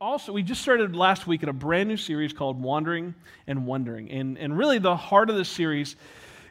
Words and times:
also, 0.00 0.32
we 0.32 0.42
just 0.42 0.60
started 0.60 0.94
last 0.94 1.26
week 1.26 1.42
in 1.42 1.48
a 1.48 1.54
brand 1.54 1.88
new 1.88 1.96
series 1.96 2.34
called 2.34 2.60
Wandering 2.60 3.14
and 3.46 3.66
Wondering. 3.66 4.10
And, 4.10 4.36
and 4.36 4.56
really, 4.56 4.78
the 4.78 4.94
heart 4.94 5.30
of 5.30 5.36
this 5.36 5.48
series 5.48 5.96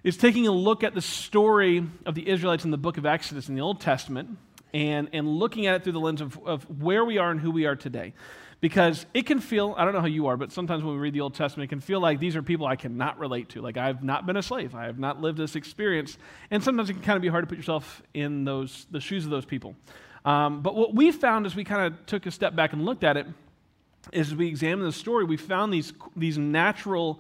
is 0.04 0.18
taking 0.18 0.48
a 0.48 0.52
look 0.52 0.84
at 0.84 0.96
the 0.96 1.02
story 1.02 1.86
of 2.08 2.16
the 2.16 2.28
Israelites 2.28 2.66
in 2.66 2.72
the 2.72 2.78
book 2.78 2.98
of 2.98 3.06
Exodus 3.06 3.48
in 3.48 3.54
the 3.56 3.62
Old 3.62 3.82
Testament 3.82 4.38
and, 4.74 5.10
and 5.14 5.28
looking 5.28 5.68
at 5.68 5.76
it 5.76 5.84
through 5.84 5.94
the 5.94 6.00
lens 6.00 6.22
of, 6.22 6.40
of 6.44 6.64
where 6.82 7.06
we 7.06 7.20
are 7.20 7.30
and 7.30 7.40
who 7.40 7.52
we 7.52 7.66
are 7.66 7.76
today. 7.76 8.14
Because 8.62 9.06
it 9.14 9.28
can 9.28 9.40
feel, 9.40 9.76
I 9.78 9.86
don't 9.86 9.94
know 9.94 10.02
how 10.02 10.08
you 10.08 10.26
are, 10.28 10.38
but 10.38 10.52
sometimes 10.52 10.84
when 10.84 10.96
we 10.96 11.00
read 11.00 11.14
the 11.14 11.22
Old 11.22 11.36
Testament, 11.36 11.70
it 11.70 11.70
can 11.70 11.82
feel 11.82 12.00
like 12.00 12.20
these 12.20 12.36
are 12.36 12.42
people 12.42 12.66
I 12.66 12.78
cannot 12.78 13.20
relate 13.20 13.50
to. 13.50 13.62
Like 13.62 13.78
I've 13.78 14.04
not 14.04 14.26
been 14.26 14.38
a 14.38 14.44
slave, 14.44 14.74
I 14.74 14.86
have 14.86 14.98
not 14.98 15.22
lived 15.22 15.38
this 15.38 15.56
experience. 15.56 16.18
And 16.50 16.64
sometimes 16.64 16.90
it 16.90 16.94
can 16.94 17.04
kind 17.04 17.16
of 17.16 17.22
be 17.22 17.28
hard 17.28 17.44
to 17.44 17.48
put 17.48 17.60
yourself 17.60 18.02
in 18.16 18.44
those, 18.44 18.88
the 18.90 19.00
shoes 19.00 19.24
of 19.24 19.30
those 19.30 19.46
people. 19.46 19.76
Um, 20.26 20.62
but 20.62 20.76
what 20.76 20.94
we 20.94 21.12
found 21.12 21.46
as 21.46 21.56
we 21.56 21.64
kind 21.64 21.94
of 21.94 22.06
took 22.08 22.26
a 22.26 22.32
step 22.32 22.56
back 22.56 22.74
and 22.74 22.84
looked 22.84 23.04
at 23.04 23.16
it 23.16 23.28
is 24.12 24.32
as 24.32 24.36
we 24.36 24.48
examined 24.48 24.88
the 24.88 24.92
story, 24.92 25.24
we 25.24 25.38
found 25.38 25.72
these, 25.72 25.94
these 26.16 26.38
natural 26.38 27.20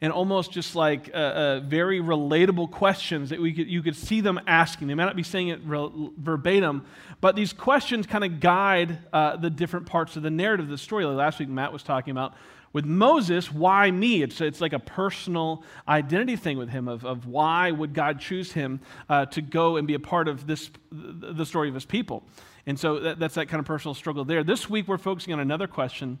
and 0.00 0.12
almost 0.12 0.52
just 0.52 0.76
like 0.76 1.10
uh, 1.14 1.16
uh, 1.16 1.60
very 1.60 2.00
relatable 2.00 2.70
questions 2.70 3.30
that 3.30 3.40
we 3.40 3.52
could, 3.52 3.68
you 3.68 3.82
could 3.82 3.96
see 3.96 4.20
them 4.20 4.38
asking. 4.46 4.88
They 4.88 4.94
might 4.94 5.06
not 5.06 5.16
be 5.16 5.22
saying 5.22 5.48
it 5.48 5.60
re- 5.64 6.10
verbatim, 6.18 6.84
but 7.20 7.34
these 7.34 7.52
questions 7.52 8.06
kind 8.06 8.24
of 8.24 8.40
guide 8.40 8.98
uh, 9.12 9.36
the 9.36 9.48
different 9.48 9.86
parts 9.86 10.16
of 10.16 10.22
the 10.22 10.30
narrative 10.30 10.66
of 10.66 10.70
the 10.70 10.78
story. 10.78 11.04
Like 11.04 11.16
last 11.16 11.38
week, 11.38 11.48
Matt 11.48 11.72
was 11.72 11.82
talking 11.82 12.10
about 12.10 12.34
with 12.76 12.84
Moses, 12.84 13.50
why 13.50 13.90
me? 13.90 14.22
It's, 14.22 14.38
it's 14.42 14.60
like 14.60 14.74
a 14.74 14.78
personal 14.78 15.64
identity 15.88 16.36
thing 16.36 16.58
with 16.58 16.68
him 16.68 16.88
of, 16.88 17.06
of 17.06 17.26
why 17.26 17.70
would 17.70 17.94
God 17.94 18.20
choose 18.20 18.52
him 18.52 18.80
uh, 19.08 19.24
to 19.24 19.40
go 19.40 19.78
and 19.78 19.86
be 19.86 19.94
a 19.94 19.98
part 19.98 20.28
of 20.28 20.46
this, 20.46 20.70
the 20.92 21.46
story 21.46 21.68
of 21.68 21.74
his 21.74 21.86
people. 21.86 22.22
And 22.66 22.78
so 22.78 23.00
that, 23.00 23.18
that's 23.18 23.36
that 23.36 23.48
kind 23.48 23.60
of 23.60 23.64
personal 23.64 23.94
struggle 23.94 24.26
there. 24.26 24.44
This 24.44 24.68
week, 24.68 24.88
we're 24.88 24.98
focusing 24.98 25.32
on 25.32 25.40
another 25.40 25.66
question, 25.66 26.18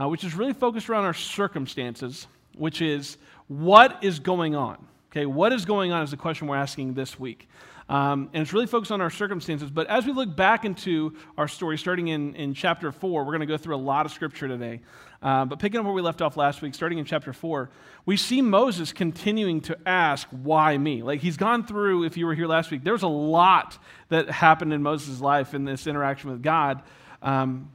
uh, 0.00 0.08
which 0.08 0.24
is 0.24 0.34
really 0.34 0.54
focused 0.54 0.88
around 0.88 1.04
our 1.04 1.12
circumstances, 1.12 2.26
which 2.56 2.80
is 2.80 3.18
what 3.48 4.02
is 4.02 4.18
going 4.18 4.56
on? 4.56 4.78
Okay, 5.10 5.24
what 5.24 5.54
is 5.54 5.64
going 5.64 5.90
on 5.90 6.02
is 6.02 6.10
the 6.10 6.18
question 6.18 6.48
we're 6.48 6.56
asking 6.56 6.92
this 6.92 7.18
week. 7.18 7.48
Um, 7.88 8.28
and 8.34 8.42
it's 8.42 8.52
really 8.52 8.66
focused 8.66 8.92
on 8.92 9.00
our 9.00 9.08
circumstances. 9.08 9.70
But 9.70 9.86
as 9.86 10.04
we 10.04 10.12
look 10.12 10.36
back 10.36 10.66
into 10.66 11.16
our 11.38 11.48
story, 11.48 11.78
starting 11.78 12.08
in, 12.08 12.34
in 12.34 12.52
chapter 12.52 12.92
4, 12.92 13.24
we're 13.24 13.32
going 13.32 13.40
to 13.40 13.46
go 13.46 13.56
through 13.56 13.74
a 13.74 13.78
lot 13.78 14.04
of 14.04 14.12
scripture 14.12 14.46
today. 14.46 14.80
Uh, 15.22 15.46
but 15.46 15.58
picking 15.58 15.80
up 15.80 15.86
where 15.86 15.94
we 15.94 16.02
left 16.02 16.20
off 16.20 16.36
last 16.36 16.60
week, 16.60 16.74
starting 16.74 16.98
in 16.98 17.06
chapter 17.06 17.32
4, 17.32 17.70
we 18.04 18.18
see 18.18 18.42
Moses 18.42 18.92
continuing 18.92 19.62
to 19.62 19.78
ask, 19.86 20.28
Why 20.28 20.76
me? 20.76 21.02
Like 21.02 21.20
he's 21.20 21.38
gone 21.38 21.64
through, 21.64 22.04
if 22.04 22.18
you 22.18 22.26
were 22.26 22.34
here 22.34 22.46
last 22.46 22.70
week, 22.70 22.84
there's 22.84 23.02
a 23.02 23.08
lot 23.08 23.78
that 24.10 24.28
happened 24.28 24.74
in 24.74 24.82
Moses' 24.82 25.22
life 25.22 25.54
in 25.54 25.64
this 25.64 25.86
interaction 25.86 26.30
with 26.30 26.42
God. 26.42 26.82
Um, 27.22 27.70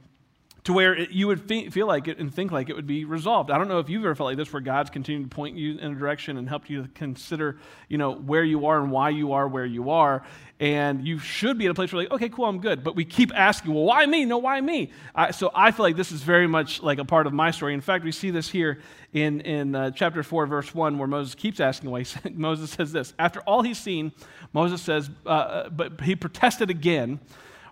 to 0.64 0.72
where 0.72 0.94
it, 0.94 1.10
you 1.10 1.26
would 1.26 1.46
feel 1.72 1.86
like 1.86 2.08
it 2.08 2.18
and 2.18 2.34
think 2.34 2.50
like 2.50 2.70
it 2.70 2.76
would 2.76 2.86
be 2.86 3.04
resolved. 3.04 3.50
I 3.50 3.58
don't 3.58 3.68
know 3.68 3.80
if 3.80 3.90
you've 3.90 4.02
ever 4.02 4.14
felt 4.14 4.28
like 4.28 4.38
this, 4.38 4.50
where 4.50 4.62
God's 4.62 4.88
continued 4.88 5.30
to 5.30 5.34
point 5.34 5.56
you 5.56 5.78
in 5.78 5.92
a 5.92 5.94
direction 5.94 6.38
and 6.38 6.48
help 6.48 6.70
you 6.70 6.82
to 6.82 6.88
consider, 6.88 7.58
you 7.88 7.98
know, 7.98 8.14
where 8.14 8.42
you 8.42 8.66
are 8.66 8.80
and 8.80 8.90
why 8.90 9.10
you 9.10 9.32
are 9.32 9.46
where 9.46 9.66
you 9.66 9.90
are. 9.90 10.24
And 10.60 11.06
you 11.06 11.18
should 11.18 11.58
be 11.58 11.66
in 11.66 11.70
a 11.70 11.74
place 11.74 11.92
where, 11.92 12.04
like, 12.04 12.12
okay, 12.12 12.30
cool, 12.30 12.46
I'm 12.46 12.60
good. 12.60 12.82
But 12.82 12.96
we 12.96 13.04
keep 13.04 13.30
asking, 13.34 13.74
well, 13.74 13.84
why 13.84 14.06
me? 14.06 14.24
No, 14.24 14.38
why 14.38 14.58
me? 14.60 14.90
I, 15.14 15.32
so 15.32 15.50
I 15.54 15.70
feel 15.70 15.84
like 15.84 15.96
this 15.96 16.12
is 16.12 16.22
very 16.22 16.46
much 16.46 16.82
like 16.82 16.98
a 16.98 17.04
part 17.04 17.26
of 17.26 17.34
my 17.34 17.50
story. 17.50 17.74
In 17.74 17.82
fact, 17.82 18.02
we 18.02 18.12
see 18.12 18.30
this 18.30 18.48
here 18.48 18.80
in, 19.12 19.42
in 19.42 19.74
uh, 19.74 19.90
chapter 19.90 20.22
4, 20.22 20.46
verse 20.46 20.74
1, 20.74 20.96
where 20.96 21.08
Moses 21.08 21.34
keeps 21.34 21.60
asking 21.60 21.90
why. 21.90 22.04
Moses 22.32 22.70
says 22.70 22.90
this 22.90 23.12
After 23.18 23.40
all 23.40 23.60
he's 23.60 23.78
seen, 23.78 24.12
Moses 24.54 24.80
says, 24.80 25.10
uh, 25.26 25.28
uh 25.28 25.68
but 25.68 26.00
he 26.00 26.16
protested 26.16 26.70
again. 26.70 27.20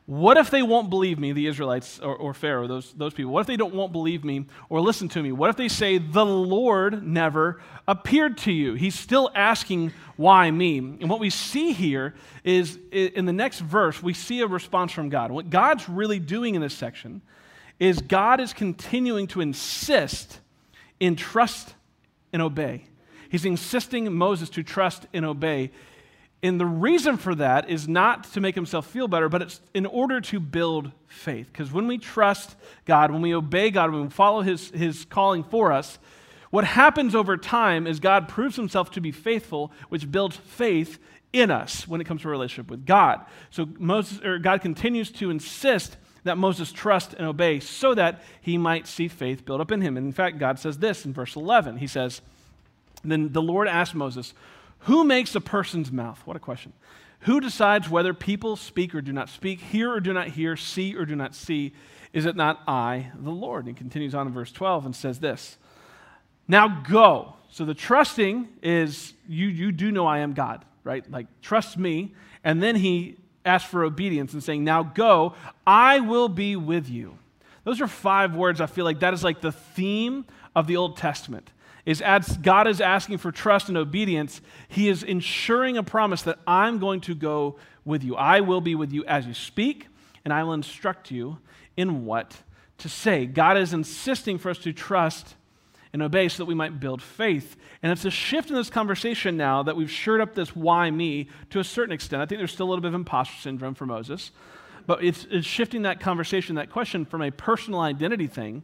What 0.06 0.36
if 0.36 0.50
they 0.50 0.62
won't 0.62 0.90
believe 0.90 1.18
me, 1.20 1.32
the 1.32 1.46
Israelites 1.46 2.00
or, 2.00 2.16
or, 2.16 2.34
Pharaoh, 2.34 2.66
those, 2.66 2.92
those 2.94 3.14
people? 3.14 3.32
What 3.32 3.42
if 3.42 3.46
they 3.46 3.56
don't 3.56 3.74
won't 3.74 3.92
believe 3.92 4.24
me 4.24 4.46
or 4.68 4.80
listen 4.80 5.08
to 5.10 5.22
me? 5.22 5.30
What 5.30 5.48
if 5.48 5.56
they 5.56 5.68
say, 5.68 5.98
the 5.98 6.26
Lord 6.26 7.06
never 7.06 7.62
appeared 7.86 8.38
to 8.38 8.52
you? 8.52 8.74
He's 8.74 8.98
still 8.98 9.30
asking, 9.34 9.92
why 10.16 10.50
me? 10.50 10.78
And 10.78 11.08
what 11.08 11.20
we 11.20 11.30
see 11.30 11.72
here 11.72 12.14
is 12.42 12.78
in 12.90 13.26
the 13.26 13.32
next 13.32 13.60
verse, 13.60 14.02
we 14.02 14.12
see 14.12 14.40
a 14.40 14.46
response 14.48 14.90
from 14.90 15.08
God. 15.08 15.30
What 15.30 15.50
God's 15.50 15.88
really 15.88 16.18
doing 16.18 16.56
in 16.56 16.60
this 16.60 16.74
section 16.74 17.22
is 17.78 18.00
God 18.00 18.40
is 18.40 18.52
continuing 18.52 19.28
to 19.28 19.40
insist 19.40 20.40
in 20.98 21.14
trust 21.14 21.74
and 22.32 22.42
obey. 22.42 22.86
He's 23.30 23.44
insisting 23.44 24.12
Moses 24.12 24.50
to 24.50 24.64
trust 24.64 25.06
and 25.14 25.24
obey 25.24 25.70
and 26.42 26.60
the 26.60 26.66
reason 26.66 27.16
for 27.18 27.34
that 27.36 27.70
is 27.70 27.86
not 27.86 28.24
to 28.32 28.40
make 28.40 28.56
himself 28.56 28.86
feel 28.88 29.06
better, 29.06 29.28
but 29.28 29.42
it's 29.42 29.60
in 29.74 29.86
order 29.86 30.20
to 30.22 30.40
build 30.40 30.90
faith. 31.06 31.46
Because 31.52 31.70
when 31.70 31.86
we 31.86 31.98
trust 31.98 32.56
God, 32.84 33.12
when 33.12 33.22
we 33.22 33.32
obey 33.32 33.70
God, 33.70 33.92
when 33.92 34.02
we 34.02 34.08
follow 34.08 34.42
his, 34.42 34.70
his 34.70 35.04
calling 35.04 35.44
for 35.44 35.70
us, 35.70 36.00
what 36.50 36.64
happens 36.64 37.14
over 37.14 37.36
time 37.36 37.86
is 37.86 38.00
God 38.00 38.28
proves 38.28 38.56
himself 38.56 38.90
to 38.92 39.00
be 39.00 39.12
faithful, 39.12 39.72
which 39.88 40.10
builds 40.10 40.36
faith 40.36 40.98
in 41.32 41.50
us 41.50 41.86
when 41.86 42.00
it 42.00 42.04
comes 42.04 42.22
to 42.22 42.28
a 42.28 42.30
relationship 42.30 42.70
with 42.70 42.84
God. 42.84 43.24
So 43.50 43.68
Moses, 43.78 44.20
or 44.22 44.38
God 44.38 44.60
continues 44.60 45.12
to 45.12 45.30
insist 45.30 45.96
that 46.24 46.36
Moses 46.36 46.72
trust 46.72 47.14
and 47.14 47.26
obey 47.26 47.60
so 47.60 47.94
that 47.94 48.22
he 48.40 48.58
might 48.58 48.86
see 48.86 49.08
faith 49.08 49.44
build 49.44 49.60
up 49.60 49.70
in 49.70 49.80
him. 49.80 49.96
And 49.96 50.06
in 50.06 50.12
fact, 50.12 50.38
God 50.38 50.58
says 50.58 50.78
this 50.78 51.04
in 51.04 51.12
verse 51.12 51.36
11. 51.36 51.78
He 51.78 51.86
says, 51.86 52.20
Then 53.02 53.32
the 53.32 53.42
Lord 53.42 53.68
asked 53.68 53.94
Moses, 53.94 54.34
who 54.82 55.04
makes 55.04 55.34
a 55.34 55.40
person's 55.40 55.92
mouth? 55.92 56.20
What 56.24 56.36
a 56.36 56.40
question. 56.40 56.72
Who 57.20 57.40
decides 57.40 57.88
whether 57.88 58.12
people 58.12 58.56
speak 58.56 58.94
or 58.94 59.00
do 59.00 59.12
not 59.12 59.28
speak, 59.28 59.60
hear 59.60 59.92
or 59.92 60.00
do 60.00 60.12
not 60.12 60.28
hear, 60.28 60.56
see 60.56 60.96
or 60.96 61.04
do 61.04 61.14
not 61.14 61.34
see? 61.34 61.72
Is 62.12 62.26
it 62.26 62.34
not 62.34 62.60
I, 62.66 63.12
the 63.14 63.30
Lord? 63.30 63.64
And 63.66 63.76
he 63.76 63.78
continues 63.78 64.14
on 64.14 64.26
in 64.26 64.32
verse 64.32 64.50
12 64.50 64.86
and 64.86 64.96
says 64.96 65.20
this 65.20 65.56
Now 66.48 66.82
go. 66.88 67.34
So 67.48 67.64
the 67.64 67.74
trusting 67.74 68.48
is 68.62 69.14
you, 69.28 69.46
you 69.46 69.72
do 69.72 69.92
know 69.92 70.06
I 70.06 70.18
am 70.18 70.32
God, 70.32 70.64
right? 70.84 71.08
Like, 71.10 71.26
trust 71.42 71.78
me. 71.78 72.14
And 72.42 72.62
then 72.62 72.76
he 72.76 73.18
asks 73.44 73.70
for 73.70 73.84
obedience 73.84 74.32
and 74.32 74.42
saying, 74.42 74.64
Now 74.64 74.82
go, 74.82 75.34
I 75.64 76.00
will 76.00 76.28
be 76.28 76.56
with 76.56 76.88
you. 76.88 77.18
Those 77.62 77.80
are 77.80 77.86
five 77.86 78.34
words 78.34 78.60
I 78.60 78.66
feel 78.66 78.84
like 78.84 79.00
that 79.00 79.14
is 79.14 79.22
like 79.22 79.40
the 79.40 79.52
theme 79.52 80.24
of 80.56 80.66
the 80.66 80.76
Old 80.76 80.96
Testament 80.96 81.52
is 81.84 82.00
as 82.00 82.36
God 82.36 82.68
is 82.68 82.80
asking 82.80 83.18
for 83.18 83.32
trust 83.32 83.68
and 83.68 83.76
obedience, 83.76 84.40
He 84.68 84.88
is 84.88 85.02
ensuring 85.02 85.76
a 85.76 85.82
promise 85.82 86.22
that 86.22 86.38
I'm 86.46 86.78
going 86.78 87.00
to 87.02 87.14
go 87.14 87.56
with 87.84 88.04
you. 88.04 88.14
I 88.16 88.40
will 88.40 88.60
be 88.60 88.74
with 88.74 88.92
you 88.92 89.04
as 89.06 89.26
you 89.26 89.34
speak, 89.34 89.88
and 90.24 90.32
I 90.32 90.44
will 90.44 90.52
instruct 90.52 91.10
you 91.10 91.38
in 91.76 92.04
what 92.04 92.36
to 92.78 92.88
say. 92.88 93.26
God 93.26 93.56
is 93.56 93.72
insisting 93.72 94.38
for 94.38 94.50
us 94.50 94.58
to 94.58 94.72
trust 94.72 95.34
and 95.92 96.02
obey 96.02 96.28
so 96.28 96.38
that 96.38 96.46
we 96.46 96.54
might 96.54 96.80
build 96.80 97.02
faith. 97.02 97.56
And 97.82 97.92
it's 97.92 98.04
a 98.04 98.10
shift 98.10 98.48
in 98.48 98.56
this 98.56 98.70
conversation 98.70 99.36
now 99.36 99.62
that 99.62 99.76
we've 99.76 99.90
shored 99.90 100.20
up 100.20 100.34
this 100.34 100.56
why 100.56 100.90
me 100.90 101.28
to 101.50 101.58
a 101.58 101.64
certain 101.64 101.92
extent. 101.92 102.22
I 102.22 102.26
think 102.26 102.38
there's 102.38 102.52
still 102.52 102.66
a 102.66 102.70
little 102.70 102.82
bit 102.82 102.88
of 102.88 102.94
imposter 102.94 103.40
syndrome 103.40 103.74
for 103.74 103.86
Moses, 103.86 104.30
but 104.86 105.04
it's, 105.04 105.26
it's 105.30 105.46
shifting 105.46 105.82
that 105.82 106.00
conversation, 106.00 106.56
that 106.56 106.70
question 106.70 107.04
from 107.04 107.22
a 107.22 107.30
personal 107.30 107.80
identity 107.80 108.26
thing 108.26 108.62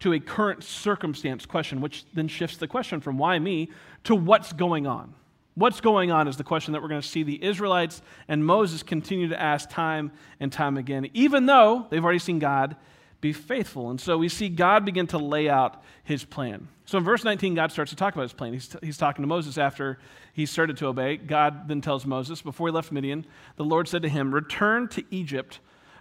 to 0.00 0.12
a 0.12 0.20
current 0.20 0.62
circumstance 0.62 1.46
question, 1.46 1.80
which 1.80 2.04
then 2.14 2.28
shifts 2.28 2.56
the 2.56 2.68
question 2.68 3.00
from 3.00 3.18
why 3.18 3.38
me 3.38 3.70
to 4.04 4.14
what's 4.14 4.52
going 4.52 4.86
on. 4.86 5.14
What's 5.54 5.80
going 5.80 6.12
on 6.12 6.28
is 6.28 6.36
the 6.36 6.44
question 6.44 6.72
that 6.72 6.82
we're 6.82 6.88
going 6.88 7.00
to 7.00 7.08
see 7.08 7.24
the 7.24 7.42
Israelites 7.42 8.00
and 8.28 8.46
Moses 8.46 8.84
continue 8.84 9.28
to 9.28 9.40
ask 9.40 9.68
time 9.68 10.12
and 10.38 10.52
time 10.52 10.76
again, 10.76 11.10
even 11.14 11.46
though 11.46 11.86
they've 11.90 12.02
already 12.02 12.20
seen 12.20 12.38
God 12.38 12.76
be 13.20 13.32
faithful. 13.32 13.90
And 13.90 14.00
so 14.00 14.16
we 14.16 14.28
see 14.28 14.48
God 14.48 14.84
begin 14.84 15.08
to 15.08 15.18
lay 15.18 15.48
out 15.48 15.82
his 16.04 16.24
plan. 16.24 16.68
So 16.84 16.98
in 16.98 17.04
verse 17.04 17.24
19, 17.24 17.54
God 17.54 17.72
starts 17.72 17.90
to 17.90 17.96
talk 17.96 18.14
about 18.14 18.22
his 18.22 18.32
plan. 18.32 18.52
He's, 18.52 18.68
t- 18.68 18.78
he's 18.80 18.96
talking 18.96 19.22
to 19.24 19.26
Moses 19.26 19.58
after 19.58 19.98
he 20.32 20.46
started 20.46 20.76
to 20.76 20.86
obey. 20.86 21.16
God 21.16 21.66
then 21.66 21.80
tells 21.80 22.06
Moses, 22.06 22.40
before 22.40 22.68
he 22.68 22.72
left 22.72 22.92
Midian, 22.92 23.26
the 23.56 23.64
Lord 23.64 23.88
said 23.88 24.02
to 24.02 24.08
him, 24.08 24.32
Return 24.32 24.86
to 24.88 25.04
Egypt 25.10 25.58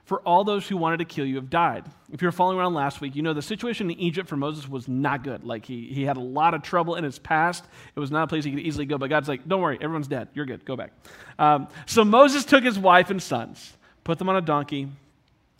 for 0.08 0.22
all 0.22 0.46
those 0.46 0.66
who 0.66 0.78
wanted 0.78 1.00
to 1.00 1.06
kill 1.06 1.26
you 1.26 1.36
have 1.36 1.50
died. 1.50 1.84
If 2.14 2.22
you 2.22 2.30
were 2.30 2.32
following 2.32 2.58
around 2.58 2.74
last 2.74 3.02
week, 3.02 3.14
you 3.14 3.22
know 3.22 3.34
the 3.34 3.42
situation 3.42 3.92
in 3.92 4.00
Egypt 4.00 4.30
for 4.30 4.38
Moses 4.38 4.66
was 4.66 4.88
not 4.88 5.22
good. 5.22 5.44
Like 5.44 5.66
he, 5.66 5.88
he 5.88 6.06
had 6.06 6.16
a 6.16 6.22
lot 6.22 6.54
of 6.54 6.62
trouble 6.62 6.96
in 6.96 7.04
his 7.04 7.20
past. 7.20 7.66
It 7.94 8.00
was 8.00 8.10
not 8.10 8.24
a 8.24 8.28
place 8.28 8.46
he 8.46 8.52
could 8.52 8.62
easily 8.62 8.86
go, 8.86 8.98
but 8.98 9.10
God's 9.10 9.28
like, 9.28 9.46
don't 9.46 9.60
worry, 9.60 9.78
everyone's 9.82 10.08
dead. 10.08 10.30
You're 10.34 10.46
good. 10.46 10.64
Go 10.64 10.78
back. 10.78 10.94
Um, 11.38 11.68
so 11.86 12.06
Moses 12.06 12.46
took 12.46 12.64
his 12.64 12.80
wife 12.80 13.10
and 13.10 13.22
sons, 13.22 13.76
put 14.06 14.18
them 14.18 14.30
on 14.30 14.38
a 14.38 14.42
donkey, 14.42 14.88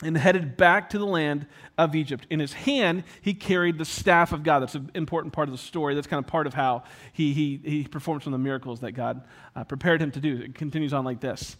and 0.02 0.16
headed 0.16 0.56
back 0.56 0.88
to 0.90 0.98
the 0.98 1.04
land 1.04 1.46
of 1.76 1.94
Egypt. 1.94 2.26
In 2.30 2.40
his 2.40 2.54
hand, 2.54 3.04
he 3.20 3.34
carried 3.34 3.76
the 3.76 3.84
staff 3.84 4.32
of 4.32 4.44
God. 4.44 4.60
That's 4.60 4.76
an 4.76 4.90
important 4.94 5.34
part 5.34 5.48
of 5.48 5.52
the 5.52 5.58
story. 5.58 5.94
That's 5.94 6.06
kind 6.06 6.24
of 6.24 6.26
part 6.26 6.46
of 6.46 6.54
how 6.54 6.84
he, 7.12 7.34
he, 7.34 7.60
he 7.62 7.84
performed 7.84 8.22
some 8.22 8.32
of 8.32 8.40
the 8.40 8.44
miracles 8.44 8.80
that 8.80 8.92
God 8.92 9.24
uh, 9.54 9.64
prepared 9.64 10.00
him 10.00 10.10
to 10.12 10.20
do. 10.20 10.38
It 10.38 10.54
continues 10.54 10.94
on 10.94 11.04
like 11.04 11.20
this. 11.20 11.58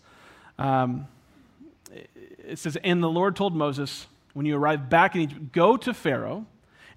Um, 0.58 1.06
it 2.48 2.58
says, 2.58 2.76
And 2.82 3.02
the 3.02 3.10
Lord 3.10 3.36
told 3.36 3.54
Moses, 3.54 4.06
When 4.32 4.46
you 4.46 4.56
arrive 4.56 4.88
back 4.88 5.14
in 5.14 5.22
Egypt, 5.22 5.52
go 5.52 5.76
to 5.76 5.94
Pharaoh 5.94 6.46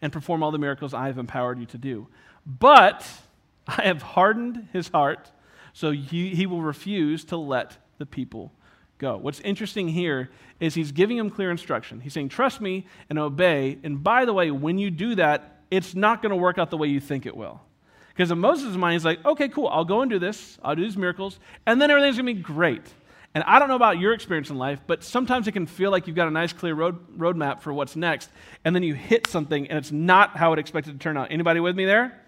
and 0.01 0.11
perform 0.11 0.43
all 0.43 0.51
the 0.51 0.57
miracles 0.57 0.93
I 0.93 1.07
have 1.07 1.17
empowered 1.17 1.59
you 1.59 1.65
to 1.67 1.77
do. 1.77 2.07
But 2.45 3.07
I 3.67 3.83
have 3.83 4.01
hardened 4.01 4.67
his 4.73 4.87
heart, 4.89 5.31
so 5.73 5.91
he, 5.91 6.35
he 6.35 6.45
will 6.45 6.61
refuse 6.61 7.23
to 7.25 7.37
let 7.37 7.77
the 7.97 8.05
people 8.05 8.51
go. 8.97 9.17
What's 9.17 9.39
interesting 9.41 9.89
here 9.89 10.29
is 10.59 10.73
he's 10.73 10.91
giving 10.91 11.17
him 11.17 11.29
clear 11.29 11.51
instruction. 11.51 11.99
He's 11.99 12.13
saying, 12.13 12.29
Trust 12.29 12.61
me 12.61 12.85
and 13.09 13.19
obey. 13.19 13.77
And 13.83 14.03
by 14.03 14.25
the 14.25 14.33
way, 14.33 14.51
when 14.51 14.77
you 14.77 14.91
do 14.91 15.15
that, 15.15 15.61
it's 15.69 15.95
not 15.95 16.21
going 16.21 16.31
to 16.31 16.35
work 16.35 16.57
out 16.57 16.69
the 16.69 16.77
way 16.77 16.87
you 16.87 16.99
think 16.99 17.25
it 17.25 17.35
will. 17.35 17.61
Because 18.09 18.31
in 18.31 18.39
Moses' 18.39 18.75
mind, 18.75 18.93
he's 18.93 19.05
like, 19.05 19.23
Okay, 19.25 19.49
cool, 19.49 19.67
I'll 19.67 19.85
go 19.85 20.01
and 20.01 20.09
do 20.09 20.19
this, 20.19 20.57
I'll 20.63 20.75
do 20.75 20.83
these 20.83 20.97
miracles, 20.97 21.39
and 21.65 21.81
then 21.81 21.89
everything's 21.91 22.17
going 22.17 22.27
to 22.27 22.33
be 22.33 22.41
great. 22.41 22.83
And 23.33 23.43
I 23.45 23.59
don't 23.59 23.69
know 23.69 23.75
about 23.75 23.97
your 23.97 24.13
experience 24.13 24.49
in 24.49 24.57
life, 24.57 24.79
but 24.87 25.03
sometimes 25.03 25.47
it 25.47 25.53
can 25.53 25.65
feel 25.65 25.89
like 25.89 26.05
you've 26.05 26.17
got 26.17 26.27
a 26.27 26.31
nice, 26.31 26.51
clear 26.51 26.73
road 26.73 27.17
roadmap 27.17 27.61
for 27.61 27.71
what's 27.71 27.95
next, 27.95 28.29
and 28.65 28.75
then 28.75 28.83
you 28.83 28.93
hit 28.93 29.27
something 29.27 29.67
and 29.67 29.77
it's 29.77 29.91
not 29.91 30.35
how 30.35 30.51
it 30.53 30.59
expected 30.59 30.91
to 30.93 30.97
turn 30.97 31.17
out. 31.17 31.31
Anybody 31.31 31.59
with 31.59 31.75
me 31.75 31.85
there? 31.85 32.21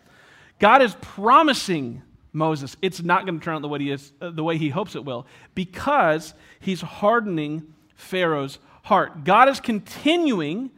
God 0.60 0.82
is 0.82 0.96
promising 1.02 2.02
Moses 2.32 2.78
it's 2.82 3.04
not 3.04 3.26
going 3.26 3.38
to 3.38 3.44
turn 3.44 3.56
out 3.56 3.62
the 3.62 3.68
way 3.68 3.80
he 3.80 3.92
is, 3.92 4.12
uh, 4.22 4.30
the 4.32 4.44
way 4.44 4.58
he 4.58 4.70
hopes 4.70 4.96
it 4.96 5.04
will, 5.04 5.28
because 5.56 6.34
he's 6.60 6.82
hardening 6.82 7.74
Pharaoh's 7.96 8.60
heart. 8.84 9.24
God 9.24 9.50
is 9.50 9.60
continuing 9.60 10.72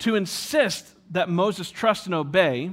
to 0.00 0.14
insist 0.14 0.94
that 1.10 1.28
Moses 1.28 1.70
trust 1.70 2.06
and 2.06 2.14
obey, 2.14 2.70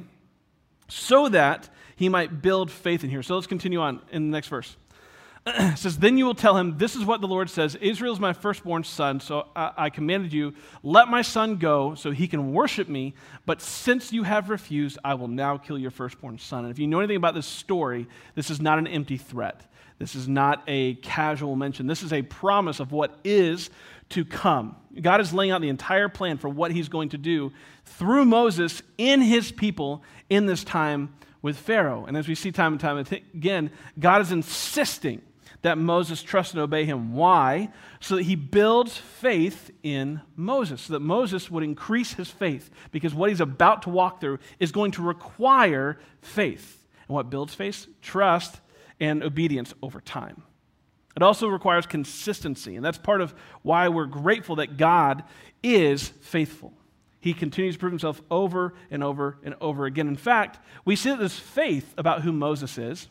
so 0.88 1.30
that 1.30 1.70
he 1.96 2.10
might 2.10 2.42
build 2.42 2.70
faith 2.70 3.04
in 3.04 3.10
here. 3.10 3.24
So 3.24 3.36
let's 3.36 3.48
continue 3.48 3.80
on 3.80 4.02
in 4.12 4.30
the 4.30 4.36
next 4.36 4.50
verse. 4.50 4.76
says, 5.76 5.98
Then 5.98 6.18
you 6.18 6.26
will 6.26 6.36
tell 6.36 6.56
him, 6.58 6.78
This 6.78 6.96
is 6.96 7.04
what 7.04 7.22
the 7.22 7.28
Lord 7.28 7.50
says 7.50 7.76
Israel 7.76 8.14
is 8.14 8.20
my 8.20 8.34
firstborn 8.34 8.84
son, 8.84 9.20
so 9.20 9.48
I, 9.56 9.72
I, 9.78 9.90
commanded 9.90 10.34
you, 10.34 10.54
let 10.84 11.08
my 11.08 11.22
son 11.22 11.58
go 11.58 11.96
so 11.96 12.12
he 12.12 12.28
can 12.28 12.54
worship 12.54 12.88
me. 12.88 13.16
But 13.46 13.62
since 13.62 14.14
you 14.14 14.24
have 14.24 14.50
refused, 14.50 15.00
I 15.04 15.16
will 15.16 15.28
now 15.28 15.58
kill 15.58 15.80
your 15.80 15.92
firstborn 15.92 16.38
son. 16.38 16.66
And 16.66 16.72
if 16.72 16.80
you 16.80 16.88
know 16.88 17.00
anything 17.00 17.18
about 17.18 17.34
this 17.34 17.48
story, 17.48 18.08
this 18.36 18.50
is 18.50 18.62
not 18.62 18.78
an 18.78 18.88
empty 18.88 19.18
threat. 19.18 19.66
This 19.98 20.16
is 20.16 20.28
not 20.28 20.64
a 20.68 20.96
casual 20.96 21.56
mention. 21.56 21.88
This 21.88 22.04
is 22.04 22.14
a 22.14 22.22
promise 22.24 22.80
of 22.80 22.92
what 22.92 23.20
is 23.24 23.70
to 24.10 24.26
come. 24.26 24.76
God 25.00 25.22
is 25.22 25.34
laying 25.34 25.52
out 25.52 25.62
the 25.62 25.70
entire 25.70 26.10
plan 26.10 26.38
for 26.38 26.50
what 26.50 26.72
he's 26.72 26.90
going 26.90 27.10
to 27.10 27.18
do 27.18 27.52
through 27.86 28.26
Moses 28.26 28.82
in 28.98 29.22
his 29.22 29.52
people 29.52 30.04
in 30.30 30.46
this 30.46 30.64
time 30.64 31.14
with 31.42 31.58
Pharaoh. 31.58 32.06
And 32.06 32.18
as 32.18 32.28
we 32.28 32.36
see 32.36 32.52
time 32.52 32.74
and 32.74 32.80
time 32.80 32.98
again, 32.98 33.72
God 34.00 34.22
is 34.22 34.32
insisting 34.32 35.22
that 35.62 35.78
Moses 35.78 36.24
trust 36.24 36.54
and 36.54 36.62
obey 36.62 36.86
him. 36.86 37.14
Why? 37.14 37.70
So 38.00 38.16
that 38.16 38.24
he 38.24 38.36
builds 38.36 38.98
faith 38.98 39.72
in 39.84 40.22
Moses, 40.36 40.82
so 40.82 40.94
that 40.94 41.02
Moses 41.02 41.52
would 41.52 41.64
increase 41.64 42.14
his 42.14 42.30
faith, 42.30 42.70
because 42.92 43.14
what 43.14 43.30
he's 43.30 43.42
about 43.42 43.84
to 43.84 43.90
walk 43.90 44.20
through 44.22 44.40
is 44.60 44.72
going 44.72 44.92
to 44.92 45.04
require 45.04 46.00
faith. 46.22 46.86
And 47.08 47.16
what 47.16 47.30
builds 47.30 47.54
faith? 47.54 47.88
Trust 48.02 48.60
and 49.00 49.24
obedience 49.24 49.74
over 49.84 50.02
time. 50.02 50.44
It 51.16 51.22
also 51.24 51.48
requires 51.48 51.86
consistency, 51.86 52.76
and 52.76 52.86
that's 52.86 52.98
part 52.98 53.22
of 53.22 53.36
why 53.64 53.90
we're 53.90 54.06
grateful 54.06 54.56
that 54.58 54.78
God 54.78 55.24
is 55.62 56.08
faithful. 56.22 56.74
He 57.20 57.34
continues 57.34 57.76
to 57.76 57.80
prove 57.80 57.92
himself 57.92 58.22
over 58.32 58.74
and 58.90 59.04
over 59.04 59.38
and 59.44 59.56
over 59.62 59.86
again. 59.86 60.08
In 60.08 60.16
fact, 60.16 60.58
we 60.86 60.96
see 60.96 61.10
that 61.10 61.20
this 61.20 61.38
faith 61.38 61.94
about 61.98 62.22
who 62.22 62.32
Moses 62.32 62.78
is 62.78 63.08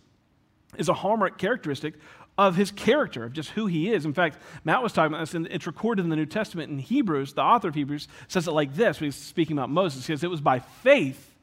is 0.78 0.88
a 0.88 0.94
hallmark 0.94 1.36
characteristic 1.36 1.94
of 2.38 2.56
his 2.56 2.70
character, 2.70 3.24
of 3.24 3.32
just 3.32 3.50
who 3.50 3.66
he 3.66 3.92
is. 3.92 4.04
In 4.04 4.14
fact, 4.14 4.38
Matt 4.64 4.82
was 4.82 4.92
talking 4.92 5.12
about 5.12 5.20
this, 5.20 5.34
and 5.34 5.46
it's 5.48 5.66
recorded 5.66 6.04
in 6.04 6.10
the 6.10 6.16
New 6.16 6.26
Testament 6.26 6.70
in 6.70 6.78
Hebrews. 6.78 7.34
The 7.34 7.42
author 7.42 7.68
of 7.68 7.74
Hebrews 7.74 8.08
says 8.28 8.48
it 8.48 8.52
like 8.52 8.74
this 8.74 9.00
when 9.00 9.08
he's 9.08 9.16
speaking 9.16 9.56
about 9.56 9.70
Moses. 9.70 10.06
He 10.06 10.12
says, 10.12 10.24
It 10.24 10.30
was 10.30 10.40
by 10.40 10.60
faith 10.60 11.34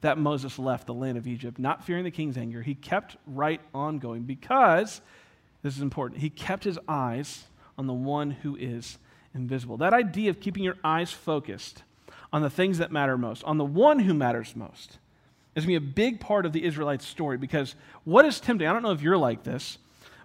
that 0.00 0.18
Moses 0.18 0.58
left 0.58 0.86
the 0.86 0.94
land 0.94 1.18
of 1.18 1.26
Egypt, 1.26 1.58
not 1.58 1.84
fearing 1.84 2.04
the 2.04 2.10
king's 2.10 2.36
anger. 2.36 2.62
He 2.62 2.74
kept 2.74 3.16
right 3.26 3.60
on 3.74 3.98
going 3.98 4.22
because, 4.22 5.00
this 5.62 5.76
is 5.76 5.82
important, 5.82 6.20
he 6.20 6.30
kept 6.30 6.64
his 6.64 6.78
eyes 6.88 7.44
on 7.78 7.86
the 7.86 7.94
one 7.94 8.30
who 8.30 8.56
is 8.56 8.98
invisible. 9.34 9.76
That 9.76 9.92
idea 9.92 10.30
of 10.30 10.40
keeping 10.40 10.62
your 10.62 10.76
eyes 10.82 11.10
focused 11.10 11.82
on 12.32 12.42
the 12.42 12.50
things 12.50 12.78
that 12.78 12.90
matter 12.92 13.16
most, 13.16 13.44
on 13.44 13.58
the 13.58 13.64
one 13.64 13.98
who 13.98 14.14
matters 14.14 14.54
most, 14.56 14.98
is 15.54 15.64
going 15.64 15.74
to 15.74 15.80
be 15.80 15.90
a 15.90 15.94
big 15.94 16.20
part 16.20 16.46
of 16.46 16.52
the 16.52 16.64
Israelites' 16.64 17.06
story 17.06 17.38
because 17.38 17.74
what 18.04 18.24
is 18.24 18.40
tempting, 18.40 18.68
I 18.68 18.72
don't 18.72 18.82
know 18.82 18.92
if 18.92 19.02
you're 19.02 19.16
like 19.16 19.42
this, 19.42 19.78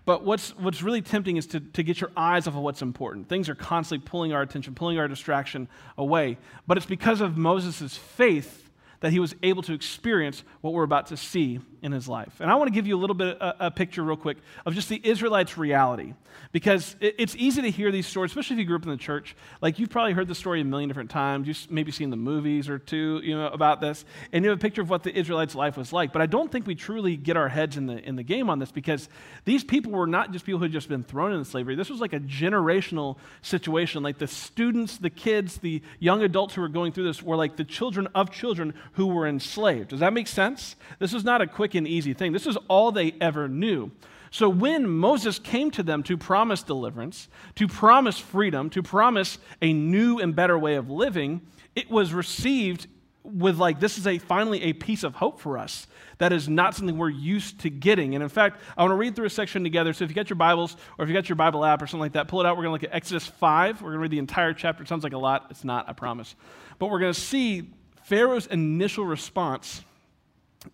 but 0.06 0.24
what's, 0.24 0.56
what's 0.58 0.82
really 0.82 1.02
tempting 1.02 1.38
is 1.38 1.46
to, 1.48 1.60
to 1.60 1.84
get 1.84 2.02
your 2.02 2.12
eyes 2.18 2.48
off 2.48 2.56
of 2.56 2.62
what's 2.62 2.82
important. 2.82 3.30
Things 3.30 3.50
are 3.50 3.56
constantly 3.56 4.08
pulling 4.08 4.34
our 4.34 4.42
attention, 4.42 4.74
pulling 4.74 4.98
our 4.98 5.08
distraction 5.08 5.68
away. 5.98 6.38
But 6.66 6.78
it's 6.78 6.86
because 6.86 7.22
of 7.22 7.38
Moses' 7.38 7.96
faith 7.96 8.70
that 9.02 9.12
he 9.12 9.20
was 9.20 9.36
able 9.44 9.62
to 9.64 9.74
experience 9.74 10.44
what 10.62 10.74
we're 10.74 10.84
about 10.84 11.08
to 11.08 11.18
see 11.18 11.60
in 11.82 11.92
his 11.92 12.08
life. 12.08 12.40
And 12.40 12.52
I 12.52 12.56
want 12.56 12.68
to 12.68 12.74
give 12.74 12.88
you 12.88 12.96
a 12.96 13.00
little 13.00 13.16
bit 13.16 13.38
a, 13.38 13.68
a 13.68 13.72
picture, 13.72 14.04
real 14.04 14.18
quick, 14.18 14.38
of 14.66 14.76
just 14.76 14.90
the 14.90 15.02
Israelites' 15.04 15.58
reality. 15.58 16.14
Because 16.52 16.96
it, 17.00 17.16
it's 17.18 17.36
easy 17.36 17.62
to 17.62 17.72
hear 17.72 17.92
these 17.92 18.08
stories, 18.08 18.32
especially 18.32 18.56
if 18.56 18.60
you 18.60 18.66
grew 18.66 18.76
up 18.76 18.84
in 18.84 18.90
the 18.90 18.98
church. 18.98 19.36
Like 19.62 19.80
you've 19.80 19.90
probably 19.90 20.14
heard 20.14 20.28
the 20.28 20.36
story 20.36 20.62
a 20.62 20.66
million 20.66 20.88
different 20.88 21.10
times. 21.10 21.48
You've 21.48 21.70
maybe 21.70 21.92
seen 21.92 22.10
the 22.10 22.16
movies 22.16 22.70
or 22.70 22.80
two, 22.80 23.20
you 23.24 23.36
know, 23.36 23.48
about 23.48 23.82
this, 23.82 24.06
and 24.32 24.44
you 24.44 24.50
have 24.50 24.60
a 24.60 24.62
picture 24.62 24.82
of 24.82 24.90
what 24.90 25.04
the 25.04 25.18
Israelites' 25.18 25.56
life 25.56 25.78
was 25.78 25.92
like. 25.92 26.14
But 26.14 26.22
I 26.22 26.26
don't 26.26 26.52
think 26.52 26.68
we 26.68 26.76
truly 26.76 27.18
get 27.18 27.38
our 27.38 27.50
heads 27.50 27.78
in 27.78 27.86
the 27.86 27.98
in 27.98 28.16
the 28.16 28.24
game 28.24 28.50
on 28.50 28.60
this 28.60 28.72
because 28.72 29.10
these 29.46 29.64
people 29.64 29.92
were 29.92 30.08
not 30.08 30.32
just 30.32 30.46
people 30.46 30.60
who 30.60 30.64
had 30.64 30.72
just 30.72 30.90
been 30.90 31.04
thrown 31.04 31.34
into 31.34 31.46
slavery. 31.46 31.76
This 31.76 31.90
was 31.90 32.00
like 32.00 32.14
a 32.14 32.20
generational 32.20 33.18
situation. 33.42 34.04
Like 34.04 34.18
the 34.18 34.28
students, 34.28 34.98
the 34.98 35.10
kids, 35.10 35.58
the 35.58 35.82
young 36.00 36.24
adults 36.24 36.56
who 36.56 36.62
were 36.62 36.70
going 36.70 36.92
through 36.92 37.06
this 37.06 37.22
were 37.22 37.36
like 37.36 37.56
the 37.58 37.66
children 37.66 38.08
of 38.16 38.32
children 38.32 38.74
who 38.94 39.08
were 39.08 39.28
enslaved. 39.28 39.90
Does 39.90 40.00
that 40.00 40.14
make 40.14 40.28
sense? 40.28 40.76
This 41.00 41.14
was 41.14 41.24
not 41.24 41.42
a 41.42 41.48
quick 41.48 41.71
and 41.76 41.88
easy 41.88 42.14
thing. 42.14 42.32
This 42.32 42.48
is 42.48 42.58
all 42.68 42.92
they 42.92 43.14
ever 43.22 43.48
knew. 43.48 43.92
So 44.32 44.48
when 44.48 44.88
Moses 44.88 45.40
came 45.40 45.72
to 45.72 45.84
them 45.84 46.04
to 46.04 46.18
promise 46.18 46.64
deliverance, 46.64 47.28
to 47.56 47.68
promise 47.68 48.18
freedom, 48.18 48.70
to 48.70 48.82
promise 48.82 49.38
a 49.62 49.74
new 49.74 50.20
and 50.20 50.34
better 50.34 50.58
way 50.58 50.76
of 50.76 50.90
living, 50.90 51.42
it 51.76 51.92
was 51.92 52.14
received 52.14 52.88
with 53.24 53.58
like 53.58 53.80
this 53.80 53.98
is 53.98 54.08
a 54.08 54.18
finally 54.18 54.64
a 54.64 54.74
piece 54.74 55.04
of 55.04 55.16
hope 55.16 55.40
for 55.40 55.58
us. 55.58 55.86
That 56.18 56.32
is 56.34 56.48
not 56.50 56.76
something 56.76 56.98
we're 56.98 57.10
used 57.10 57.60
to 57.60 57.70
getting. 57.70 58.16
And 58.16 58.24
in 58.24 58.30
fact 58.30 58.62
i 58.78 58.82
want 58.82 58.92
to 58.92 58.96
read 58.96 59.16
through 59.16 59.26
a 59.26 59.30
section 59.30 59.64
together. 59.64 59.94
So 59.94 60.06
if 60.06 60.10
you 60.10 60.16
got 60.16 60.30
your 60.30 60.38
bibles 60.38 60.76
or 60.98 61.04
if 61.04 61.10
you 61.10 61.14
got 61.14 61.30
your 61.30 61.36
bible 61.36 61.64
app 61.64 61.82
or 61.82 61.88
something 61.88 62.02
like 62.02 62.14
that 62.14 62.28
pull 62.28 62.40
it 62.40 62.48
out. 62.48 62.58
We're 62.58 62.64
going 62.64 62.80
to 62.80 62.86
look 62.86 62.92
at 62.92 62.96
exodus 62.96 63.28
5 63.28 63.82
we're 63.82 63.90
going 63.90 63.98
to 63.98 64.00
read 64.00 64.12
the 64.12 64.20
entire 64.20 64.54
chapter. 64.54 64.82
It 64.82 64.90
sounds 64.90 65.04
like 65.04 65.14
a 65.14 65.18
lot. 65.18 65.48
It's 65.50 65.64
not 65.64 65.88
i 65.90 65.94
promise. 65.94 66.36
But 66.80 66.90
we're 66.90 67.00
going 67.00 67.14
to 67.14 67.20
see 67.20 67.70
pharaoh's 68.04 68.48
initial 68.48 69.06
response 69.06 69.84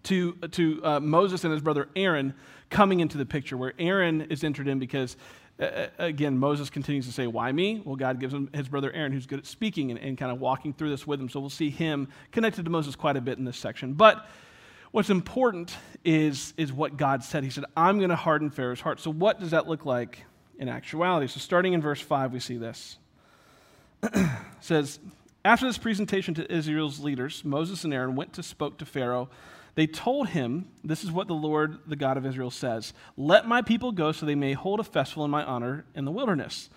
to, 0.03 0.33
to 0.33 0.81
uh, 0.83 0.99
Moses 0.99 1.43
and 1.43 1.53
his 1.53 1.61
brother 1.61 1.87
Aaron 1.95 2.33
coming 2.69 2.99
into 2.99 3.17
the 3.17 3.25
picture, 3.25 3.57
where 3.57 3.73
Aaron 3.79 4.21
is 4.21 4.43
entered 4.43 4.67
in 4.67 4.79
because, 4.79 5.15
uh, 5.59 5.63
uh, 5.63 5.87
again, 5.99 6.37
Moses 6.37 6.69
continues 6.69 7.05
to 7.05 7.13
say, 7.13 7.27
Why 7.27 7.51
me? 7.51 7.81
Well, 7.85 7.95
God 7.95 8.19
gives 8.19 8.33
him 8.33 8.49
his 8.53 8.67
brother 8.67 8.91
Aaron, 8.91 9.11
who's 9.11 9.25
good 9.25 9.39
at 9.39 9.45
speaking 9.45 9.91
and, 9.91 9.99
and 9.99 10.17
kind 10.17 10.31
of 10.31 10.39
walking 10.39 10.73
through 10.73 10.89
this 10.89 11.07
with 11.07 11.19
him. 11.19 11.29
So 11.29 11.39
we'll 11.39 11.49
see 11.49 11.69
him 11.69 12.09
connected 12.31 12.65
to 12.65 12.71
Moses 12.71 12.95
quite 12.95 13.17
a 13.17 13.21
bit 13.21 13.37
in 13.37 13.45
this 13.45 13.57
section. 13.57 13.93
But 13.93 14.27
what's 14.91 15.09
important 15.09 15.75
is, 16.03 16.53
is 16.57 16.73
what 16.73 16.97
God 16.97 17.23
said. 17.23 17.43
He 17.43 17.49
said, 17.49 17.65
I'm 17.75 17.97
going 17.97 18.09
to 18.09 18.15
harden 18.15 18.49
Pharaoh's 18.49 18.81
heart. 18.81 18.99
So, 18.99 19.11
what 19.11 19.39
does 19.39 19.51
that 19.51 19.67
look 19.67 19.85
like 19.85 20.23
in 20.59 20.69
actuality? 20.69 21.27
So, 21.27 21.39
starting 21.39 21.73
in 21.73 21.81
verse 21.81 22.01
5, 22.01 22.33
we 22.33 22.39
see 22.39 22.57
this. 22.57 22.97
says, 24.59 24.99
After 25.45 25.65
this 25.65 25.77
presentation 25.77 26.33
to 26.35 26.51
Israel's 26.51 26.99
leaders, 26.99 27.45
Moses 27.45 27.85
and 27.85 27.93
Aaron 27.93 28.15
went 28.15 28.33
to 28.33 28.43
spoke 28.43 28.77
to 28.79 28.85
Pharaoh 28.85 29.29
they 29.77 29.85
told 29.85 30.29
him, 30.29 30.65
This 30.83 31.03
is 31.03 31.11
what 31.11 31.27
the 31.27 31.35
Lord, 31.35 31.77
the 31.85 31.95
God 31.95 32.17
of 32.17 32.25
Israel, 32.25 32.49
says 32.49 32.93
Let 33.15 33.47
my 33.47 33.61
people 33.61 33.91
go 33.91 34.11
so 34.11 34.25
they 34.25 34.33
may 34.33 34.53
hold 34.53 34.79
a 34.79 34.83
festival 34.83 35.23
in 35.23 35.29
my 35.29 35.43
honor 35.43 35.85
in 35.93 36.03
the 36.03 36.11
wilderness. 36.11 36.71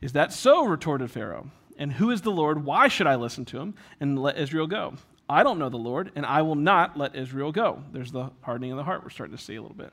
Is 0.00 0.14
that 0.14 0.32
so? 0.32 0.64
retorted 0.64 1.10
Pharaoh. 1.10 1.50
And 1.76 1.92
who 1.92 2.10
is 2.10 2.22
the 2.22 2.30
Lord? 2.30 2.64
Why 2.64 2.88
should 2.88 3.06
I 3.06 3.16
listen 3.16 3.44
to 3.46 3.58
him 3.58 3.74
and 4.00 4.18
let 4.18 4.38
Israel 4.38 4.66
go? 4.66 4.94
I 5.28 5.42
don't 5.42 5.58
know 5.58 5.68
the 5.68 5.76
Lord, 5.76 6.10
and 6.16 6.24
I 6.24 6.40
will 6.40 6.54
not 6.54 6.96
let 6.96 7.14
Israel 7.14 7.52
go. 7.52 7.82
There's 7.92 8.10
the 8.10 8.30
hardening 8.40 8.70
of 8.70 8.78
the 8.78 8.84
heart 8.84 9.02
we're 9.02 9.10
starting 9.10 9.36
to 9.36 9.42
see 9.42 9.56
a 9.56 9.60
little 9.60 9.76
bit. 9.76 9.92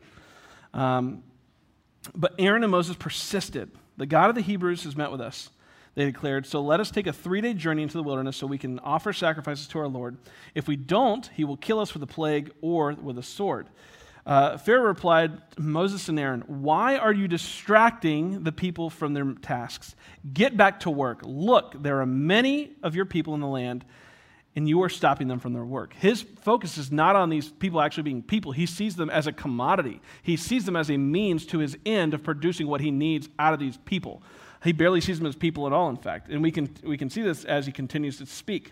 Um, 0.73 1.21
but 2.15 2.33
Aaron 2.39 2.63
and 2.63 2.71
Moses 2.71 2.95
persisted. 2.95 3.71
The 3.97 4.05
God 4.05 4.29
of 4.29 4.35
the 4.35 4.41
Hebrews 4.41 4.85
has 4.85 4.95
met 4.95 5.11
with 5.11 5.19
us 5.19 5.49
they 5.95 6.05
declared, 6.05 6.45
So 6.45 6.61
let 6.61 6.79
us 6.79 6.91
take 6.91 7.07
a 7.07 7.13
three 7.13 7.41
day 7.41 7.53
journey 7.53 7.83
into 7.83 7.97
the 7.97 8.03
wilderness 8.03 8.37
so 8.37 8.47
we 8.47 8.57
can 8.57 8.79
offer 8.79 9.13
sacrifices 9.13 9.67
to 9.67 9.79
our 9.79 9.87
Lord. 9.87 10.17
If 10.55 10.67
we 10.67 10.75
don't, 10.75 11.29
he 11.35 11.43
will 11.43 11.57
kill 11.57 11.79
us 11.79 11.93
with 11.93 12.03
a 12.03 12.07
plague 12.07 12.51
or 12.61 12.93
with 12.93 13.17
a 13.17 13.23
sword. 13.23 13.67
Uh, 14.25 14.57
Pharaoh 14.57 14.87
replied, 14.87 15.41
Moses 15.57 16.07
and 16.07 16.17
Aaron, 16.17 16.41
Why 16.47 16.97
are 16.97 17.11
you 17.11 17.27
distracting 17.27 18.43
the 18.43 18.53
people 18.53 18.89
from 18.89 19.13
their 19.13 19.33
tasks? 19.33 19.95
Get 20.33 20.55
back 20.55 20.81
to 20.81 20.89
work. 20.89 21.19
Look, 21.23 21.81
there 21.81 21.99
are 21.99 22.05
many 22.05 22.71
of 22.81 22.95
your 22.95 23.05
people 23.05 23.33
in 23.33 23.41
the 23.41 23.47
land, 23.47 23.83
and 24.55 24.69
you 24.69 24.81
are 24.83 24.89
stopping 24.89 25.27
them 25.27 25.39
from 25.39 25.51
their 25.51 25.65
work. 25.65 25.93
His 25.93 26.21
focus 26.21 26.77
is 26.77 26.89
not 26.89 27.17
on 27.17 27.29
these 27.29 27.49
people 27.49 27.81
actually 27.81 28.03
being 28.03 28.21
people. 28.21 28.53
He 28.53 28.65
sees 28.65 28.95
them 28.95 29.09
as 29.09 29.27
a 29.27 29.33
commodity, 29.33 30.01
he 30.21 30.37
sees 30.37 30.65
them 30.65 30.77
as 30.77 30.89
a 30.89 30.97
means 30.97 31.45
to 31.47 31.59
his 31.59 31.77
end 31.85 32.13
of 32.13 32.23
producing 32.23 32.67
what 32.67 32.79
he 32.79 32.91
needs 32.91 33.27
out 33.37 33.53
of 33.53 33.59
these 33.59 33.77
people. 33.77 34.23
He 34.63 34.71
barely 34.71 35.01
sees 35.01 35.17
them 35.17 35.27
as 35.27 35.35
people 35.35 35.67
at 35.67 35.73
all, 35.73 35.89
in 35.89 35.97
fact. 35.97 36.29
And 36.29 36.41
we 36.41 36.51
can, 36.51 36.73
we 36.83 36.97
can 36.97 37.09
see 37.09 37.21
this 37.21 37.43
as 37.43 37.65
he 37.65 37.71
continues 37.71 38.17
to 38.19 38.25
speak. 38.25 38.71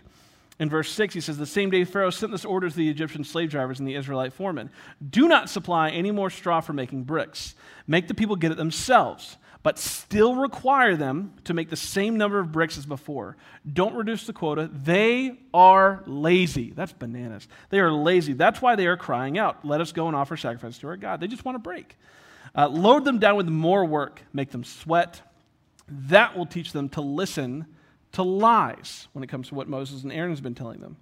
In 0.58 0.68
verse 0.68 0.90
6, 0.92 1.14
he 1.14 1.20
says, 1.20 1.38
The 1.38 1.46
same 1.46 1.70
day 1.70 1.84
Pharaoh 1.84 2.10
sent 2.10 2.32
this 2.32 2.44
order 2.44 2.70
to 2.70 2.76
the 2.76 2.88
Egyptian 2.88 3.24
slave 3.24 3.50
drivers 3.50 3.78
and 3.78 3.88
the 3.88 3.94
Israelite 3.94 4.32
foremen 4.32 4.70
Do 5.06 5.28
not 5.28 5.50
supply 5.50 5.90
any 5.90 6.10
more 6.10 6.30
straw 6.30 6.60
for 6.60 6.72
making 6.72 7.04
bricks. 7.04 7.54
Make 7.86 8.08
the 8.08 8.14
people 8.14 8.36
get 8.36 8.52
it 8.52 8.56
themselves. 8.56 9.36
but 9.62 9.78
still 9.78 10.34
require 10.34 10.96
them 10.96 11.34
to 11.44 11.54
make 11.54 11.70
the 11.70 11.76
same 11.76 12.16
number 12.16 12.40
of 12.40 12.50
bricks 12.50 12.76
as 12.76 12.84
before. 12.84 13.36
Don't 13.70 13.94
reduce 13.94 14.26
the 14.26 14.32
quota. 14.32 14.68
They 14.72 15.38
are 15.54 16.02
lazy. 16.06 16.72
That's 16.72 16.92
bananas. 16.92 17.46
They 17.70 17.78
are 17.78 17.92
lazy. 17.92 18.32
That's 18.32 18.60
why 18.60 18.76
they 18.76 18.86
are 18.86 18.96
crying 18.96 19.38
out, 19.38 19.64
Let 19.64 19.80
us 19.80 19.92
go 19.92 20.06
and 20.06 20.16
offer 20.16 20.36
sacrifice 20.36 20.78
to 20.78 20.88
our 20.88 20.96
God. 20.96 21.20
They 21.20 21.28
just 21.28 21.44
want 21.44 21.56
to 21.56 21.60
break. 21.60 21.96
Uh, 22.54 22.68
load 22.68 23.04
them 23.04 23.18
down 23.18 23.36
with 23.36 23.48
more 23.48 23.84
work, 23.84 24.20
make 24.32 24.50
them 24.50 24.64
sweat. 24.64 25.22
That 26.08 26.36
will 26.36 26.46
teach 26.46 26.72
them 26.72 26.88
to 26.90 27.00
listen 27.00 27.66
to 28.12 28.22
lies 28.22 29.08
when 29.12 29.24
it 29.24 29.28
comes 29.28 29.48
to 29.48 29.54
what 29.54 29.68
Moses 29.68 30.02
and 30.02 30.12
Aaron 30.12 30.30
has 30.30 30.40
been 30.40 30.54
telling 30.54 30.80
them. 30.80 30.96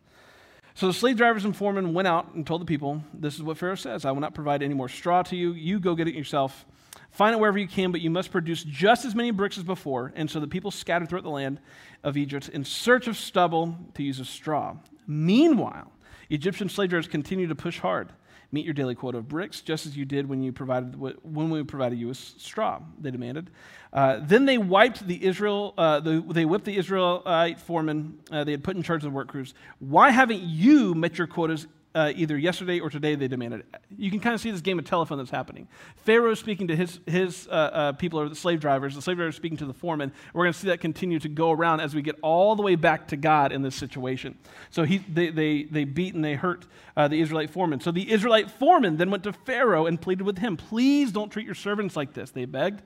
So 0.74 0.86
the 0.86 0.94
slave 0.94 1.16
drivers 1.16 1.44
and 1.44 1.54
foremen 1.54 1.94
went 1.94 2.08
out 2.08 2.34
and 2.34 2.46
told 2.46 2.60
the 2.60 2.66
people, 2.66 3.02
This 3.12 3.34
is 3.34 3.42
what 3.42 3.58
Pharaoh 3.58 3.74
says 3.74 4.04
I 4.04 4.12
will 4.12 4.20
not 4.20 4.34
provide 4.34 4.62
any 4.62 4.74
more 4.74 4.88
straw 4.88 5.22
to 5.24 5.36
you. 5.36 5.52
You 5.52 5.78
go 5.80 5.94
get 5.94 6.08
it 6.08 6.14
yourself. 6.14 6.64
Find 7.10 7.34
it 7.34 7.40
wherever 7.40 7.58
you 7.58 7.68
can, 7.68 7.92
but 7.92 8.00
you 8.00 8.10
must 8.10 8.30
produce 8.30 8.62
just 8.62 9.04
as 9.04 9.14
many 9.14 9.32
bricks 9.32 9.58
as 9.58 9.64
before. 9.64 10.12
And 10.14 10.30
so 10.30 10.38
the 10.38 10.46
people 10.46 10.70
scattered 10.70 11.08
throughout 11.08 11.24
the 11.24 11.30
land 11.30 11.60
of 12.04 12.16
Egypt 12.16 12.48
in 12.48 12.64
search 12.64 13.08
of 13.08 13.16
stubble 13.16 13.76
to 13.94 14.02
use 14.02 14.20
as 14.20 14.28
straw. 14.28 14.76
Meanwhile, 15.06 15.90
Egyptian 16.30 16.68
slave 16.68 16.90
drivers 16.90 17.08
continued 17.08 17.48
to 17.48 17.56
push 17.56 17.78
hard. 17.80 18.12
Meet 18.52 18.64
your 18.64 18.74
daily 18.74 18.96
quota 18.96 19.18
of 19.18 19.28
bricks, 19.28 19.60
just 19.60 19.86
as 19.86 19.96
you 19.96 20.04
did 20.04 20.28
when, 20.28 20.42
you 20.42 20.52
provided, 20.52 20.96
when 20.98 21.50
we 21.50 21.62
provided 21.62 21.98
you 21.98 22.08
with 22.08 22.16
straw, 22.16 22.80
they 23.00 23.12
demanded. 23.12 23.48
Uh, 23.92 24.18
then 24.22 24.44
they 24.44 24.58
wiped 24.58 25.06
the 25.06 25.24
Israel, 25.24 25.74
uh, 25.78 26.00
the, 26.00 26.24
they 26.28 26.44
whipped 26.44 26.64
the 26.64 26.76
Israelite 26.76 27.60
foremen 27.60 28.18
uh, 28.30 28.42
they 28.44 28.52
had 28.52 28.64
put 28.64 28.76
in 28.76 28.82
charge 28.82 29.04
of 29.04 29.10
the 29.10 29.14
work 29.14 29.28
crews. 29.28 29.54
Why 29.78 30.10
haven't 30.10 30.42
you 30.42 30.94
met 30.94 31.16
your 31.16 31.26
quotas 31.26 31.66
uh, 31.94 32.12
either 32.14 32.38
yesterday 32.38 32.78
or 32.78 32.88
today 32.88 33.14
they 33.14 33.26
demanded. 33.26 33.64
You 33.96 34.10
can 34.10 34.20
kind 34.20 34.34
of 34.34 34.40
see 34.40 34.50
this 34.50 34.60
game 34.60 34.78
of 34.78 34.84
telephone 34.84 35.18
that's 35.18 35.30
happening. 35.30 35.66
Pharaoh 35.96 36.30
is 36.30 36.38
speaking 36.38 36.68
to 36.68 36.76
his, 36.76 37.00
his 37.06 37.48
uh, 37.48 37.50
uh, 37.50 37.92
people, 37.92 38.20
or 38.20 38.28
the 38.28 38.34
slave 38.34 38.60
drivers. 38.60 38.94
The 38.94 39.02
slave 39.02 39.16
drivers 39.16 39.36
speaking 39.36 39.58
to 39.58 39.66
the 39.66 39.74
foreman. 39.74 40.12
We're 40.32 40.44
going 40.44 40.52
to 40.52 40.58
see 40.58 40.68
that 40.68 40.80
continue 40.80 41.18
to 41.18 41.28
go 41.28 41.50
around 41.50 41.80
as 41.80 41.94
we 41.94 42.02
get 42.02 42.16
all 42.22 42.54
the 42.54 42.62
way 42.62 42.76
back 42.76 43.08
to 43.08 43.16
God 43.16 43.52
in 43.52 43.62
this 43.62 43.74
situation. 43.74 44.38
So 44.70 44.84
he, 44.84 44.98
they, 44.98 45.30
they, 45.30 45.64
they 45.64 45.84
beat 45.84 46.14
and 46.14 46.24
they 46.24 46.34
hurt 46.34 46.66
uh, 46.96 47.08
the 47.08 47.20
Israelite 47.20 47.50
foreman. 47.50 47.80
So 47.80 47.90
the 47.90 48.10
Israelite 48.10 48.50
foreman 48.50 48.96
then 48.96 49.10
went 49.10 49.24
to 49.24 49.32
Pharaoh 49.32 49.86
and 49.86 50.00
pleaded 50.00 50.24
with 50.24 50.38
him, 50.38 50.56
Please 50.56 51.10
don't 51.10 51.30
treat 51.30 51.46
your 51.46 51.54
servants 51.54 51.96
like 51.96 52.14
this, 52.14 52.30
they 52.30 52.44
begged. 52.44 52.82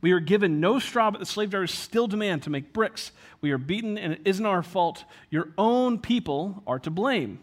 We 0.00 0.12
are 0.12 0.20
given 0.20 0.60
no 0.60 0.78
straw, 0.78 1.10
but 1.10 1.18
the 1.18 1.26
slave 1.26 1.48
drivers 1.48 1.72
still 1.72 2.06
demand 2.06 2.42
to 2.42 2.50
make 2.50 2.74
bricks. 2.74 3.10
We 3.40 3.52
are 3.52 3.58
beaten, 3.58 3.96
and 3.96 4.12
it 4.12 4.20
isn't 4.26 4.44
our 4.44 4.62
fault. 4.62 5.02
Your 5.30 5.48
own 5.56 5.98
people 5.98 6.62
are 6.66 6.78
to 6.80 6.90
blame. 6.90 7.40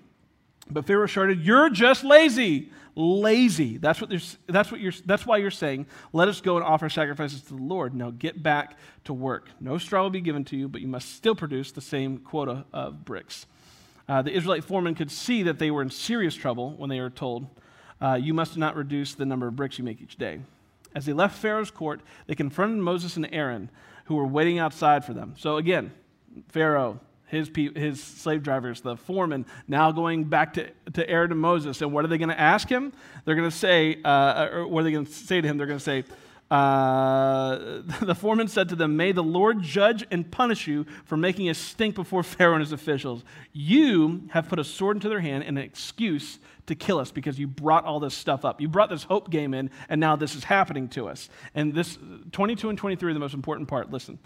But 0.73 0.85
Pharaoh 0.85 1.07
shouted, 1.07 1.41
You're 1.41 1.69
just 1.69 2.03
lazy. 2.03 2.71
Lazy. 2.93 3.77
That's, 3.77 4.01
what 4.01 4.11
that's, 4.47 4.69
what 4.69 4.81
you're, 4.81 4.91
that's 5.05 5.25
why 5.25 5.37
you're 5.37 5.51
saying, 5.51 5.85
Let 6.13 6.27
us 6.27 6.41
go 6.41 6.57
and 6.57 6.65
offer 6.65 6.89
sacrifices 6.89 7.41
to 7.43 7.55
the 7.55 7.61
Lord. 7.61 7.93
Now 7.93 8.11
get 8.11 8.41
back 8.41 8.77
to 9.05 9.13
work. 9.13 9.49
No 9.59 9.77
straw 9.77 10.03
will 10.03 10.09
be 10.09 10.21
given 10.21 10.43
to 10.45 10.57
you, 10.57 10.67
but 10.67 10.81
you 10.81 10.87
must 10.87 11.15
still 11.15 11.35
produce 11.35 11.71
the 11.71 11.81
same 11.81 12.17
quota 12.17 12.65
of 12.73 13.05
bricks. 13.05 13.45
Uh, 14.07 14.21
the 14.21 14.31
Israelite 14.31 14.63
foreman 14.63 14.95
could 14.95 15.11
see 15.11 15.43
that 15.43 15.59
they 15.59 15.71
were 15.71 15.81
in 15.81 15.89
serious 15.89 16.35
trouble 16.35 16.71
when 16.71 16.89
they 16.89 16.99
were 16.99 17.09
told, 17.09 17.47
uh, 18.01 18.19
You 18.21 18.33
must 18.33 18.57
not 18.57 18.75
reduce 18.75 19.13
the 19.13 19.25
number 19.25 19.47
of 19.47 19.55
bricks 19.55 19.77
you 19.77 19.83
make 19.83 20.01
each 20.01 20.17
day. 20.17 20.41
As 20.93 21.05
they 21.05 21.13
left 21.13 21.37
Pharaoh's 21.37 21.71
court, 21.71 22.01
they 22.27 22.35
confronted 22.35 22.79
Moses 22.79 23.15
and 23.15 23.27
Aaron, 23.31 23.69
who 24.05 24.15
were 24.15 24.27
waiting 24.27 24.59
outside 24.59 25.05
for 25.05 25.13
them. 25.13 25.35
So 25.37 25.55
again, 25.55 25.93
Pharaoh, 26.49 26.99
his, 27.31 27.49
his 27.55 28.03
slave 28.03 28.43
drivers, 28.43 28.81
the 28.81 28.97
foreman, 28.97 29.45
now 29.65 29.91
going 29.91 30.25
back 30.25 30.53
to, 30.55 30.69
to 30.93 31.09
Aaron 31.09 31.31
and 31.31 31.39
Moses. 31.39 31.81
And 31.81 31.93
what 31.93 32.03
are 32.03 32.09
they 32.09 32.17
going 32.17 32.29
to 32.29 32.39
ask 32.39 32.67
him? 32.67 32.91
They're 33.23 33.35
going 33.35 33.49
to 33.49 33.55
say, 33.55 34.01
uh, 34.03 34.49
or 34.51 34.67
what 34.67 34.81
are 34.81 34.83
they 34.83 34.91
going 34.91 35.05
to 35.05 35.11
say 35.11 35.39
to 35.39 35.47
him? 35.47 35.57
They're 35.57 35.65
going 35.65 35.79
to 35.79 35.83
say, 35.83 36.03
uh, 36.51 37.81
the 38.01 38.13
foreman 38.13 38.49
said 38.49 38.67
to 38.69 38.75
them, 38.75 38.97
May 38.97 39.13
the 39.13 39.23
Lord 39.23 39.61
judge 39.61 40.05
and 40.11 40.29
punish 40.29 40.67
you 40.67 40.85
for 41.05 41.15
making 41.15 41.49
a 41.49 41.53
stink 41.53 41.95
before 41.95 42.21
Pharaoh 42.21 42.55
and 42.55 42.61
his 42.61 42.73
officials. 42.73 43.23
You 43.53 44.27
have 44.31 44.49
put 44.49 44.59
a 44.59 44.65
sword 44.65 44.97
into 44.97 45.07
their 45.07 45.21
hand 45.21 45.45
and 45.45 45.57
an 45.57 45.63
excuse 45.63 46.37
to 46.67 46.75
kill 46.75 46.99
us 46.99 47.11
because 47.11 47.39
you 47.39 47.47
brought 47.47 47.85
all 47.85 48.01
this 48.01 48.13
stuff 48.13 48.43
up. 48.43 48.59
You 48.59 48.67
brought 48.67 48.89
this 48.89 49.03
hope 49.03 49.29
game 49.29 49.53
in, 49.53 49.71
and 49.87 50.01
now 50.01 50.17
this 50.17 50.35
is 50.35 50.43
happening 50.43 50.89
to 50.89 51.07
us. 51.07 51.29
And 51.55 51.73
this 51.73 51.97
22 52.33 52.67
and 52.67 52.77
23 52.77 53.09
are 53.09 53.13
the 53.13 53.19
most 53.21 53.33
important 53.33 53.69
part. 53.69 53.89
Listen. 53.89 54.19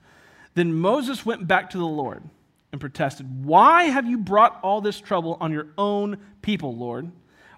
Then 0.55 0.73
Moses 0.73 1.23
went 1.23 1.47
back 1.47 1.69
to 1.71 1.77
the 1.77 1.85
Lord 1.85 2.23
and 2.71 2.81
protested, 2.81 3.45
Why 3.45 3.85
have 3.85 4.05
you 4.05 4.17
brought 4.17 4.59
all 4.61 4.81
this 4.81 4.99
trouble 4.99 5.37
on 5.39 5.51
your 5.51 5.67
own 5.77 6.17
people, 6.41 6.75
Lord? 6.75 7.11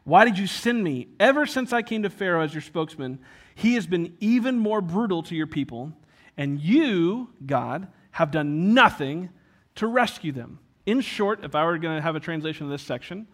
Why 0.03 0.23
did 0.23 0.37
you 0.37 0.47
send 0.47 0.83
me? 0.83 1.07
Ever 1.19 1.45
since 1.45 1.73
I 1.73 1.81
came 1.81 2.03
to 2.03 2.09
Pharaoh 2.09 2.41
as 2.41 2.53
your 2.53 2.61
spokesman, 2.61 3.19
he 3.55 3.73
has 3.73 3.87
been 3.87 4.15
even 4.19 4.57
more 4.57 4.79
brutal 4.79 5.23
to 5.23 5.35
your 5.35 5.47
people, 5.47 5.91
and 6.37 6.61
you, 6.61 7.29
God, 7.45 7.87
have 8.11 8.31
done 8.31 8.73
nothing 8.73 9.29
to 9.75 9.87
rescue 9.87 10.31
them. 10.31 10.59
In 10.85 11.01
short, 11.01 11.43
if 11.43 11.55
I 11.55 11.65
were 11.65 11.77
going 11.77 11.97
to 11.97 12.01
have 12.01 12.15
a 12.15 12.19
translation 12.19 12.65
of 12.65 12.71
this 12.71 12.81
section 12.81 13.27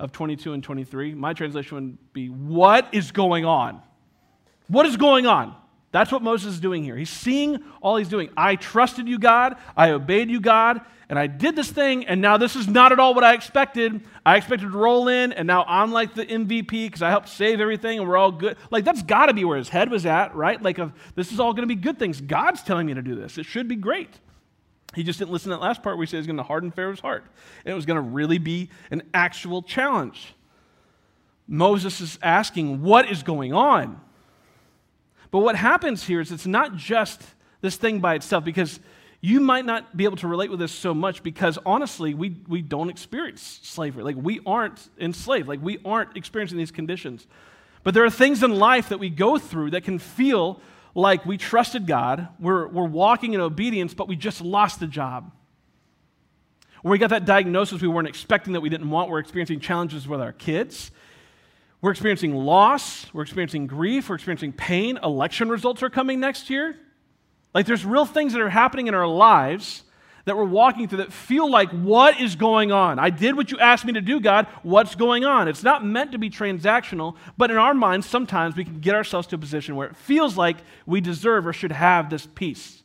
of 0.00 0.12
22 0.12 0.54
and 0.54 0.62
23, 0.62 1.14
my 1.14 1.34
translation 1.34 1.74
would 1.74 2.12
be, 2.12 2.28
What 2.28 2.88
is 2.92 3.12
going 3.12 3.44
on? 3.44 3.82
What 4.68 4.86
is 4.86 4.96
going 4.96 5.26
on? 5.26 5.54
That's 5.94 6.10
what 6.10 6.22
Moses 6.22 6.54
is 6.54 6.60
doing 6.60 6.82
here. 6.82 6.96
He's 6.96 7.08
seeing 7.08 7.62
all 7.80 7.94
he's 7.94 8.08
doing. 8.08 8.28
I 8.36 8.56
trusted 8.56 9.06
you, 9.06 9.16
God. 9.16 9.54
I 9.76 9.90
obeyed 9.90 10.28
you, 10.28 10.40
God. 10.40 10.80
And 11.08 11.16
I 11.16 11.28
did 11.28 11.54
this 11.54 11.70
thing, 11.70 12.04
and 12.06 12.20
now 12.20 12.36
this 12.36 12.56
is 12.56 12.66
not 12.66 12.90
at 12.90 12.98
all 12.98 13.14
what 13.14 13.22
I 13.22 13.32
expected. 13.32 14.00
I 14.26 14.36
expected 14.36 14.72
to 14.72 14.76
roll 14.76 15.06
in, 15.06 15.32
and 15.32 15.46
now 15.46 15.64
I'm 15.68 15.92
like 15.92 16.16
the 16.16 16.26
MVP 16.26 16.66
because 16.86 17.00
I 17.00 17.10
helped 17.10 17.28
save 17.28 17.60
everything, 17.60 18.00
and 18.00 18.08
we're 18.08 18.16
all 18.16 18.32
good. 18.32 18.56
Like, 18.72 18.84
that's 18.84 19.04
got 19.04 19.26
to 19.26 19.34
be 19.34 19.44
where 19.44 19.56
his 19.56 19.68
head 19.68 19.88
was 19.88 20.04
at, 20.04 20.34
right? 20.34 20.60
Like, 20.60 20.80
this 21.14 21.30
is 21.30 21.38
all 21.38 21.52
going 21.52 21.68
to 21.68 21.72
be 21.72 21.80
good 21.80 21.96
things. 21.96 22.20
God's 22.20 22.64
telling 22.64 22.88
me 22.88 22.94
to 22.94 23.02
do 23.02 23.14
this. 23.14 23.38
It 23.38 23.46
should 23.46 23.68
be 23.68 23.76
great. 23.76 24.18
He 24.96 25.04
just 25.04 25.20
didn't 25.20 25.30
listen 25.30 25.50
to 25.50 25.58
that 25.58 25.62
last 25.62 25.84
part 25.84 25.96
where 25.96 26.04
he 26.04 26.10
said 26.10 26.16
he's 26.16 26.26
going 26.26 26.38
to 26.38 26.42
harden 26.42 26.72
Pharaoh's 26.72 26.98
heart. 26.98 27.24
And 27.64 27.70
it 27.70 27.76
was 27.76 27.86
going 27.86 28.02
to 28.02 28.10
really 28.10 28.38
be 28.38 28.68
an 28.90 29.02
actual 29.14 29.62
challenge. 29.62 30.34
Moses 31.46 32.00
is 32.00 32.18
asking, 32.20 32.82
What 32.82 33.08
is 33.08 33.22
going 33.22 33.52
on? 33.52 34.00
But 35.34 35.40
what 35.40 35.56
happens 35.56 36.04
here 36.04 36.20
is 36.20 36.30
it's 36.30 36.46
not 36.46 36.76
just 36.76 37.20
this 37.60 37.74
thing 37.74 37.98
by 37.98 38.14
itself, 38.14 38.44
because 38.44 38.78
you 39.20 39.40
might 39.40 39.64
not 39.64 39.96
be 39.96 40.04
able 40.04 40.16
to 40.18 40.28
relate 40.28 40.48
with 40.48 40.60
this 40.60 40.70
so 40.70 40.94
much 40.94 41.24
because 41.24 41.58
honestly, 41.66 42.14
we, 42.14 42.36
we 42.46 42.62
don't 42.62 42.88
experience 42.88 43.58
slavery. 43.64 44.04
Like, 44.04 44.14
we 44.16 44.38
aren't 44.46 44.88
enslaved, 44.96 45.48
like, 45.48 45.60
we 45.60 45.80
aren't 45.84 46.16
experiencing 46.16 46.56
these 46.56 46.70
conditions. 46.70 47.26
But 47.82 47.94
there 47.94 48.04
are 48.04 48.10
things 48.10 48.44
in 48.44 48.60
life 48.60 48.90
that 48.90 49.00
we 49.00 49.10
go 49.10 49.36
through 49.36 49.72
that 49.72 49.82
can 49.82 49.98
feel 49.98 50.60
like 50.94 51.26
we 51.26 51.36
trusted 51.36 51.88
God, 51.88 52.28
we're, 52.38 52.68
we're 52.68 52.86
walking 52.86 53.34
in 53.34 53.40
obedience, 53.40 53.92
but 53.92 54.06
we 54.06 54.14
just 54.14 54.40
lost 54.40 54.78
the 54.78 54.86
job. 54.86 55.32
Or 56.84 56.92
we 56.92 56.98
got 56.98 57.10
that 57.10 57.24
diagnosis 57.24 57.82
we 57.82 57.88
weren't 57.88 58.06
expecting 58.06 58.52
that 58.52 58.60
we 58.60 58.68
didn't 58.68 58.88
want. 58.88 59.10
We're 59.10 59.18
experiencing 59.18 59.58
challenges 59.58 60.06
with 60.06 60.20
our 60.20 60.32
kids. 60.32 60.92
We're 61.84 61.90
experiencing 61.90 62.34
loss, 62.34 63.12
we're 63.12 63.24
experiencing 63.24 63.66
grief, 63.66 64.08
we're 64.08 64.14
experiencing 64.14 64.54
pain. 64.54 64.98
Election 65.02 65.50
results 65.50 65.82
are 65.82 65.90
coming 65.90 66.18
next 66.18 66.48
year. 66.48 66.78
Like 67.52 67.66
there's 67.66 67.84
real 67.84 68.06
things 68.06 68.32
that 68.32 68.40
are 68.40 68.48
happening 68.48 68.86
in 68.86 68.94
our 68.94 69.06
lives 69.06 69.82
that 70.24 70.34
we're 70.34 70.44
walking 70.44 70.88
through 70.88 70.96
that 70.96 71.12
feel 71.12 71.50
like, 71.50 71.68
what 71.72 72.18
is 72.18 72.36
going 72.36 72.72
on? 72.72 72.98
I 72.98 73.10
did 73.10 73.36
what 73.36 73.50
you 73.50 73.58
asked 73.58 73.84
me 73.84 73.92
to 73.92 74.00
do, 74.00 74.18
God. 74.18 74.46
What's 74.62 74.94
going 74.94 75.26
on? 75.26 75.46
It's 75.46 75.62
not 75.62 75.84
meant 75.84 76.12
to 76.12 76.18
be 76.18 76.30
transactional, 76.30 77.16
but 77.36 77.50
in 77.50 77.58
our 77.58 77.74
minds, 77.74 78.08
sometimes 78.08 78.56
we 78.56 78.64
can 78.64 78.80
get 78.80 78.94
ourselves 78.94 79.26
to 79.26 79.36
a 79.36 79.38
position 79.38 79.76
where 79.76 79.88
it 79.88 79.96
feels 79.98 80.38
like 80.38 80.56
we 80.86 81.02
deserve 81.02 81.46
or 81.46 81.52
should 81.52 81.72
have 81.72 82.08
this 82.08 82.26
peace. 82.34 82.82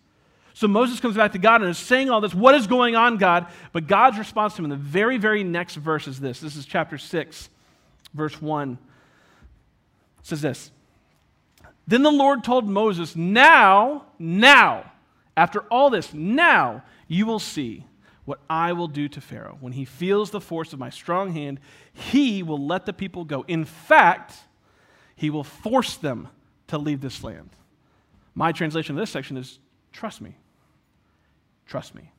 So 0.54 0.68
Moses 0.68 1.00
comes 1.00 1.16
back 1.16 1.32
to 1.32 1.40
God 1.40 1.62
and 1.62 1.70
is 1.70 1.78
saying 1.78 2.10
all 2.10 2.20
this. 2.20 2.36
What 2.36 2.54
is 2.54 2.68
going 2.68 2.98
on, 2.98 3.16
God? 3.16 3.48
But 3.72 3.88
God's 3.88 4.18
response 4.18 4.56
to 4.56 4.60
him 4.60 4.66
in 4.66 4.72
the 4.72 4.76
very, 4.76 5.18
very 5.18 5.46
next 5.46 5.76
verse 5.76 6.06
is 6.06 6.20
this. 6.20 6.42
This 6.42 6.58
is 6.58 6.66
chapter 6.66 6.98
6, 6.98 7.50
verse 8.14 8.42
1 8.42 8.78
says 10.30 10.42
this 10.42 10.72
Then 11.88 12.04
the 12.04 12.12
Lord 12.12 12.44
told 12.44 12.68
Moses, 12.68 13.16
Now, 13.16 14.06
now, 14.18 14.92
after 15.36 15.62
all 15.72 15.90
this, 15.90 16.14
now 16.14 16.84
you 17.08 17.26
will 17.26 17.40
see 17.40 17.86
what 18.26 18.40
I 18.50 18.74
will 18.74 18.88
do 18.88 19.10
to 19.10 19.22
Pharaoh. 19.22 19.58
When 19.60 19.74
he 19.74 19.86
feels 19.86 20.30
the 20.30 20.40
force 20.42 20.72
of 20.72 20.80
my 20.80 20.92
strong 20.92 21.34
hand, 21.34 21.60
he 21.92 22.44
will 22.44 22.64
let 22.64 22.86
the 22.86 22.94
people 22.94 23.26
go. 23.26 23.44
In 23.48 23.66
fact, 23.66 24.36
he 25.16 25.30
will 25.30 25.44
force 25.44 25.96
them 25.98 26.28
to 26.68 26.78
leave 26.78 27.02
this 27.02 27.24
land. 27.24 27.50
My 28.36 28.52
translation 28.52 28.96
of 28.96 29.00
this 29.02 29.10
section 29.10 29.36
is 29.36 29.60
trust 29.92 30.22
me. 30.22 30.38
Trust 31.66 31.96
me. 31.96 32.12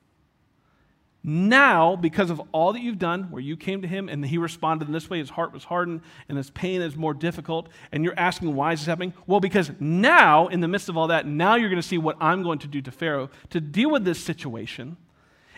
Now, 1.23 1.97
because 1.97 2.31
of 2.31 2.41
all 2.53 2.73
that 2.73 2.81
you've 2.81 2.99
done, 2.99 3.25
where 3.25 3.43
you 3.43 3.55
came 3.55 3.83
to 3.83 3.89
him 3.89 4.09
and 4.09 4.25
he 4.25 4.39
responded 4.39 4.89
in 4.89 4.93
this 4.93 5.11
way, 5.11 5.19
his 5.19 5.29
heart 5.29 5.53
was 5.53 5.65
hardened 5.65 6.01
and 6.29 6.39
his 6.39 6.49
pain 6.49 6.81
is 6.81 6.97
more 6.97 7.13
difficult, 7.13 7.69
and 7.93 8.03
you're 8.03 8.19
asking, 8.19 8.55
why 8.55 8.73
is 8.73 8.81
this 8.81 8.87
happening? 8.87 9.13
Well, 9.27 9.41
because 9.41 9.71
now, 9.79 10.49
in 10.49 10.61
the 10.61 10.69
midst 10.69 10.89
of 10.89 10.97
all 10.97 11.09
that, 11.09 11.27
now 11.27 11.57
you're 11.57 11.69
going 11.69 11.81
to 11.81 11.87
see 11.87 11.99
what 11.99 12.17
I'm 12.21 12.43
going 12.43 12.59
to 12.61 12.67
do 12.67 12.81
to 12.81 12.91
Pharaoh 12.91 13.29
to 13.51 13.61
deal 13.61 13.91
with 13.91 14.05
this 14.05 14.19
situation. 14.19 14.97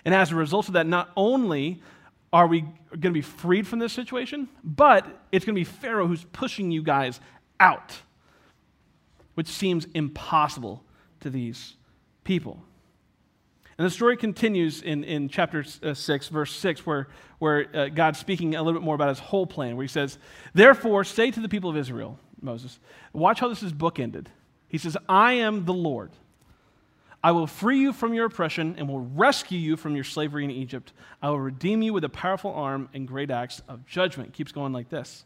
And 0.04 0.12
as 0.12 0.32
a 0.32 0.34
result 0.34 0.66
of 0.66 0.74
that, 0.74 0.86
not 0.86 1.10
only 1.16 1.80
are 2.32 2.48
we 2.48 2.62
going 2.62 3.00
to 3.00 3.10
be 3.12 3.20
freed 3.20 3.66
from 3.66 3.78
this 3.78 3.92
situation, 3.92 4.48
but 4.64 5.06
it's 5.30 5.44
going 5.44 5.54
to 5.54 5.60
be 5.60 5.64
Pharaoh 5.64 6.08
who's 6.08 6.24
pushing 6.32 6.72
you 6.72 6.82
guys 6.82 7.20
out, 7.60 7.98
which 9.34 9.46
seems 9.46 9.86
impossible 9.94 10.82
to 11.20 11.30
these 11.30 11.76
people. 12.24 12.64
And 13.82 13.90
the 13.90 13.94
story 13.94 14.16
continues 14.16 14.80
in, 14.80 15.02
in 15.02 15.28
chapter 15.28 15.64
uh, 15.82 15.94
6, 15.94 16.28
verse 16.28 16.54
6, 16.54 16.86
where, 16.86 17.08
where 17.40 17.66
uh, 17.74 17.88
God's 17.88 18.20
speaking 18.20 18.54
a 18.54 18.62
little 18.62 18.80
bit 18.80 18.84
more 18.84 18.94
about 18.94 19.08
his 19.08 19.18
whole 19.18 19.44
plan, 19.44 19.76
where 19.76 19.82
he 19.82 19.88
says, 19.88 20.18
Therefore, 20.54 21.02
say 21.02 21.32
to 21.32 21.40
the 21.40 21.48
people 21.48 21.68
of 21.68 21.76
Israel, 21.76 22.16
Moses, 22.40 22.78
watch 23.12 23.40
how 23.40 23.48
this 23.48 23.60
is 23.60 23.72
bookended. 23.72 24.26
He 24.68 24.78
says, 24.78 24.96
I 25.08 25.32
am 25.32 25.64
the 25.64 25.74
Lord. 25.74 26.12
I 27.24 27.32
will 27.32 27.48
free 27.48 27.80
you 27.80 27.92
from 27.92 28.14
your 28.14 28.26
oppression 28.26 28.76
and 28.78 28.88
will 28.88 29.00
rescue 29.00 29.58
you 29.58 29.76
from 29.76 29.96
your 29.96 30.04
slavery 30.04 30.44
in 30.44 30.52
Egypt. 30.52 30.92
I 31.20 31.30
will 31.30 31.40
redeem 31.40 31.82
you 31.82 31.92
with 31.92 32.04
a 32.04 32.08
powerful 32.08 32.54
arm 32.54 32.88
and 32.94 33.08
great 33.08 33.32
acts 33.32 33.62
of 33.66 33.84
judgment. 33.84 34.28
It 34.28 34.34
keeps 34.34 34.52
going 34.52 34.72
like 34.72 34.90
this. 34.90 35.24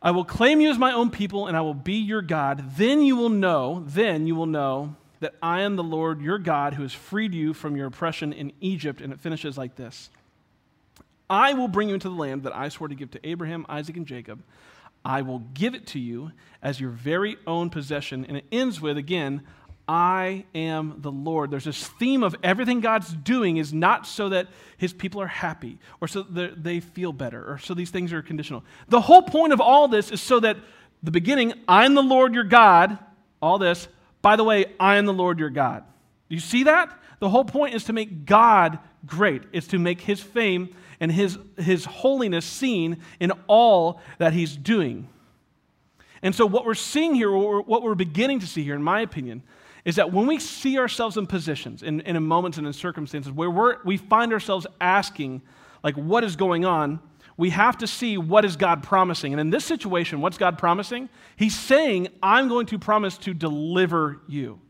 I 0.00 0.12
will 0.12 0.24
claim 0.24 0.62
you 0.62 0.70
as 0.70 0.78
my 0.78 0.92
own 0.92 1.10
people 1.10 1.46
and 1.46 1.58
I 1.58 1.60
will 1.60 1.74
be 1.74 1.96
your 1.96 2.22
God. 2.22 2.76
Then 2.78 3.02
you 3.02 3.16
will 3.16 3.28
know, 3.28 3.84
then 3.86 4.26
you 4.26 4.34
will 4.34 4.46
know 4.46 4.96
that 5.20 5.34
I 5.42 5.60
am 5.60 5.76
the 5.76 5.82
Lord 5.82 6.20
your 6.20 6.38
God 6.38 6.74
who 6.74 6.82
has 6.82 6.92
freed 6.92 7.34
you 7.34 7.54
from 7.54 7.76
your 7.76 7.86
oppression 7.86 8.32
in 8.32 8.52
Egypt. 8.60 9.00
And 9.00 9.12
it 9.12 9.20
finishes 9.20 9.56
like 9.56 9.76
this 9.76 10.10
I 11.28 11.54
will 11.54 11.68
bring 11.68 11.88
you 11.88 11.94
into 11.94 12.08
the 12.08 12.14
land 12.14 12.42
that 12.42 12.56
I 12.56 12.68
swore 12.68 12.88
to 12.88 12.94
give 12.94 13.10
to 13.12 13.20
Abraham, 13.26 13.64
Isaac, 13.68 13.96
and 13.96 14.06
Jacob. 14.06 14.42
I 15.04 15.22
will 15.22 15.38
give 15.54 15.74
it 15.74 15.86
to 15.88 15.98
you 15.98 16.32
as 16.62 16.80
your 16.80 16.90
very 16.90 17.36
own 17.46 17.70
possession. 17.70 18.26
And 18.26 18.36
it 18.36 18.44
ends 18.52 18.80
with, 18.80 18.98
again, 18.98 19.42
I 19.88 20.44
am 20.54 20.96
the 20.98 21.10
Lord. 21.10 21.50
There's 21.50 21.64
this 21.64 21.88
theme 21.88 22.22
of 22.22 22.36
everything 22.42 22.80
God's 22.80 23.12
doing 23.12 23.56
is 23.56 23.72
not 23.72 24.06
so 24.06 24.28
that 24.28 24.48
his 24.76 24.92
people 24.92 25.20
are 25.20 25.26
happy 25.26 25.78
or 26.00 26.06
so 26.06 26.22
that 26.22 26.62
they 26.62 26.80
feel 26.80 27.12
better 27.12 27.50
or 27.50 27.58
so 27.58 27.74
these 27.74 27.90
things 27.90 28.12
are 28.12 28.22
conditional. 28.22 28.62
The 28.88 29.00
whole 29.00 29.22
point 29.22 29.52
of 29.52 29.60
all 29.60 29.88
this 29.88 30.12
is 30.12 30.20
so 30.20 30.38
that 30.40 30.58
the 31.02 31.10
beginning, 31.10 31.54
I'm 31.66 31.94
the 31.94 32.02
Lord 32.02 32.34
your 32.34 32.44
God, 32.44 32.98
all 33.40 33.58
this, 33.58 33.88
by 34.22 34.36
the 34.36 34.44
way, 34.44 34.66
I 34.78 34.96
am 34.96 35.06
the 35.06 35.12
Lord 35.12 35.38
your 35.38 35.50
God. 35.50 35.84
Do 36.28 36.34
you 36.34 36.40
see 36.40 36.64
that? 36.64 36.96
The 37.20 37.28
whole 37.28 37.44
point 37.44 37.74
is 37.74 37.84
to 37.84 37.92
make 37.92 38.24
God 38.24 38.78
great, 39.06 39.42
it's 39.52 39.68
to 39.68 39.78
make 39.78 40.00
his 40.00 40.20
fame 40.20 40.74
and 41.00 41.10
his, 41.10 41.38
his 41.56 41.86
holiness 41.86 42.44
seen 42.44 42.98
in 43.18 43.32
all 43.46 44.00
that 44.18 44.32
he's 44.32 44.56
doing. 44.56 45.08
And 46.22 46.34
so, 46.34 46.44
what 46.44 46.66
we're 46.66 46.74
seeing 46.74 47.14
here, 47.14 47.30
what 47.32 47.82
we're 47.82 47.94
beginning 47.94 48.40
to 48.40 48.46
see 48.46 48.62
here, 48.62 48.74
in 48.74 48.82
my 48.82 49.00
opinion, 49.00 49.42
is 49.84 49.96
that 49.96 50.12
when 50.12 50.26
we 50.26 50.38
see 50.38 50.78
ourselves 50.78 51.16
in 51.16 51.26
positions, 51.26 51.82
in, 51.82 52.00
in 52.00 52.22
moments 52.22 52.58
and 52.58 52.66
in 52.66 52.72
circumstances 52.74 53.32
where 53.32 53.50
we're, 53.50 53.78
we 53.84 53.96
find 53.96 54.32
ourselves 54.32 54.66
asking, 54.80 55.40
like, 55.82 55.94
what 55.94 56.22
is 56.22 56.36
going 56.36 56.66
on, 56.66 57.00
we 57.40 57.50
have 57.50 57.78
to 57.78 57.86
see 57.86 58.18
what 58.18 58.44
is 58.44 58.56
God 58.56 58.82
promising. 58.82 59.32
And 59.32 59.40
in 59.40 59.48
this 59.48 59.64
situation, 59.64 60.20
what's 60.20 60.36
God 60.36 60.58
promising? 60.58 61.08
He's 61.36 61.58
saying, 61.58 62.08
I'm 62.22 62.48
going 62.48 62.66
to 62.66 62.78
promise 62.78 63.16
to 63.18 63.32
deliver 63.32 64.20
you. 64.28 64.60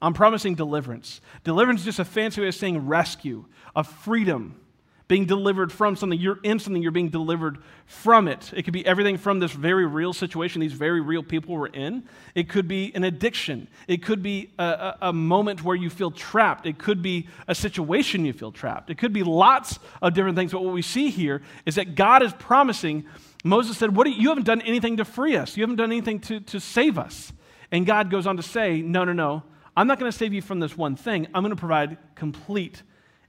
I'm 0.00 0.14
promising 0.14 0.54
deliverance. 0.54 1.20
Deliverance 1.42 1.80
is 1.80 1.86
just 1.86 1.98
a 1.98 2.04
fancy 2.04 2.40
way 2.40 2.46
of 2.46 2.54
saying 2.54 2.86
rescue, 2.86 3.44
of 3.74 3.88
freedom, 3.88 4.60
being 5.08 5.24
delivered 5.24 5.70
from 5.70 5.94
something. 5.94 6.18
You're 6.18 6.40
in 6.42 6.58
something, 6.58 6.82
you're 6.82 6.90
being 6.90 7.10
delivered 7.10 7.58
from 7.86 8.26
it. 8.26 8.52
It 8.54 8.64
could 8.64 8.72
be 8.72 8.84
everything 8.84 9.18
from 9.18 9.38
this 9.38 9.52
very 9.52 9.86
real 9.86 10.12
situation 10.12 10.60
these 10.60 10.72
very 10.72 11.00
real 11.00 11.22
people 11.22 11.54
were 11.54 11.68
in. 11.68 12.04
It 12.34 12.48
could 12.48 12.66
be 12.66 12.92
an 12.94 13.04
addiction. 13.04 13.68
It 13.86 14.02
could 14.02 14.22
be 14.22 14.50
a, 14.58 14.64
a, 14.64 14.98
a, 15.02 15.12
moment 15.12 15.62
where 15.62 15.76
you 15.76 15.90
feel 15.90 16.10
trapped. 16.10 16.66
It 16.66 16.78
could 16.78 17.02
be 17.02 17.28
a 17.46 17.54
situation 17.54 18.24
you 18.24 18.32
feel 18.32 18.50
trapped. 18.50 18.90
It 18.90 18.98
could 18.98 19.12
be 19.12 19.22
lots 19.22 19.78
of 20.02 20.14
different 20.14 20.36
things. 20.36 20.52
But 20.52 20.64
what 20.64 20.74
we 20.74 20.82
see 20.82 21.10
here 21.10 21.42
is 21.64 21.76
that 21.76 21.94
God 21.94 22.22
is 22.22 22.32
promising. 22.32 23.04
Moses 23.44 23.78
said, 23.78 23.94
what 23.94 24.08
you, 24.08 24.14
you 24.14 24.28
haven't 24.30 24.46
done 24.46 24.62
anything 24.62 24.96
to 24.96 25.04
free 25.04 25.36
us, 25.36 25.56
you 25.56 25.62
haven't 25.62 25.76
done 25.76 25.92
anything 25.92 26.18
to, 26.20 26.40
to 26.40 26.58
save 26.58 26.98
us. 26.98 27.32
And 27.70 27.86
God 27.86 28.10
goes 28.10 28.26
on 28.26 28.36
to 28.36 28.42
say, 28.42 28.80
No, 28.82 29.04
no, 29.04 29.12
no. 29.12 29.42
I'm 29.76 29.86
not 29.86 29.98
going 29.98 30.10
to 30.10 30.16
save 30.16 30.32
you 30.32 30.40
from 30.40 30.58
this 30.58 30.76
one 30.76 30.96
thing. 30.96 31.26
I'm 31.34 31.42
going 31.42 31.50
to 31.50 31.60
provide 31.60 31.98
complete 32.14 32.82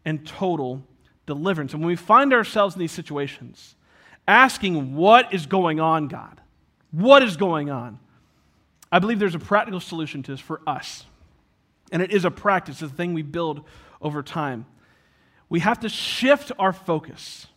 and 0.05 0.25
total 0.25 0.87
deliverance. 1.27 1.73
And 1.73 1.83
when 1.83 1.89
we 1.89 1.95
find 1.95 2.33
ourselves 2.33 2.73
in 2.73 2.79
these 2.79 2.91
situations, 2.91 3.75
asking, 4.27 4.95
What 4.95 5.31
is 5.31 5.45
going 5.45 5.79
on, 5.79 6.07
God? 6.07 6.41
What 6.89 7.21
is 7.21 7.37
going 7.37 7.69
on? 7.69 7.99
I 8.91 8.97
believe 8.97 9.19
there's 9.19 9.35
a 9.35 9.39
practical 9.39 9.79
solution 9.79 10.23
to 10.23 10.31
this 10.31 10.39
for 10.39 10.61
us. 10.65 11.05
And 11.91 12.01
it 12.01 12.11
is 12.11 12.25
a 12.25 12.31
practice, 12.31 12.81
it's 12.81 12.91
a 12.91 12.95
thing 12.95 13.13
we 13.13 13.21
build 13.21 13.63
over 14.01 14.23
time. 14.23 14.65
We 15.49 15.59
have 15.59 15.81
to 15.81 15.89
shift 15.89 16.51
our 16.57 16.73
focus 16.73 17.47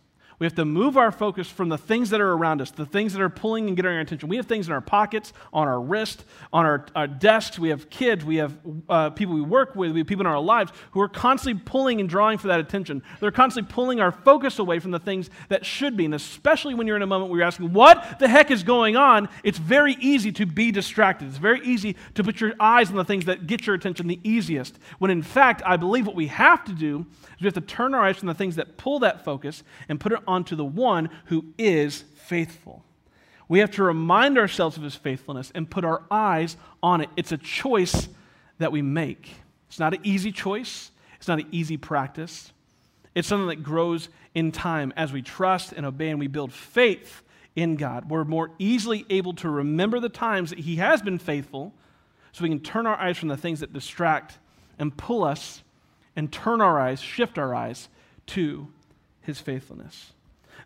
we 0.41 0.45
have 0.47 0.55
to 0.55 0.65
move 0.65 0.97
our 0.97 1.11
focus 1.11 1.47
from 1.47 1.69
the 1.69 1.77
things 1.77 2.09
that 2.09 2.19
are 2.19 2.33
around 2.33 2.63
us, 2.63 2.71
the 2.71 2.83
things 2.83 3.13
that 3.13 3.21
are 3.21 3.29
pulling 3.29 3.67
and 3.67 3.75
getting 3.75 3.91
our 3.91 3.99
attention. 3.99 4.27
We 4.27 4.37
have 4.37 4.47
things 4.47 4.65
in 4.65 4.73
our 4.73 4.81
pockets, 4.81 5.33
on 5.53 5.67
our 5.67 5.79
wrist, 5.79 6.25
on 6.51 6.65
our, 6.65 6.87
our 6.95 7.05
desks. 7.05 7.59
We 7.59 7.69
have 7.69 7.91
kids. 7.91 8.25
We 8.25 8.37
have 8.37 8.57
uh, 8.89 9.11
people 9.11 9.35
we 9.35 9.41
work 9.41 9.75
with. 9.75 9.91
We 9.91 9.99
have 9.99 10.07
people 10.07 10.21
in 10.21 10.31
our 10.31 10.39
lives 10.39 10.71
who 10.93 11.01
are 11.01 11.07
constantly 11.07 11.61
pulling 11.63 11.99
and 11.99 12.09
drawing 12.09 12.39
for 12.39 12.47
that 12.47 12.59
attention. 12.59 13.03
They're 13.19 13.29
constantly 13.29 13.71
pulling 13.71 13.99
our 13.99 14.11
focus 14.11 14.57
away 14.57 14.79
from 14.79 14.89
the 14.89 14.97
things 14.97 15.29
that 15.49 15.63
should 15.63 15.95
be. 15.95 16.05
And 16.05 16.15
especially 16.15 16.73
when 16.73 16.87
you're 16.87 16.95
in 16.95 17.03
a 17.03 17.05
moment 17.05 17.29
where 17.29 17.41
you're 17.41 17.47
asking, 17.47 17.71
what 17.71 18.17
the 18.17 18.27
heck 18.27 18.49
is 18.49 18.63
going 18.63 18.95
on? 18.95 19.29
It's 19.43 19.59
very 19.59 19.95
easy 19.99 20.31
to 20.31 20.47
be 20.47 20.71
distracted. 20.71 21.27
It's 21.27 21.37
very 21.37 21.63
easy 21.63 21.95
to 22.15 22.23
put 22.23 22.41
your 22.41 22.53
eyes 22.59 22.89
on 22.89 22.95
the 22.95 23.05
things 23.05 23.25
that 23.25 23.45
get 23.45 23.67
your 23.67 23.75
attention 23.75 24.07
the 24.07 24.19
easiest. 24.23 24.79
When 24.97 25.11
in 25.11 25.21
fact, 25.21 25.61
I 25.67 25.77
believe 25.77 26.07
what 26.07 26.15
we 26.15 26.25
have 26.27 26.65
to 26.65 26.73
do 26.73 27.05
is 27.35 27.41
we 27.41 27.45
have 27.45 27.53
to 27.53 27.61
turn 27.61 27.93
our 27.93 28.01
eyes 28.01 28.17
from 28.17 28.27
the 28.27 28.33
things 28.33 28.55
that 28.55 28.77
pull 28.77 28.97
that 29.01 29.23
focus 29.23 29.61
and 29.87 29.99
put 29.99 30.13
it 30.13 30.19
onto 30.31 30.55
the 30.55 30.65
one 30.65 31.09
who 31.25 31.45
is 31.57 32.03
faithful. 32.15 32.83
We 33.47 33.59
have 33.59 33.71
to 33.71 33.83
remind 33.83 34.37
ourselves 34.37 34.77
of 34.77 34.83
his 34.83 34.95
faithfulness 34.95 35.51
and 35.53 35.69
put 35.69 35.83
our 35.83 36.03
eyes 36.09 36.55
on 36.81 37.01
it. 37.01 37.09
It's 37.17 37.33
a 37.33 37.37
choice 37.37 38.07
that 38.59 38.71
we 38.71 38.81
make. 38.81 39.29
It's 39.67 39.79
not 39.79 39.93
an 39.93 39.99
easy 40.03 40.31
choice, 40.31 40.91
it's 41.17 41.27
not 41.27 41.39
an 41.39 41.47
easy 41.51 41.77
practice. 41.77 42.53
It's 43.13 43.27
something 43.27 43.49
that 43.49 43.61
grows 43.63 44.07
in 44.33 44.53
time 44.53 44.93
as 44.95 45.11
we 45.11 45.21
trust 45.21 45.73
and 45.73 45.85
obey 45.85 46.09
and 46.09 46.19
we 46.19 46.27
build 46.27 46.53
faith 46.53 47.23
in 47.55 47.75
God. 47.75 48.09
We're 48.09 48.23
more 48.23 48.51
easily 48.57 49.05
able 49.09 49.33
to 49.35 49.49
remember 49.49 49.99
the 49.99 50.09
times 50.09 50.51
that 50.51 50.59
He 50.59 50.77
has 50.77 51.01
been 51.01 51.19
faithful 51.19 51.73
so 52.31 52.43
we 52.43 52.49
can 52.49 52.61
turn 52.61 52.87
our 52.87 52.95
eyes 52.95 53.17
from 53.17 53.27
the 53.27 53.35
things 53.35 53.59
that 53.59 53.73
distract 53.73 54.37
and 54.79 54.95
pull 54.95 55.25
us 55.25 55.61
and 56.15 56.31
turn 56.31 56.61
our 56.61 56.79
eyes, 56.79 57.01
shift 57.01 57.37
our 57.37 57.53
eyes 57.53 57.89
to 58.27 58.67
His 59.21 59.39
faithfulness. 59.39 60.13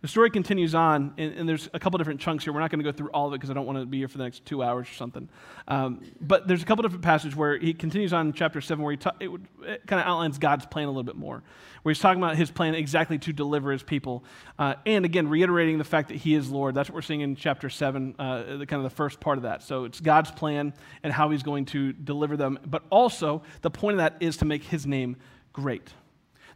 The 0.06 0.10
story 0.10 0.30
continues 0.30 0.76
on, 0.76 1.16
and, 1.18 1.34
and, 1.34 1.50
there's 1.50 1.68
a 1.74 1.80
couple 1.80 1.98
different 1.98 2.22
chunks 2.22 2.44
here. 2.44 2.54
We're 2.54 2.60
not 2.60 2.70
going 2.70 2.78
to 2.78 2.84
go 2.84 2.96
through 2.96 3.10
all 3.10 3.26
of 3.26 3.34
it 3.34 3.38
because 3.38 3.50
I 3.50 3.56
don't 3.56 3.66
want 3.66 3.80
to 3.80 3.88
be 3.88 3.98
here 3.98 4.08
for 4.08 4.20
the 4.20 4.24
next 4.24 4.46
two 4.46 4.62
hours 4.62 4.88
or 4.88 4.94
something. 4.94 5.28
Um, 5.68 6.02
but 6.22 6.48
there's 6.48 6.62
a 6.62 6.66
couple 6.68 6.84
different 6.84 7.04
passages 7.04 7.36
where 7.36 7.58
he 7.58 7.74
continues 7.74 8.14
on 8.14 8.28
in 8.28 8.34
chapter 8.34 8.62
7 8.62 8.84
where 8.84 8.92
he 8.92 8.98
ta- 8.98 9.16
it, 9.20 9.32
it 9.64 9.88
kind 9.88 10.00
of 10.00 10.06
outlines 10.06 10.38
God's 10.38 10.68
plan 10.68 10.86
a 10.86 10.92
little 10.92 11.02
bit 11.02 11.16
more, 11.16 11.42
where 11.82 11.92
he's 11.92 12.00
talking 12.00 12.22
about 12.22 12.36
his 12.36 12.52
plan 12.52 12.76
exactly 12.76 13.18
to 13.18 13.34
deliver 13.34 13.72
his 13.72 13.82
people. 13.82 14.24
Uh, 14.60 14.76
and 14.86 15.06
again, 15.06 15.28
reiterating 15.28 15.80
the 15.80 15.84
fact 15.84 16.10
that 16.10 16.18
he 16.18 16.36
is 16.36 16.52
Lord. 16.52 16.76
That's 16.76 16.88
what 16.88 16.94
we're 16.94 17.02
seeing 17.02 17.22
in 17.22 17.36
chapter 17.36 17.68
7, 17.68 18.14
uh, 18.20 18.58
the 18.58 18.68
kind 18.68 18.74
of 18.80 18.84
the 18.84 18.96
first 18.96 19.20
part 19.20 19.40
of 19.40 19.42
that. 19.42 19.64
So 19.64 19.86
it's 19.86 20.02
God's 20.02 20.30
plan 20.30 20.76
and 21.02 21.12
how 21.12 21.32
he's 21.32 21.42
going 21.42 21.66
to 21.66 21.94
deliver 21.94 22.38
them. 22.38 22.60
But 22.64 22.84
also, 22.92 23.42
the 23.64 23.72
point 23.72 23.96
of 23.96 23.98
that 23.98 24.18
is 24.20 24.38
to 24.38 24.46
make 24.46 24.66
his 24.66 24.86
name 24.86 25.18
great. 25.52 25.90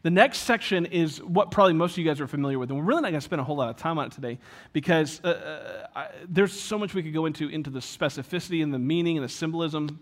The 0.01 0.09
next 0.09 0.39
section 0.39 0.85
is 0.85 1.21
what 1.21 1.51
probably 1.51 1.73
most 1.73 1.93
of 1.93 1.97
you 1.97 2.05
guys 2.05 2.21
are 2.21 2.27
familiar 2.27 2.57
with, 2.57 2.69
and 2.69 2.79
we're 2.79 2.85
really 2.85 3.01
not 3.01 3.09
going 3.09 3.19
to 3.19 3.25
spend 3.25 3.41
a 3.41 3.43
whole 3.43 3.57
lot 3.57 3.69
of 3.69 3.75
time 3.75 3.99
on 3.99 4.07
it 4.07 4.13
today 4.13 4.39
because 4.71 5.19
uh, 5.23 5.27
uh, 5.27 5.99
I, 5.99 6.07
there's 6.27 6.53
so 6.53 6.79
much 6.79 6.93
we 6.93 7.03
could 7.03 7.13
go 7.13 7.25
into 7.25 7.49
into 7.49 7.69
the 7.69 7.79
specificity 7.79 8.63
and 8.63 8.73
the 8.73 8.79
meaning 8.79 9.17
and 9.17 9.23
the 9.25 9.29
symbolism 9.29 9.99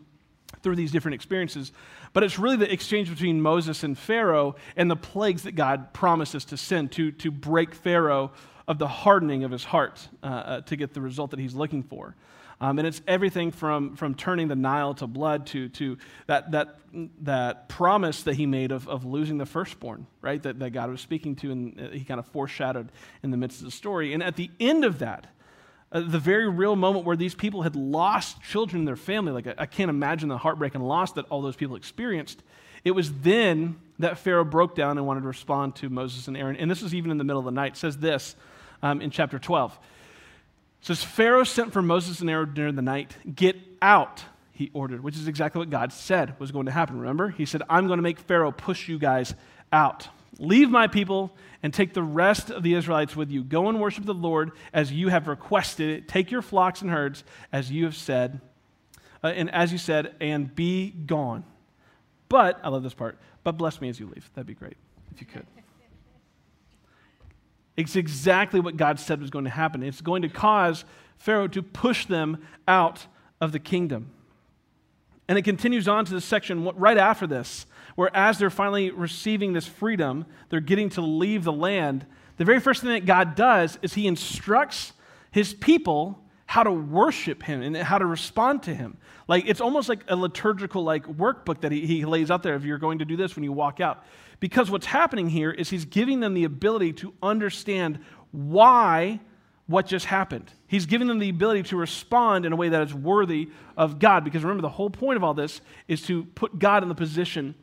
through 0.61 0.75
these 0.75 0.91
different 0.91 1.15
experiences. 1.15 1.71
But 2.13 2.23
it's 2.23 2.37
really 2.37 2.57
the 2.57 2.71
exchange 2.71 3.09
between 3.09 3.41
Moses 3.41 3.83
and 3.83 3.97
Pharaoh 3.97 4.55
and 4.75 4.89
the 4.89 4.95
plagues 4.95 5.43
that 5.43 5.53
God 5.53 5.93
promises 5.93 6.45
to 6.45 6.57
send 6.57 6.91
to, 6.93 7.11
to 7.13 7.31
break 7.31 7.73
Pharaoh 7.73 8.31
of 8.67 8.79
the 8.79 8.87
hardening 8.87 9.43
of 9.43 9.51
his 9.51 9.63
heart 9.63 10.07
uh, 10.23 10.25
uh, 10.25 10.61
to 10.61 10.75
get 10.75 10.93
the 10.93 11.01
result 11.01 11.31
that 11.31 11.39
he's 11.39 11.55
looking 11.55 11.83
for. 11.83 12.15
Um, 12.59 12.79
and 12.79 12.87
it's 12.87 13.01
everything 13.07 13.51
from, 13.51 13.95
from 13.95 14.15
turning 14.15 14.47
the 14.47 14.55
Nile 14.55 14.95
to 14.95 15.05
blood 15.05 15.45
to, 15.47 15.69
to 15.69 15.97
that, 16.25 16.51
that, 16.51 16.77
that 17.21 17.69
promise 17.69 18.23
that 18.23 18.35
he 18.35 18.47
made 18.47 18.71
of, 18.71 18.87
of 18.87 19.05
losing 19.05 19.37
the 19.37 19.45
firstborn, 19.45 20.07
right? 20.21 20.41
That, 20.41 20.57
that 20.59 20.71
God 20.71 20.89
was 20.89 20.99
speaking 20.99 21.35
to, 21.37 21.51
and 21.51 21.79
uh, 21.79 21.89
he 21.89 22.03
kind 22.03 22.19
of 22.19 22.25
foreshadowed 22.27 22.91
in 23.21 23.29
the 23.29 23.37
midst 23.37 23.59
of 23.59 23.65
the 23.65 23.71
story. 23.71 24.13
And 24.13 24.23
at 24.23 24.37
the 24.37 24.49
end 24.59 24.85
of 24.85 24.99
that, 24.99 25.27
uh, 25.91 26.01
the 26.01 26.19
very 26.19 26.49
real 26.49 26.75
moment 26.75 27.05
where 27.05 27.15
these 27.15 27.35
people 27.35 27.61
had 27.61 27.75
lost 27.75 28.41
children 28.41 28.81
in 28.81 28.85
their 28.85 28.95
family, 28.95 29.31
like 29.31 29.45
I, 29.45 29.53
I 29.59 29.65
can't 29.67 29.89
imagine 29.89 30.27
the 30.27 30.37
heartbreak 30.37 30.73
and 30.73 30.85
loss 30.85 31.11
that 31.13 31.25
all 31.29 31.43
those 31.43 31.55
people 31.55 31.75
experienced. 31.75 32.41
It 32.83 32.91
was 32.91 33.13
then 33.21 33.77
that 33.99 34.17
Pharaoh 34.17 34.43
broke 34.43 34.75
down 34.75 34.97
and 34.97 35.05
wanted 35.05 35.21
to 35.21 35.27
respond 35.27 35.75
to 35.77 35.89
Moses 35.89 36.27
and 36.27 36.35
Aaron. 36.35 36.55
And 36.55 36.71
this 36.71 36.81
was 36.81 36.95
even 36.95 37.11
in 37.11 37.19
the 37.19 37.23
middle 37.23 37.39
of 37.39 37.45
the 37.45 37.51
night. 37.51 37.73
It 37.73 37.77
says 37.77 37.97
this 37.97 38.35
um, 38.81 38.99
in 39.01 39.11
chapter 39.11 39.37
12 39.37 39.77
says 40.87 41.03
Pharaoh 41.03 41.43
sent 41.43 41.73
for 41.73 41.81
Moses 41.81 42.21
and 42.21 42.29
Aaron 42.29 42.53
during 42.53 42.75
the 42.75 42.81
night. 42.81 43.15
Get 43.35 43.57
out, 43.81 44.23
he 44.53 44.71
ordered, 44.73 45.03
which 45.03 45.17
is 45.17 45.27
exactly 45.27 45.59
what 45.59 45.69
God 45.69 45.91
said 45.91 46.39
was 46.39 46.51
going 46.51 46.65
to 46.65 46.71
happen. 46.71 46.97
Remember? 46.97 47.29
He 47.29 47.45
said, 47.45 47.61
I'm 47.69 47.87
going 47.87 47.97
to 47.97 48.03
make 48.03 48.19
Pharaoh 48.19 48.51
push 48.51 48.87
you 48.87 48.97
guys 48.97 49.35
out. 49.73 50.07
Leave 50.39 50.69
my 50.69 50.87
people 50.87 51.35
and 51.61 51.73
take 51.73 51.93
the 51.93 52.01
rest 52.03 52.49
of 52.51 52.63
the 52.63 52.73
Israelites 52.73 53.15
with 53.15 53.29
you. 53.31 53.43
Go 53.43 53.67
and 53.67 53.81
worship 53.81 54.05
the 54.05 54.13
Lord 54.13 54.51
as 54.71 54.91
you 54.91 55.09
have 55.09 55.27
requested 55.27 55.89
it. 55.89 56.07
Take 56.07 56.31
your 56.31 56.41
flocks 56.41 56.81
and 56.81 56.89
herds 56.89 57.23
as 57.51 57.69
you 57.69 57.83
have 57.83 57.95
said. 57.95 58.39
uh, 59.23 59.27
and 59.27 59.53
as 59.53 59.71
you 59.71 59.77
said, 59.77 60.15
and 60.19 60.53
be 60.53 60.91
gone. 60.91 61.43
But, 62.29 62.59
I 62.63 62.69
love 62.69 62.83
this 62.83 62.93
part, 62.93 63.17
but 63.43 63.53
bless 63.53 63.81
me 63.81 63.89
as 63.89 63.99
you 63.99 64.07
leave. 64.07 64.29
That'd 64.35 64.47
be 64.47 64.53
great 64.53 64.77
if 65.13 65.21
you 65.21 65.27
could. 65.27 65.45
It's 67.77 67.95
exactly 67.95 68.59
what 68.59 68.75
God 68.75 68.99
said 68.99 69.21
was 69.21 69.29
going 69.29 69.45
to 69.45 69.51
happen. 69.51 69.83
It's 69.83 70.01
going 70.01 70.23
to 70.23 70.29
cause 70.29 70.83
Pharaoh 71.17 71.47
to 71.49 71.61
push 71.61 72.07
them 72.07 72.39
out 72.67 73.05
of 73.39 73.51
the 73.51 73.59
kingdom. 73.59 74.09
And 75.27 75.37
it 75.37 75.43
continues 75.43 75.87
on 75.87 76.05
to 76.05 76.13
the 76.13 76.21
section 76.21 76.63
right 76.75 76.97
after 76.97 77.27
this, 77.27 77.65
where 77.95 78.15
as 78.15 78.39
they're 78.39 78.49
finally 78.49 78.91
receiving 78.91 79.53
this 79.53 79.67
freedom, 79.67 80.25
they're 80.49 80.59
getting 80.59 80.89
to 80.91 81.01
leave 81.01 81.43
the 81.43 81.53
land. 81.53 82.05
The 82.37 82.45
very 82.45 82.59
first 82.59 82.81
thing 82.81 82.91
that 82.91 83.05
God 83.05 83.35
does 83.35 83.77
is 83.81 83.93
he 83.93 84.07
instructs 84.07 84.93
his 85.31 85.53
people 85.53 86.23
how 86.45 86.63
to 86.63 86.71
worship 86.71 87.43
him 87.43 87.61
and 87.61 87.75
how 87.75 87.97
to 87.97 88.05
respond 88.05 88.63
to 88.63 88.73
him. 88.73 88.97
Like 89.27 89.45
it's 89.47 89.59
almost 89.59 89.89
like 89.89 89.99
a 90.07 90.15
liturgical 90.15 90.83
like 90.83 91.05
workbook 91.05 91.61
that 91.61 91.73
he, 91.73 91.85
he 91.85 92.05
lays 92.05 92.31
out 92.31 92.41
there 92.41 92.55
if 92.55 92.63
you're 92.63 92.77
going 92.77 92.99
to 92.99 93.05
do 93.05 93.17
this 93.17 93.35
when 93.35 93.43
you 93.43 93.51
walk 93.51 93.81
out. 93.81 94.05
Because 94.39 94.69
what's 94.69 94.85
happening 94.85 95.29
here 95.29 95.51
is 95.51 95.69
he's 95.69 95.85
giving 95.85 96.19
them 96.19 96.33
the 96.33 96.43
ability 96.43 96.93
to 96.93 97.13
understand 97.21 97.99
why 98.31 99.19
what 99.65 99.85
just 99.85 100.05
happened. 100.05 100.51
He's 100.67 100.85
giving 100.85 101.07
them 101.07 101.19
the 101.19 101.29
ability 101.29 101.63
to 101.63 101.77
respond 101.77 102.45
in 102.45 102.53
a 102.53 102.55
way 102.55 102.69
that 102.69 102.81
is 102.81 102.93
worthy 102.93 103.49
of 103.75 103.99
God. 103.99 104.23
Because 104.23 104.43
remember, 104.43 104.61
the 104.61 104.69
whole 104.69 104.89
point 104.89 105.17
of 105.17 105.23
all 105.23 105.33
this 105.33 105.61
is 105.87 106.01
to 106.03 106.23
put 106.23 106.57
God 106.57 106.83
in 106.83 106.89
the 106.89 106.95
position 106.95 107.53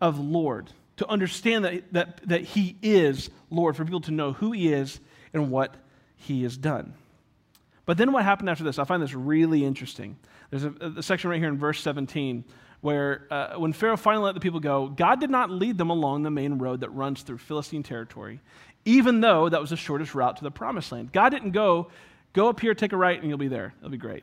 of 0.00 0.18
Lord, 0.18 0.70
to 0.98 1.08
understand 1.08 1.64
that, 1.64 1.92
that, 1.92 2.20
that 2.28 2.42
He 2.42 2.76
is 2.82 3.30
Lord, 3.50 3.76
for 3.76 3.84
people 3.84 4.02
to 4.02 4.10
know 4.10 4.32
who 4.32 4.52
He 4.52 4.72
is 4.72 5.00
and 5.32 5.50
what 5.50 5.74
He 6.16 6.42
has 6.42 6.56
done. 6.56 6.92
But 7.86 7.96
then 7.96 8.12
what 8.12 8.24
happened 8.24 8.50
after 8.50 8.64
this? 8.64 8.78
I 8.78 8.84
find 8.84 9.02
this 9.02 9.14
really 9.14 9.64
interesting. 9.64 10.18
There's 10.50 10.64
a, 10.64 10.74
a 10.98 11.02
section 11.02 11.30
right 11.30 11.38
here 11.38 11.48
in 11.48 11.56
verse 11.56 11.80
17 11.80 12.44
where 12.86 13.26
uh, 13.32 13.54
when 13.56 13.72
Pharaoh 13.72 13.96
finally 13.96 14.26
let 14.26 14.34
the 14.34 14.40
people 14.40 14.60
go, 14.60 14.86
God 14.86 15.18
did 15.18 15.28
not 15.28 15.50
lead 15.50 15.76
them 15.76 15.90
along 15.90 16.22
the 16.22 16.30
main 16.30 16.56
road 16.58 16.82
that 16.82 16.90
runs 16.90 17.22
through 17.22 17.38
Philistine 17.38 17.82
territory, 17.82 18.38
even 18.84 19.20
though 19.20 19.48
that 19.48 19.60
was 19.60 19.70
the 19.70 19.76
shortest 19.76 20.14
route 20.14 20.36
to 20.36 20.44
the 20.44 20.52
promised 20.52 20.92
land. 20.92 21.10
God 21.10 21.30
didn't 21.30 21.50
go, 21.50 21.88
go 22.32 22.48
up 22.48 22.60
here, 22.60 22.76
take 22.76 22.92
a 22.92 22.96
right, 22.96 23.18
and 23.20 23.28
you'll 23.28 23.38
be 23.38 23.48
there. 23.48 23.74
It'll 23.80 23.90
be 23.90 23.96
great. 23.96 24.22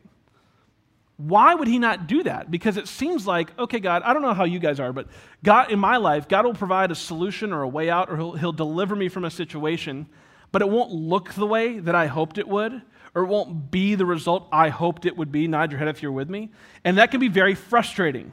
Why 1.18 1.54
would 1.54 1.68
he 1.68 1.78
not 1.78 2.08
do 2.08 2.24
that? 2.24 2.50
Because 2.50 2.78
it 2.78 2.88
seems 2.88 3.28
like, 3.28 3.52
okay, 3.60 3.82
God, 3.82 4.02
I 4.04 4.14
don't 4.14 4.22
know 4.22 4.34
how 4.34 4.46
you 4.46 4.60
guys 4.60 4.80
are, 4.80 4.94
but 4.94 5.08
God, 5.44 5.70
in 5.70 5.78
my 5.78 5.98
life, 5.98 6.30
God 6.30 6.46
will 6.46 6.54
provide 6.54 6.90
a 6.90 6.96
solution 6.96 7.52
or 7.52 7.64
a 7.64 7.68
way 7.68 7.90
out, 7.90 8.10
or 8.10 8.16
he'll, 8.16 8.32
he'll 8.32 8.54
deliver 8.54 8.96
me 8.96 9.10
from 9.10 9.26
a 9.26 9.30
situation, 9.30 10.08
but 10.54 10.62
it 10.62 10.70
won't 10.70 10.94
look 10.94 11.34
the 11.34 11.46
way 11.46 11.80
that 11.80 11.96
I 11.96 12.08
hoped 12.08 12.38
it 12.38 12.48
would 12.48 12.82
or 13.14 13.24
it 13.24 13.28
won't 13.28 13.70
be 13.70 13.96
the 13.96 14.06
result 14.06 14.48
I 14.52 14.70
hoped 14.70 15.06
it 15.06 15.18
would 15.18 15.32
be. 15.34 15.48
Nod 15.48 15.72
your 15.72 15.80
head 15.80 15.90
if 15.90 16.02
you're 16.02 16.14
with 16.14 16.30
me. 16.30 16.50
And 16.84 16.98
that 16.98 17.12
can 17.12 17.20
be 17.20 17.28
very 17.28 17.56
frustrating. 17.56 18.32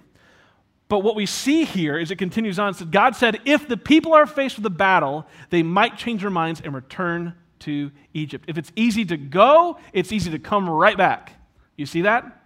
But 0.91 1.05
what 1.05 1.15
we 1.15 1.25
see 1.25 1.65
here 1.65 1.97
is 1.97 2.11
it 2.11 2.17
continues 2.17 2.59
on. 2.59 2.75
So 2.75 2.85
God 2.85 3.15
said, 3.15 3.41
if 3.45 3.69
the 3.69 3.77
people 3.77 4.13
are 4.13 4.27
faced 4.27 4.57
with 4.57 4.67
a 4.67 4.71
battle, 4.71 5.25
they 5.49 5.63
might 5.63 5.97
change 5.97 6.23
their 6.23 6.31
minds 6.31 6.61
and 6.61 6.75
return 6.75 7.33
to 7.61 7.93
Egypt. 8.13 8.47
If 8.49 8.59
it's 8.59 8.73
easy 8.75 9.05
to 9.05 9.17
go, 9.17 9.79
it's 9.93 10.11
easy 10.11 10.33
to 10.33 10.41
come 10.41 10.69
right 10.69 10.97
back. 10.97 11.35
You 11.77 11.87
see 11.87 12.03
that? 12.03 12.43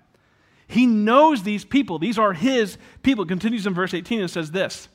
He 0.67 0.85
knows 0.85 1.43
these 1.43 1.65
people. 1.65 1.99
These 1.99 2.19
are 2.19 2.35
his 2.35 2.77
people. 3.03 3.25
It 3.25 3.29
continues 3.29 3.67
in 3.67 3.73
verse 3.73 3.95
18 3.95 4.21
and 4.21 4.31
says 4.31 4.51
this 4.51 4.91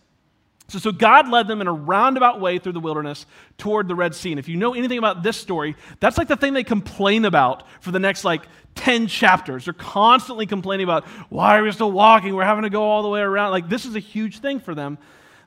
so, 0.70 0.78
so 0.78 0.92
God 0.92 1.30
led 1.30 1.48
them 1.48 1.62
in 1.62 1.68
a 1.68 1.74
roundabout 1.74 2.40
way 2.40 2.60
through 2.60 2.74
the 2.74 2.80
wilderness 2.80 3.26
toward 3.58 3.88
the 3.88 3.96
Red 3.96 4.14
Sea. 4.14 4.32
And 4.32 4.40
if 4.40 4.48
you 4.48 4.56
know 4.56 4.76
anything 4.76 5.00
about 5.00 5.24
this 5.24 5.36
story, 5.36 5.76
that's 6.00 6.18
like 6.18 6.28
the 6.28 6.36
thing 6.36 6.54
they 6.54 6.64
complain 6.64 7.26
about 7.26 7.64
for 7.82 7.92
the 7.92 8.00
next 8.00 8.24
like 8.24 8.44
10 8.76 9.08
chapters. 9.08 9.66
They're 9.66 9.74
constantly 9.74 10.46
complaining 10.46 10.84
about 10.84 11.06
why 11.30 11.58
are 11.58 11.64
we 11.64 11.72
still 11.72 11.92
walking? 11.92 12.36
We're 12.36 12.46
having 12.46 12.64
to 12.64 12.70
go 12.70 12.84
all 12.84 13.02
the 13.02 13.10
way 13.10 13.22
around. 13.22 13.52
Like 13.52 13.68
this 13.68 13.86
is 13.86 13.96
a 13.96 14.00
huge 14.00 14.40
thing 14.40 14.60
for 14.60 14.76
them. 14.76 15.00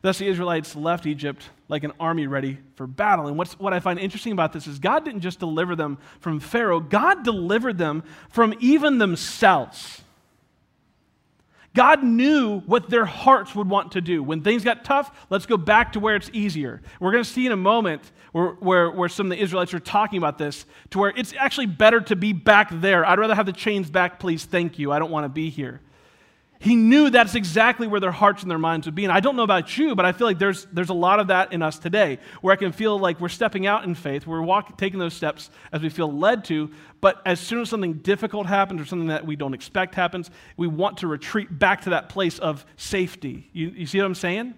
Thus 0.02 0.18
the 0.18 0.26
Israelites 0.26 0.74
left 0.74 1.06
Egypt 1.06 1.48
like 1.68 1.84
an 1.84 1.92
army 2.00 2.26
ready 2.26 2.58
for 2.74 2.88
battle. 2.88 3.28
And 3.28 3.38
what's, 3.38 3.58
what 3.58 3.72
I 3.72 3.78
find 3.78 3.98
interesting 4.00 4.32
about 4.32 4.52
this 4.52 4.66
is 4.66 4.80
God 4.80 5.04
didn't 5.04 5.20
just 5.20 5.38
deliver 5.38 5.76
them 5.76 5.98
from 6.18 6.40
Pharaoh, 6.40 6.80
God 6.80 7.22
delivered 7.22 7.78
them 7.78 8.02
from 8.28 8.54
even 8.58 8.98
themselves. 8.98 10.02
God 11.74 12.04
knew 12.04 12.60
what 12.60 12.90
their 12.90 13.06
hearts 13.06 13.54
would 13.54 13.68
want 13.68 13.92
to 13.92 14.00
do. 14.00 14.22
When 14.22 14.42
things 14.42 14.62
got 14.62 14.84
tough, 14.84 15.10
let's 15.30 15.46
go 15.46 15.56
back 15.56 15.92
to 15.92 16.00
where 16.00 16.16
it's 16.16 16.30
easier. 16.32 16.82
We're 17.00 17.12
going 17.12 17.24
to 17.24 17.30
see 17.30 17.46
in 17.46 17.52
a 17.52 17.56
moment 17.56 18.12
where, 18.32 18.50
where, 18.52 18.90
where, 18.90 19.08
some 19.08 19.26
of 19.26 19.30
the 19.36 19.42
Israelites 19.42 19.72
are 19.72 19.80
talking 19.80 20.18
about 20.18 20.36
this, 20.36 20.66
to 20.90 20.98
where 20.98 21.12
it's 21.16 21.32
actually 21.38 21.66
better 21.66 22.00
to 22.02 22.16
be 22.16 22.34
back 22.34 22.68
there. 22.70 23.06
I'd 23.06 23.18
rather 23.18 23.34
have 23.34 23.46
the 23.46 23.52
chains 23.52 23.90
back, 23.90 24.20
please. 24.20 24.44
Thank 24.44 24.78
you. 24.78 24.92
I 24.92 24.98
don't 24.98 25.10
want 25.10 25.24
to 25.24 25.30
be 25.30 25.48
here. 25.48 25.80
He 26.62 26.76
knew 26.76 27.10
that's 27.10 27.34
exactly 27.34 27.88
where 27.88 27.98
their 27.98 28.12
hearts 28.12 28.42
and 28.42 28.50
their 28.50 28.56
minds 28.56 28.86
would 28.86 28.94
be. 28.94 29.02
And 29.02 29.12
I 29.12 29.18
don't 29.18 29.34
know 29.34 29.42
about 29.42 29.76
you, 29.76 29.96
but 29.96 30.04
I 30.04 30.12
feel 30.12 30.28
like 30.28 30.38
there's, 30.38 30.64
there's 30.66 30.90
a 30.90 30.94
lot 30.94 31.18
of 31.18 31.26
that 31.26 31.52
in 31.52 31.60
us 31.60 31.76
today, 31.76 32.20
where 32.40 32.52
I 32.52 32.56
can 32.56 32.70
feel 32.70 32.96
like 32.96 33.20
we're 33.20 33.30
stepping 33.30 33.66
out 33.66 33.82
in 33.82 33.96
faith, 33.96 34.28
we're 34.28 34.40
walking, 34.42 34.76
taking 34.76 35.00
those 35.00 35.12
steps 35.12 35.50
as 35.72 35.82
we 35.82 35.88
feel 35.88 36.16
led 36.16 36.44
to, 36.44 36.70
but 37.00 37.20
as 37.26 37.40
soon 37.40 37.62
as 37.62 37.68
something 37.68 37.94
difficult 37.94 38.46
happens 38.46 38.80
or 38.80 38.84
something 38.84 39.08
that 39.08 39.26
we 39.26 39.34
don't 39.34 39.54
expect 39.54 39.96
happens, 39.96 40.30
we 40.56 40.68
want 40.68 40.98
to 40.98 41.08
retreat 41.08 41.58
back 41.58 41.80
to 41.80 41.90
that 41.90 42.08
place 42.08 42.38
of 42.38 42.64
safety. 42.76 43.50
You, 43.52 43.70
you 43.70 43.86
see 43.86 43.98
what 43.98 44.06
I'm 44.06 44.14
saying? 44.14 44.54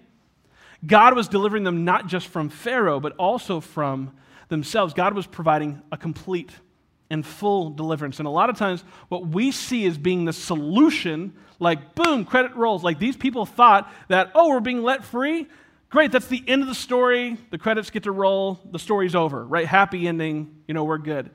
God 0.85 1.15
was 1.15 1.27
delivering 1.27 1.63
them 1.63 1.85
not 1.85 2.05
just 2.05 2.27
from 2.27 2.49
Pharaoh, 2.49 2.99
but 2.99 3.13
also 3.13 3.59
from 3.59 4.15
themselves. 4.49 4.93
God 4.93 5.15
was 5.15 5.25
providing 5.25 5.81
a 5.91 5.97
complete 5.97 6.51
and 7.09 7.25
full 7.25 7.69
deliverance. 7.69 8.19
And 8.19 8.27
a 8.27 8.31
lot 8.31 8.49
of 8.49 8.57
times, 8.57 8.83
what 9.09 9.27
we 9.27 9.51
see 9.51 9.85
as 9.85 9.97
being 9.97 10.25
the 10.25 10.33
solution, 10.33 11.33
like 11.59 11.95
boom, 11.95 12.25
credit 12.25 12.55
rolls, 12.55 12.83
like 12.83 12.99
these 12.99 13.15
people 13.15 13.45
thought 13.45 13.91
that, 14.07 14.31
oh, 14.35 14.49
we're 14.49 14.59
being 14.59 14.83
let 14.83 15.03
free. 15.03 15.47
Great, 15.89 16.11
that's 16.11 16.27
the 16.27 16.43
end 16.47 16.61
of 16.61 16.67
the 16.67 16.75
story. 16.75 17.37
The 17.51 17.57
credits 17.57 17.89
get 17.89 18.03
to 18.03 18.11
roll. 18.11 18.59
The 18.71 18.79
story's 18.79 19.15
over, 19.15 19.45
right? 19.45 19.67
Happy 19.67 20.07
ending. 20.07 20.55
You 20.67 20.73
know, 20.73 20.83
we're 20.83 20.97
good. 20.97 21.29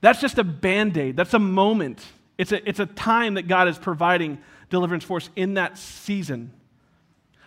That's 0.00 0.20
just 0.20 0.38
a 0.38 0.44
band 0.44 0.98
aid. 0.98 1.16
That's 1.16 1.32
a 1.32 1.38
moment. 1.38 2.04
It's 2.36 2.52
a, 2.52 2.68
it's 2.68 2.80
a 2.80 2.86
time 2.86 3.34
that 3.34 3.48
God 3.48 3.68
is 3.68 3.78
providing 3.78 4.38
deliverance 4.68 5.04
for 5.04 5.18
us 5.18 5.30
in 5.36 5.54
that 5.54 5.78
season. 5.78 6.52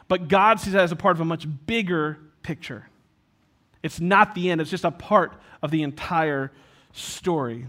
But 0.07 0.29
God 0.29 0.59
sees 0.59 0.73
that 0.73 0.83
as 0.83 0.91
a 0.91 0.95
part 0.95 1.17
of 1.17 1.21
a 1.21 1.25
much 1.25 1.45
bigger 1.65 2.17
picture. 2.41 2.87
It's 3.83 3.99
not 3.99 4.33
the 4.33 4.49
end, 4.49 4.61
it's 4.61 4.71
just 4.71 4.85
a 4.85 4.91
part 4.91 5.33
of 5.61 5.71
the 5.71 5.83
entire 5.83 6.51
story. 6.97 7.67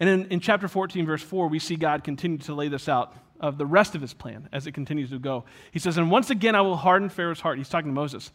And 0.00 0.08
in, 0.08 0.26
in 0.26 0.40
chapter 0.40 0.68
14, 0.68 1.06
verse 1.06 1.22
4, 1.22 1.48
we 1.48 1.58
see 1.58 1.76
God 1.76 2.04
continue 2.04 2.38
to 2.38 2.54
lay 2.54 2.68
this 2.68 2.88
out 2.88 3.14
of 3.40 3.58
the 3.58 3.66
rest 3.66 3.94
of 3.94 4.00
his 4.00 4.14
plan 4.14 4.48
as 4.52 4.66
it 4.66 4.72
continues 4.72 5.10
to 5.10 5.18
go. 5.18 5.44
He 5.72 5.78
says, 5.78 5.98
And 5.98 6.10
once 6.10 6.30
again 6.30 6.54
I 6.54 6.60
will 6.60 6.76
harden 6.76 7.08
Pharaoh's 7.08 7.40
heart. 7.40 7.58
He's 7.58 7.68
talking 7.68 7.90
to 7.90 7.94
Moses. 7.94 8.30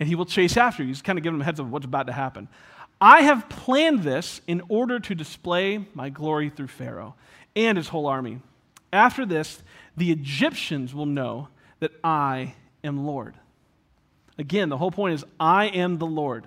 And 0.00 0.08
he 0.08 0.14
will 0.14 0.26
chase 0.26 0.56
after 0.56 0.82
you. 0.82 0.88
He's 0.88 1.02
kind 1.02 1.18
of 1.18 1.22
giving 1.22 1.36
him 1.36 1.42
a 1.42 1.44
heads 1.44 1.60
up 1.60 1.66
of 1.66 1.72
what's 1.72 1.84
about 1.84 2.06
to 2.06 2.12
happen. 2.12 2.48
I 3.00 3.22
have 3.22 3.48
planned 3.48 4.02
this 4.02 4.40
in 4.46 4.62
order 4.68 4.98
to 4.98 5.14
display 5.14 5.86
my 5.94 6.08
glory 6.08 6.50
through 6.50 6.68
Pharaoh 6.68 7.14
and 7.54 7.76
his 7.76 7.88
whole 7.88 8.06
army. 8.06 8.40
After 8.92 9.26
this, 9.26 9.62
the 9.96 10.10
Egyptians 10.10 10.94
will 10.94 11.06
know 11.06 11.48
that 11.80 11.92
I 12.02 12.54
am 12.82 13.06
Lord. 13.06 13.34
Again, 14.38 14.68
the 14.68 14.76
whole 14.76 14.90
point 14.90 15.14
is 15.14 15.24
I 15.38 15.66
am 15.66 15.98
the 15.98 16.06
Lord. 16.06 16.46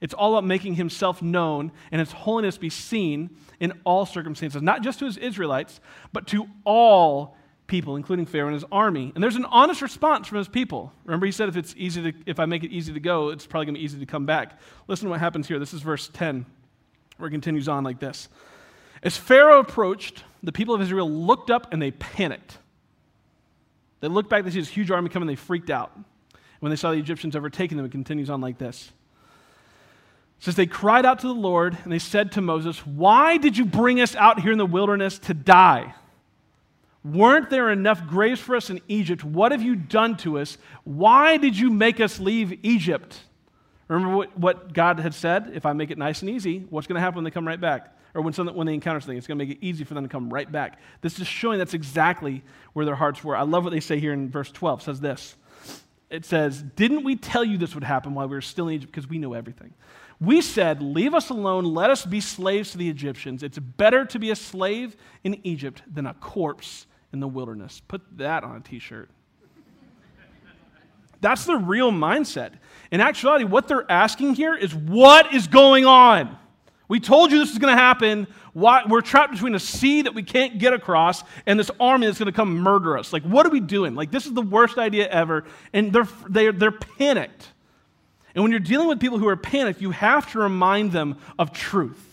It's 0.00 0.14
all 0.14 0.36
about 0.36 0.46
making 0.46 0.74
himself 0.74 1.20
known 1.20 1.72
and 1.92 1.98
his 2.00 2.12
holiness 2.12 2.56
be 2.56 2.70
seen 2.70 3.30
in 3.58 3.72
all 3.84 4.06
circumstances, 4.06 4.62
not 4.62 4.82
just 4.82 4.98
to 5.00 5.04
his 5.04 5.16
Israelites, 5.18 5.80
but 6.12 6.26
to 6.28 6.48
all 6.64 7.36
people, 7.66 7.96
including 7.96 8.26
Pharaoh 8.26 8.48
and 8.48 8.54
his 8.54 8.64
army. 8.72 9.12
And 9.14 9.22
there's 9.22 9.36
an 9.36 9.44
honest 9.44 9.82
response 9.82 10.26
from 10.26 10.38
his 10.38 10.48
people. 10.48 10.92
Remember, 11.04 11.26
he 11.26 11.32
said, 11.32 11.48
if 11.48 11.56
it's 11.56 11.74
easy 11.76 12.12
to, 12.12 12.18
if 12.26 12.40
I 12.40 12.46
make 12.46 12.64
it 12.64 12.72
easy 12.72 12.92
to 12.92 13.00
go, 13.00 13.28
it's 13.28 13.46
probably 13.46 13.66
going 13.66 13.74
to 13.74 13.78
be 13.80 13.84
easy 13.84 13.98
to 13.98 14.06
come 14.06 14.26
back. 14.26 14.58
Listen 14.88 15.06
to 15.06 15.10
what 15.10 15.20
happens 15.20 15.46
here. 15.46 15.58
This 15.58 15.72
is 15.72 15.82
verse 15.82 16.08
10, 16.12 16.44
where 17.18 17.28
it 17.28 17.30
continues 17.30 17.68
on 17.68 17.84
like 17.84 18.00
this. 18.00 18.28
As 19.02 19.16
Pharaoh 19.16 19.60
approached, 19.60 20.24
the 20.42 20.52
people 20.52 20.74
of 20.74 20.82
Israel 20.82 21.10
looked 21.10 21.50
up 21.50 21.72
and 21.72 21.80
they 21.80 21.90
panicked. 21.92 22.58
They 24.00 24.08
looked 24.08 24.30
back, 24.30 24.44
they 24.44 24.50
see 24.50 24.60
this 24.60 24.68
huge 24.68 24.90
army 24.90 25.08
coming, 25.10 25.26
they 25.26 25.36
freaked 25.36 25.70
out. 25.70 25.96
When 26.60 26.70
they 26.70 26.76
saw 26.76 26.90
the 26.90 26.98
Egyptians 26.98 27.36
overtaking 27.36 27.76
them, 27.76 27.86
it 27.86 27.92
continues 27.92 28.30
on 28.30 28.40
like 28.40 28.58
this. 28.58 28.90
Says, 30.40 30.56
They 30.56 30.66
cried 30.66 31.06
out 31.06 31.20
to 31.20 31.28
the 31.28 31.34
Lord 31.34 31.76
and 31.84 31.92
they 31.92 31.98
said 31.98 32.32
to 32.32 32.40
Moses, 32.40 32.84
Why 32.84 33.36
did 33.36 33.56
you 33.56 33.64
bring 33.64 34.00
us 34.00 34.16
out 34.16 34.40
here 34.40 34.52
in 34.52 34.58
the 34.58 34.66
wilderness 34.66 35.18
to 35.20 35.34
die? 35.34 35.94
Weren't 37.04 37.48
there 37.48 37.70
enough 37.70 38.06
graves 38.06 38.40
for 38.40 38.56
us 38.56 38.68
in 38.68 38.80
Egypt? 38.88 39.24
What 39.24 39.52
have 39.52 39.62
you 39.62 39.74
done 39.74 40.16
to 40.18 40.38
us? 40.38 40.58
Why 40.84 41.36
did 41.36 41.58
you 41.58 41.70
make 41.70 42.00
us 42.00 42.20
leave 42.20 42.58
Egypt? 42.62 43.18
Remember 43.88 44.16
what, 44.16 44.38
what 44.38 44.72
God 44.72 45.00
had 45.00 45.14
said? 45.14 45.52
If 45.54 45.64
I 45.64 45.72
make 45.72 45.90
it 45.90 45.98
nice 45.98 46.20
and 46.20 46.30
easy, 46.30 46.66
what's 46.70 46.86
going 46.86 46.96
to 46.96 47.00
happen 47.00 47.16
when 47.16 47.24
they 47.24 47.30
come 47.30 47.46
right 47.46 47.60
back? 47.60 47.96
Or 48.14 48.22
when, 48.22 48.32
when 48.34 48.66
they 48.66 48.74
encounter 48.74 49.00
something, 49.00 49.16
it's 49.16 49.26
going 49.26 49.38
to 49.38 49.44
make 49.44 49.56
it 49.56 49.64
easy 49.64 49.84
for 49.84 49.94
them 49.94 50.04
to 50.04 50.08
come 50.08 50.30
right 50.32 50.50
back. 50.50 50.78
This 51.00 51.18
is 51.20 51.26
showing 51.26 51.58
that's 51.58 51.74
exactly 51.74 52.42
where 52.72 52.84
their 52.84 52.94
hearts 52.94 53.24
were. 53.24 53.36
I 53.36 53.42
love 53.42 53.64
what 53.64 53.70
they 53.70 53.80
say 53.80 53.98
here 53.98 54.12
in 54.12 54.30
verse 54.30 54.50
12. 54.50 54.80
It 54.80 54.84
says 54.84 55.00
this. 55.00 55.36
It 56.10 56.24
says, 56.24 56.62
Didn't 56.62 57.04
we 57.04 57.16
tell 57.16 57.44
you 57.44 57.56
this 57.56 57.74
would 57.74 57.84
happen 57.84 58.14
while 58.14 58.28
we 58.28 58.34
were 58.34 58.40
still 58.40 58.68
in 58.68 58.74
Egypt? 58.74 58.92
Because 58.92 59.08
we 59.08 59.18
know 59.18 59.32
everything. 59.32 59.72
We 60.20 60.42
said, 60.42 60.82
Leave 60.82 61.14
us 61.14 61.30
alone, 61.30 61.64
let 61.64 61.90
us 61.90 62.04
be 62.04 62.20
slaves 62.20 62.72
to 62.72 62.78
the 62.78 62.88
Egyptians. 62.88 63.42
It's 63.42 63.58
better 63.58 64.04
to 64.04 64.18
be 64.18 64.30
a 64.30 64.36
slave 64.36 64.96
in 65.24 65.40
Egypt 65.44 65.82
than 65.92 66.06
a 66.06 66.14
corpse 66.14 66.86
in 67.12 67.20
the 67.20 67.28
wilderness. 67.28 67.80
Put 67.88 68.02
that 68.18 68.44
on 68.44 68.56
a 68.56 68.60
t 68.60 68.78
shirt. 68.78 69.10
That's 71.20 71.44
the 71.44 71.56
real 71.56 71.90
mindset. 71.90 72.52
In 72.90 73.00
actuality, 73.00 73.44
what 73.44 73.68
they're 73.68 73.90
asking 73.90 74.34
here 74.34 74.54
is 74.54 74.74
what 74.74 75.34
is 75.34 75.46
going 75.48 75.84
on? 75.84 76.36
We 76.88 76.98
told 76.98 77.30
you 77.30 77.38
this 77.38 77.52
is 77.52 77.58
going 77.58 77.74
to 77.74 77.80
happen. 77.80 78.26
Why, 78.52 78.82
we're 78.88 79.02
trapped 79.02 79.32
between 79.32 79.54
a 79.54 79.60
sea 79.60 80.02
that 80.02 80.14
we 80.14 80.22
can't 80.22 80.58
get 80.58 80.72
across 80.72 81.22
and 81.46 81.58
this 81.58 81.70
army 81.78 82.06
that's 82.06 82.18
going 82.18 82.26
to 82.26 82.32
come 82.32 82.58
murder 82.58 82.98
us. 82.98 83.12
Like, 83.12 83.22
what 83.22 83.46
are 83.46 83.50
we 83.50 83.60
doing? 83.60 83.94
Like, 83.94 84.10
this 84.10 84.26
is 84.26 84.32
the 84.32 84.42
worst 84.42 84.76
idea 84.76 85.08
ever. 85.08 85.44
And 85.72 85.92
they're, 85.92 86.08
they're, 86.28 86.52
they're 86.52 86.72
panicked. 86.72 87.48
And 88.34 88.42
when 88.42 88.50
you're 88.52 88.60
dealing 88.60 88.88
with 88.88 89.00
people 89.00 89.18
who 89.18 89.28
are 89.28 89.36
panicked, 89.36 89.80
you 89.80 89.90
have 89.90 90.30
to 90.32 90.38
remind 90.38 90.92
them 90.92 91.16
of 91.38 91.52
truth. 91.52 92.09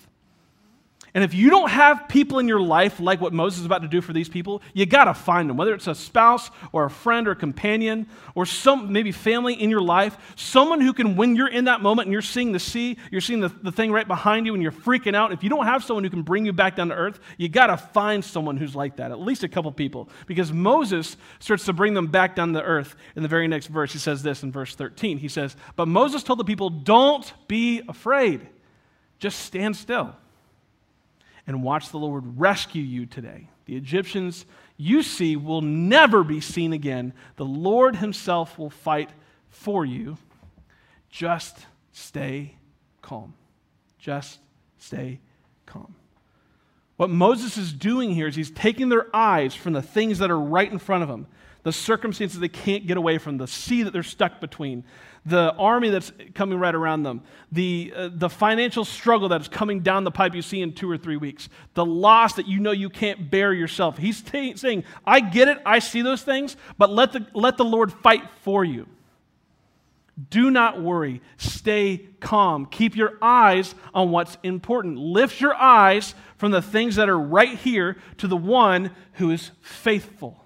And 1.18 1.24
if 1.24 1.34
you 1.34 1.50
don't 1.50 1.72
have 1.72 2.08
people 2.08 2.38
in 2.38 2.48
your 2.48 2.62
life 2.62 3.00
like 3.00 3.20
what 3.20 3.34
Moses 3.34 3.62
is 3.62 3.66
about 3.66 3.82
to 3.82 3.88
do 3.88 4.02
for 4.02 4.14
these 4.14 4.30
people, 4.30 4.62
you 4.76 4.86
got 4.86 5.06
to 5.06 5.16
find 5.16 5.50
them, 5.50 5.58
whether 5.58 5.74
it's 5.74 5.88
a 5.88 5.96
spouse 5.96 6.52
or 6.72 6.86
a 6.86 6.92
friend 6.92 7.28
or 7.28 7.32
a 7.32 7.36
companion 7.36 8.06
or 8.36 8.46
some 8.46 8.92
maybe 8.92 9.12
family 9.12 9.56
in 9.56 9.72
your 9.72 9.82
life, 9.82 10.16
someone 10.36 10.80
who 10.80 10.94
can, 10.94 11.16
when 11.16 11.36
you're 11.36 11.48
in 11.48 11.66
that 11.66 11.82
moment 11.82 12.06
and 12.06 12.14
you're 12.14 12.22
seeing 12.22 12.52
the 12.52 12.60
sea, 12.60 13.00
you're 13.10 13.20
seeing 13.20 13.40
the, 13.40 13.48
the 13.64 13.72
thing 13.72 13.92
right 13.92 14.08
behind 14.08 14.46
you 14.46 14.54
and 14.54 14.62
you're 14.62 14.72
freaking 14.72 15.16
out. 15.16 15.32
If 15.32 15.42
you 15.42 15.50
don't 15.50 15.66
have 15.66 15.84
someone 15.84 16.04
who 16.04 16.12
can 16.12 16.22
bring 16.22 16.46
you 16.46 16.54
back 16.54 16.76
down 16.76 16.90
to 16.90 16.94
earth, 16.94 17.20
you 17.38 17.50
got 17.50 17.66
to 17.66 17.78
find 17.78 18.24
someone 18.24 18.56
who's 18.56 18.76
like 18.76 18.98
that, 18.98 19.10
at 19.10 19.20
least 19.20 19.44
a 19.44 19.48
couple 19.50 19.72
people. 19.72 20.10
Because 20.28 20.54
Moses 20.54 21.18
starts 21.40 21.66
to 21.66 21.74
bring 21.74 21.96
them 21.96 22.06
back 22.06 22.36
down 22.36 22.54
to 22.54 22.62
earth 22.62 22.96
in 23.16 23.24
the 23.24 23.28
very 23.28 23.48
next 23.48 23.70
verse. 23.70 23.92
He 23.92 23.98
says 23.98 24.22
this 24.22 24.44
in 24.44 24.52
verse 24.52 24.76
13. 24.76 25.18
He 25.18 25.30
says, 25.30 25.56
But 25.76 25.88
Moses 25.88 26.22
told 26.22 26.38
the 26.38 26.44
people, 26.44 26.70
Don't 26.70 27.34
be 27.48 27.82
afraid, 27.90 28.48
just 29.18 29.40
stand 29.40 29.76
still 29.76 30.14
and 31.48 31.64
watch 31.64 31.90
the 31.90 31.98
Lord 31.98 32.38
rescue 32.38 32.84
you 32.84 33.06
today. 33.06 33.50
The 33.66 33.76
Egyptians 33.76 34.46
you 34.76 35.02
see 35.02 35.36
will 35.36 35.62
never 35.62 36.24
be 36.24 36.42
seen 36.42 36.74
again. 36.74 37.14
The 37.38 37.46
Lord 37.46 37.96
Himself 37.96 38.60
will 38.60 38.70
fight 38.70 39.10
for 39.50 39.86
you. 39.86 40.18
Just 41.10 41.66
stay 41.94 42.56
calm. 43.02 43.34
Just 43.98 44.40
stay 44.78 45.20
calm. 45.66 45.96
What 46.98 47.10
Moses 47.10 47.58
is 47.58 47.74
doing 47.74 48.14
here 48.14 48.28
is 48.28 48.36
he's 48.36 48.52
taking 48.52 48.90
their 48.90 49.08
eyes 49.16 49.56
from 49.56 49.74
the 49.74 49.82
things 49.82 50.20
that 50.20 50.32
are 50.32 50.40
right 50.40 50.72
in 50.72 50.80
front 50.80 51.04
of 51.04 51.10
them, 51.10 51.28
the 51.68 51.74
circumstances 51.74 52.40
they 52.40 52.48
can't 52.48 52.88
get 52.88 52.96
away 52.96 53.18
from, 53.18 53.38
the 53.38 53.46
sea 53.46 53.84
that 53.84 53.92
they're 53.92 54.02
stuck 54.02 54.40
between, 54.40 54.86
the 55.26 55.54
army 55.56 55.90
that's 55.90 56.14
coming 56.34 56.58
right 56.58 56.74
around 56.74 57.04
them, 57.04 57.22
the, 57.52 57.92
uh, 57.94 58.10
the 58.10 58.30
financial 58.30 58.86
struggle 58.86 59.28
that's 59.28 59.50
coming 59.50 59.82
down 59.82 60.06
the 60.06 60.12
pipe 60.12 60.34
you 60.34 60.42
see 60.42 60.62
in 60.62 60.72
two 60.72 60.90
or 60.90 60.98
three 60.98 61.18
weeks, 61.18 61.50
the 61.74 61.84
loss 61.84 62.36
that 62.36 62.48
you 62.48 62.62
know 62.62 62.72
you 62.72 62.90
can't 62.90 63.30
bear 63.30 63.52
yourself. 63.52 63.98
He's 63.98 64.22
t- 64.22 64.56
saying, 64.56 64.86
I 65.06 65.20
get 65.20 65.50
it, 65.50 65.58
I 65.66 65.80
see 65.80 66.02
those 66.02 66.24
things, 66.24 66.56
but 66.78 66.90
let 66.90 67.12
the, 67.12 67.28
let 67.34 67.58
the 67.58 67.66
Lord 67.66 67.92
fight 67.92 68.24
for 68.44 68.64
you. 68.64 68.88
Do 70.30 70.50
not 70.50 70.82
worry. 70.82 71.22
Stay 71.36 72.08
calm. 72.22 72.66
Keep 72.66 72.96
your 72.96 73.18
eyes 73.22 73.76
on 73.94 74.10
what's 74.12 74.38
important. 74.42 74.98
Lift 74.98 75.42
your 75.42 75.54
eyes 75.54 76.16
from 76.38 76.52
the 76.52 76.62
things 76.62 76.96
that 76.96 77.10
are 77.10 77.20
right 77.20 77.58
here 77.58 77.98
to 78.20 78.28
the 78.30 78.38
one 78.38 78.92
who 79.16 79.32
is 79.32 79.52
faithful. 79.60 80.42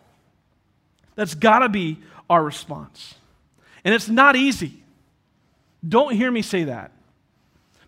That's 1.16 1.36
got 1.36 1.60
to 1.60 1.70
be 1.70 2.00
our 2.30 2.44
response. 2.44 3.16
And 3.84 3.94
it's 3.94 4.10
not 4.10 4.36
easy. 4.36 4.82
Don't 5.88 6.14
hear 6.14 6.32
me 6.32 6.42
say 6.42 6.66
that. 6.66 6.92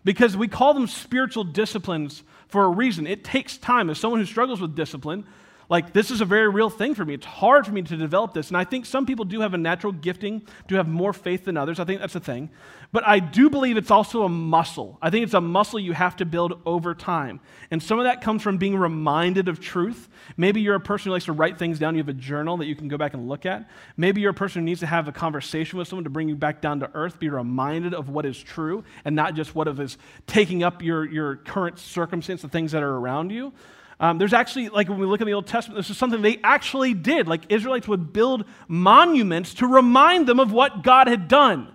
Because 0.04 0.36
we 0.36 0.48
call 0.48 0.74
them 0.74 0.86
spiritual 0.86 1.44
disciplines 1.44 2.22
for 2.48 2.64
a 2.64 2.68
reason. 2.68 3.06
It 3.06 3.24
takes 3.24 3.56
time. 3.56 3.88
As 3.88 3.98
someone 3.98 4.20
who 4.20 4.26
struggles 4.26 4.60
with 4.60 4.74
discipline, 4.74 5.24
like, 5.68 5.92
this 5.92 6.10
is 6.10 6.20
a 6.20 6.24
very 6.24 6.48
real 6.48 6.70
thing 6.70 6.94
for 6.94 7.04
me. 7.04 7.14
It's 7.14 7.26
hard 7.26 7.66
for 7.66 7.72
me 7.72 7.82
to 7.82 7.96
develop 7.96 8.34
this. 8.34 8.48
And 8.48 8.56
I 8.56 8.64
think 8.64 8.86
some 8.86 9.06
people 9.06 9.24
do 9.24 9.40
have 9.40 9.54
a 9.54 9.58
natural 9.58 9.92
gifting, 9.92 10.42
do 10.68 10.74
have 10.76 10.88
more 10.88 11.12
faith 11.12 11.44
than 11.44 11.56
others. 11.56 11.80
I 11.80 11.84
think 11.84 12.00
that's 12.00 12.14
a 12.14 12.20
thing. 12.20 12.50
But 12.92 13.06
I 13.06 13.18
do 13.18 13.50
believe 13.50 13.76
it's 13.76 13.90
also 13.90 14.22
a 14.22 14.28
muscle. 14.28 14.98
I 15.02 15.10
think 15.10 15.24
it's 15.24 15.34
a 15.34 15.40
muscle 15.40 15.80
you 15.80 15.94
have 15.94 16.16
to 16.16 16.24
build 16.24 16.60
over 16.64 16.94
time. 16.94 17.40
And 17.70 17.82
some 17.82 17.98
of 17.98 18.04
that 18.04 18.20
comes 18.20 18.42
from 18.42 18.58
being 18.58 18.76
reminded 18.76 19.48
of 19.48 19.58
truth. 19.58 20.08
Maybe 20.36 20.60
you're 20.60 20.76
a 20.76 20.80
person 20.80 21.06
who 21.08 21.12
likes 21.12 21.24
to 21.24 21.32
write 21.32 21.58
things 21.58 21.78
down. 21.78 21.94
You 21.94 22.02
have 22.02 22.08
a 22.08 22.12
journal 22.12 22.56
that 22.58 22.66
you 22.66 22.76
can 22.76 22.86
go 22.86 22.96
back 22.96 23.14
and 23.14 23.28
look 23.28 23.46
at. 23.46 23.68
Maybe 23.96 24.20
you're 24.20 24.30
a 24.30 24.34
person 24.34 24.62
who 24.62 24.66
needs 24.66 24.80
to 24.80 24.86
have 24.86 25.08
a 25.08 25.12
conversation 25.12 25.78
with 25.78 25.88
someone 25.88 26.04
to 26.04 26.10
bring 26.10 26.28
you 26.28 26.36
back 26.36 26.60
down 26.60 26.80
to 26.80 26.90
earth, 26.94 27.18
be 27.18 27.28
reminded 27.28 27.94
of 27.94 28.10
what 28.10 28.26
is 28.26 28.40
true 28.40 28.84
and 29.04 29.16
not 29.16 29.34
just 29.34 29.54
what 29.54 29.66
is 29.66 29.98
taking 30.26 30.62
up 30.62 30.82
your, 30.82 31.04
your 31.04 31.36
current 31.36 31.78
circumstance, 31.78 32.42
the 32.42 32.48
things 32.48 32.72
that 32.72 32.82
are 32.82 32.96
around 32.96 33.30
you. 33.30 33.52
Um, 34.00 34.18
there's 34.18 34.32
actually, 34.32 34.68
like 34.68 34.88
when 34.88 34.98
we 34.98 35.06
look 35.06 35.20
in 35.20 35.26
the 35.26 35.34
Old 35.34 35.46
Testament, 35.46 35.78
this 35.78 35.90
is 35.90 35.96
something 35.96 36.20
they 36.20 36.40
actually 36.42 36.94
did. 36.94 37.28
Like 37.28 37.42
Israelites 37.48 37.86
would 37.88 38.12
build 38.12 38.44
monuments 38.68 39.54
to 39.54 39.66
remind 39.66 40.26
them 40.26 40.40
of 40.40 40.52
what 40.52 40.82
God 40.82 41.06
had 41.06 41.28
done. 41.28 41.68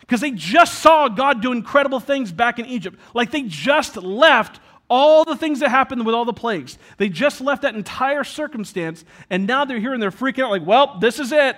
Because 0.00 0.20
they 0.20 0.30
just 0.30 0.78
saw 0.78 1.08
God 1.08 1.42
do 1.42 1.52
incredible 1.52 2.00
things 2.00 2.32
back 2.32 2.58
in 2.58 2.66
Egypt. 2.66 2.98
Like 3.12 3.30
they 3.30 3.42
just 3.42 3.96
left 3.96 4.60
all 4.88 5.24
the 5.24 5.36
things 5.36 5.60
that 5.60 5.68
happened 5.68 6.06
with 6.06 6.14
all 6.14 6.24
the 6.24 6.32
plagues. 6.32 6.78
They 6.96 7.10
just 7.10 7.40
left 7.40 7.62
that 7.62 7.74
entire 7.74 8.24
circumstance, 8.24 9.04
and 9.28 9.46
now 9.46 9.66
they're 9.66 9.80
here 9.80 9.92
and 9.92 10.02
they're 10.02 10.10
freaking 10.10 10.44
out, 10.44 10.50
like, 10.50 10.64
well, 10.64 10.98
this 10.98 11.20
is 11.20 11.30
it 11.30 11.56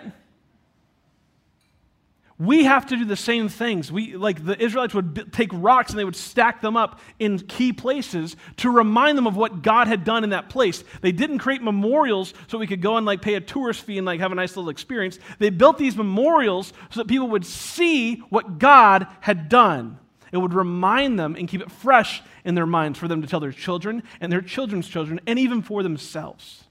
we 2.40 2.64
have 2.64 2.86
to 2.86 2.96
do 2.96 3.04
the 3.04 3.16
same 3.16 3.50
things. 3.50 3.92
We, 3.92 4.16
like 4.16 4.42
the 4.42 4.58
Israelites 4.58 4.94
would 4.94 5.12
b- 5.12 5.24
take 5.24 5.50
rocks 5.52 5.90
and 5.90 5.98
they 5.98 6.06
would 6.06 6.16
stack 6.16 6.62
them 6.62 6.74
up 6.74 6.98
in 7.18 7.38
key 7.38 7.74
places 7.74 8.34
to 8.56 8.70
remind 8.70 9.18
them 9.18 9.26
of 9.26 9.36
what 9.36 9.60
God 9.60 9.88
had 9.88 10.04
done 10.04 10.24
in 10.24 10.30
that 10.30 10.48
place. 10.48 10.82
They 11.02 11.12
didn't 11.12 11.40
create 11.40 11.60
memorials 11.60 12.32
so 12.46 12.56
we 12.56 12.66
could 12.66 12.80
go 12.80 12.96
and 12.96 13.04
like 13.04 13.20
pay 13.20 13.34
a 13.34 13.42
tourist 13.42 13.82
fee 13.82 13.98
and 13.98 14.06
like 14.06 14.20
have 14.20 14.32
a 14.32 14.34
nice 14.34 14.56
little 14.56 14.70
experience. 14.70 15.18
They 15.38 15.50
built 15.50 15.76
these 15.76 15.96
memorials 15.96 16.72
so 16.88 17.00
that 17.00 17.08
people 17.08 17.28
would 17.28 17.44
see 17.44 18.16
what 18.30 18.58
God 18.58 19.06
had 19.20 19.50
done. 19.50 19.98
It 20.32 20.38
would 20.38 20.54
remind 20.54 21.18
them 21.18 21.36
and 21.36 21.46
keep 21.46 21.60
it 21.60 21.70
fresh 21.70 22.22
in 22.46 22.54
their 22.54 22.64
minds 22.64 22.98
for 22.98 23.06
them 23.06 23.20
to 23.20 23.28
tell 23.28 23.40
their 23.40 23.52
children 23.52 24.02
and 24.18 24.32
their 24.32 24.40
children's 24.40 24.88
children 24.88 25.20
and 25.26 25.38
even 25.38 25.60
for 25.60 25.82
themselves. 25.82 26.64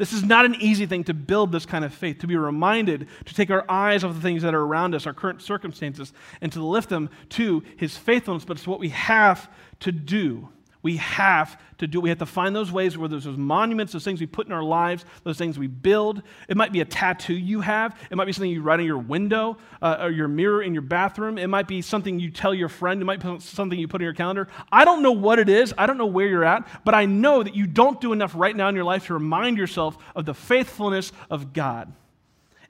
This 0.00 0.14
is 0.14 0.24
not 0.24 0.46
an 0.46 0.54
easy 0.54 0.86
thing 0.86 1.04
to 1.04 1.12
build 1.12 1.52
this 1.52 1.66
kind 1.66 1.84
of 1.84 1.92
faith, 1.92 2.20
to 2.20 2.26
be 2.26 2.34
reminded 2.34 3.06
to 3.26 3.34
take 3.34 3.50
our 3.50 3.70
eyes 3.70 4.02
off 4.02 4.14
the 4.14 4.20
things 4.22 4.40
that 4.40 4.54
are 4.54 4.62
around 4.62 4.94
us, 4.94 5.06
our 5.06 5.12
current 5.12 5.42
circumstances, 5.42 6.14
and 6.40 6.50
to 6.52 6.64
lift 6.64 6.88
them 6.88 7.10
to 7.28 7.62
His 7.76 7.98
faithfulness. 7.98 8.46
But 8.46 8.56
it's 8.56 8.66
what 8.66 8.80
we 8.80 8.88
have 8.88 9.50
to 9.80 9.92
do. 9.92 10.48
We 10.82 10.96
have 10.96 11.60
to 11.78 11.86
do. 11.86 12.00
We 12.00 12.08
have 12.08 12.18
to 12.18 12.26
find 12.26 12.56
those 12.56 12.72
ways 12.72 12.96
where 12.96 13.08
there's 13.08 13.24
those 13.24 13.36
monuments, 13.36 13.92
those 13.92 14.04
things 14.04 14.20
we 14.20 14.26
put 14.26 14.46
in 14.46 14.52
our 14.52 14.62
lives, 14.62 15.04
those 15.24 15.36
things 15.36 15.58
we 15.58 15.66
build. 15.66 16.22
It 16.48 16.56
might 16.56 16.72
be 16.72 16.80
a 16.80 16.84
tattoo 16.84 17.34
you 17.34 17.60
have. 17.60 17.98
It 18.10 18.16
might 18.16 18.24
be 18.24 18.32
something 18.32 18.50
you 18.50 18.62
write 18.62 18.80
on 18.80 18.86
your 18.86 18.98
window 18.98 19.58
uh, 19.82 19.98
or 20.00 20.10
your 20.10 20.28
mirror 20.28 20.62
in 20.62 20.72
your 20.72 20.82
bathroom. 20.82 21.36
It 21.36 21.48
might 21.48 21.68
be 21.68 21.82
something 21.82 22.18
you 22.18 22.30
tell 22.30 22.54
your 22.54 22.68
friend. 22.68 23.02
It 23.02 23.04
might 23.04 23.22
be 23.22 23.40
something 23.40 23.78
you 23.78 23.88
put 23.88 24.00
in 24.00 24.04
your 24.04 24.14
calendar. 24.14 24.48
I 24.72 24.84
don't 24.84 25.02
know 25.02 25.12
what 25.12 25.38
it 25.38 25.48
is. 25.48 25.74
I 25.76 25.86
don't 25.86 25.98
know 25.98 26.06
where 26.06 26.26
you're 26.26 26.44
at, 26.44 26.66
but 26.84 26.94
I 26.94 27.04
know 27.04 27.42
that 27.42 27.54
you 27.54 27.66
don't 27.66 28.00
do 28.00 28.12
enough 28.12 28.32
right 28.34 28.56
now 28.56 28.68
in 28.68 28.74
your 28.74 28.84
life 28.84 29.06
to 29.06 29.14
remind 29.14 29.58
yourself 29.58 29.98
of 30.16 30.24
the 30.24 30.34
faithfulness 30.34 31.12
of 31.28 31.52
God 31.52 31.92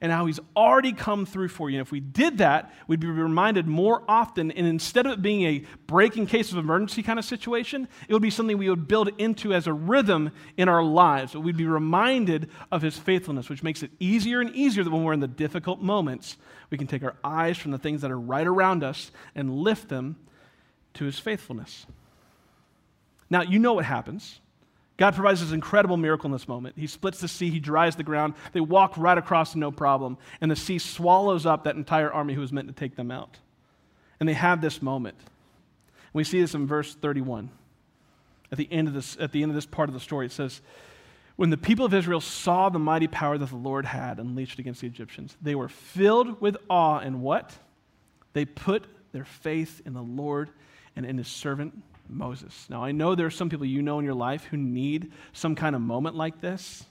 and 0.00 0.10
how 0.10 0.26
he's 0.26 0.40
already 0.56 0.92
come 0.92 1.26
through 1.26 1.48
for 1.48 1.68
you. 1.68 1.78
And 1.78 1.86
if 1.86 1.92
we 1.92 2.00
did 2.00 2.38
that, 2.38 2.72
we'd 2.86 3.00
be 3.00 3.06
reminded 3.06 3.66
more 3.66 4.02
often. 4.08 4.50
And 4.50 4.66
instead 4.66 5.06
of 5.06 5.12
it 5.12 5.22
being 5.22 5.42
a 5.42 5.64
breaking 5.86 6.26
case 6.26 6.52
of 6.52 6.58
emergency 6.58 7.02
kind 7.02 7.18
of 7.18 7.24
situation, 7.24 7.86
it 8.08 8.12
would 8.12 8.22
be 8.22 8.30
something 8.30 8.56
we 8.56 8.70
would 8.70 8.88
build 8.88 9.10
into 9.18 9.52
as 9.52 9.66
a 9.66 9.72
rhythm 9.72 10.30
in 10.56 10.68
our 10.68 10.82
lives. 10.82 11.34
We'd 11.34 11.56
be 11.56 11.66
reminded 11.66 12.48
of 12.72 12.80
his 12.82 12.96
faithfulness, 12.96 13.50
which 13.50 13.62
makes 13.62 13.82
it 13.82 13.90
easier 14.00 14.40
and 14.40 14.54
easier 14.54 14.84
that 14.84 14.90
when 14.90 15.04
we're 15.04 15.12
in 15.12 15.20
the 15.20 15.28
difficult 15.28 15.82
moments, 15.82 16.38
we 16.70 16.78
can 16.78 16.86
take 16.86 17.02
our 17.02 17.16
eyes 17.22 17.58
from 17.58 17.72
the 17.72 17.78
things 17.78 18.00
that 18.00 18.10
are 18.10 18.18
right 18.18 18.46
around 18.46 18.82
us 18.82 19.10
and 19.34 19.54
lift 19.54 19.88
them 19.88 20.16
to 20.94 21.04
his 21.04 21.18
faithfulness. 21.18 21.86
Now, 23.28 23.42
you 23.42 23.58
know 23.58 23.74
what 23.74 23.84
happens. 23.84 24.40
God 25.00 25.14
provides 25.14 25.40
this 25.40 25.52
incredible 25.52 25.96
miracle 25.96 26.26
in 26.26 26.32
this 26.32 26.46
moment. 26.46 26.76
He 26.76 26.86
splits 26.86 27.20
the 27.20 27.26
sea, 27.26 27.48
he 27.48 27.58
dries 27.58 27.96
the 27.96 28.02
ground. 28.02 28.34
They 28.52 28.60
walk 28.60 28.98
right 28.98 29.16
across 29.16 29.56
no 29.56 29.72
problem, 29.72 30.18
and 30.42 30.50
the 30.50 30.56
sea 30.56 30.78
swallows 30.78 31.46
up 31.46 31.64
that 31.64 31.74
entire 31.74 32.12
army 32.12 32.34
who 32.34 32.42
was 32.42 32.52
meant 32.52 32.68
to 32.68 32.74
take 32.74 32.96
them 32.96 33.10
out. 33.10 33.38
And 34.20 34.28
they 34.28 34.34
have 34.34 34.60
this 34.60 34.82
moment. 34.82 35.16
We 36.12 36.22
see 36.22 36.38
this 36.38 36.54
in 36.54 36.66
verse 36.66 36.94
31. 36.94 37.48
At 38.52 38.58
the 38.58 38.68
end 38.70 38.88
of 38.88 38.94
this, 38.94 39.16
at 39.18 39.32
the 39.32 39.42
end 39.42 39.50
of 39.50 39.54
this 39.54 39.64
part 39.64 39.88
of 39.88 39.94
the 39.94 40.00
story, 40.00 40.26
it 40.26 40.32
says, 40.32 40.60
When 41.36 41.48
the 41.48 41.56
people 41.56 41.86
of 41.86 41.94
Israel 41.94 42.20
saw 42.20 42.68
the 42.68 42.78
mighty 42.78 43.06
power 43.06 43.38
that 43.38 43.48
the 43.48 43.56
Lord 43.56 43.86
had 43.86 44.18
unleashed 44.18 44.58
against 44.58 44.82
the 44.82 44.86
Egyptians, 44.86 45.34
they 45.40 45.54
were 45.54 45.70
filled 45.70 46.42
with 46.42 46.58
awe 46.68 46.98
and 46.98 47.22
what? 47.22 47.56
They 48.34 48.44
put 48.44 48.84
their 49.12 49.24
faith 49.24 49.80
in 49.86 49.94
the 49.94 50.02
Lord 50.02 50.50
and 50.94 51.06
in 51.06 51.16
his 51.16 51.28
servant 51.28 51.82
Moses. 52.10 52.66
Now, 52.68 52.84
I 52.84 52.92
know 52.92 53.14
there 53.14 53.26
are 53.26 53.30
some 53.30 53.48
people 53.48 53.66
you 53.66 53.82
know 53.82 53.98
in 53.98 54.04
your 54.04 54.14
life 54.14 54.44
who 54.44 54.56
need 54.56 55.12
some 55.32 55.54
kind 55.54 55.74
of 55.74 55.82
moment 55.82 56.16
like 56.16 56.40
this 56.40 56.84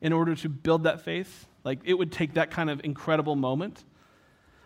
in 0.00 0.12
order 0.12 0.34
to 0.36 0.48
build 0.48 0.84
that 0.84 1.00
faith. 1.02 1.46
Like, 1.64 1.80
it 1.84 1.94
would 1.94 2.12
take 2.12 2.34
that 2.34 2.50
kind 2.50 2.70
of 2.70 2.80
incredible 2.84 3.36
moment. 3.36 3.84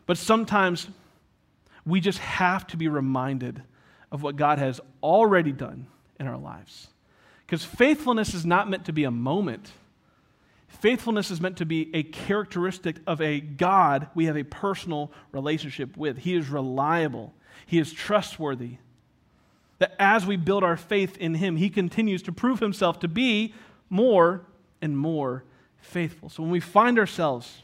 But 0.06 0.18
sometimes 0.18 0.88
we 1.86 2.00
just 2.00 2.18
have 2.18 2.66
to 2.68 2.76
be 2.76 2.88
reminded 2.88 3.62
of 4.12 4.22
what 4.22 4.36
God 4.36 4.58
has 4.58 4.80
already 5.02 5.52
done 5.52 5.86
in 6.18 6.26
our 6.26 6.38
lives. 6.38 6.88
Because 7.46 7.64
faithfulness 7.64 8.34
is 8.34 8.44
not 8.44 8.68
meant 8.68 8.84
to 8.86 8.92
be 8.92 9.04
a 9.04 9.10
moment. 9.10 9.72
Faithfulness 10.68 11.30
is 11.30 11.40
meant 11.40 11.56
to 11.56 11.66
be 11.66 11.90
a 11.94 12.02
characteristic 12.02 12.96
of 13.06 13.20
a 13.20 13.40
God 13.40 14.08
we 14.14 14.26
have 14.26 14.36
a 14.36 14.44
personal 14.44 15.10
relationship 15.32 15.96
with. 15.96 16.18
He 16.18 16.34
is 16.36 16.48
reliable, 16.48 17.34
He 17.66 17.78
is 17.78 17.92
trustworthy. 17.92 18.76
That 19.80 19.94
as 19.98 20.24
we 20.24 20.36
build 20.36 20.62
our 20.62 20.76
faith 20.76 21.16
in 21.16 21.34
Him, 21.34 21.56
He 21.56 21.68
continues 21.68 22.22
to 22.22 22.32
prove 22.32 22.60
Himself 22.60 23.00
to 23.00 23.08
be 23.08 23.54
more 23.88 24.42
and 24.80 24.96
more 24.96 25.44
faithful. 25.80 26.28
So 26.28 26.42
when 26.42 26.52
we 26.52 26.60
find 26.60 26.98
ourselves 26.98 27.62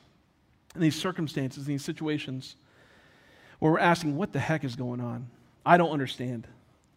in 0.75 0.81
these 0.81 0.97
circumstances, 0.97 1.67
in 1.67 1.75
these 1.75 1.85
situations, 1.85 2.57
where 3.59 3.73
we're 3.73 3.79
asking, 3.79 4.17
what 4.17 4.33
the 4.33 4.41
heck 4.41 4.65
is 4.65 4.77
going 4.77 5.01
on? 5.01 5.29
I 5.65 5.77
don't 5.77 5.91
understand. 5.91 6.47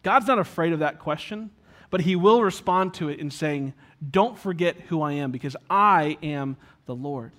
God's 0.02 0.26
not 0.26 0.38
afraid 0.38 0.72
of 0.72 0.78
that 0.80 0.98
question, 0.98 1.50
but 1.90 2.02
He 2.02 2.16
will 2.16 2.42
respond 2.42 2.94
to 2.94 3.08
it 3.08 3.18
in 3.18 3.30
saying, 3.30 3.74
Don't 4.10 4.38
forget 4.38 4.76
who 4.88 5.02
I 5.02 5.12
am, 5.12 5.30
because 5.30 5.56
I 5.68 6.18
am 6.22 6.56
the 6.86 6.94
Lord. 6.94 7.32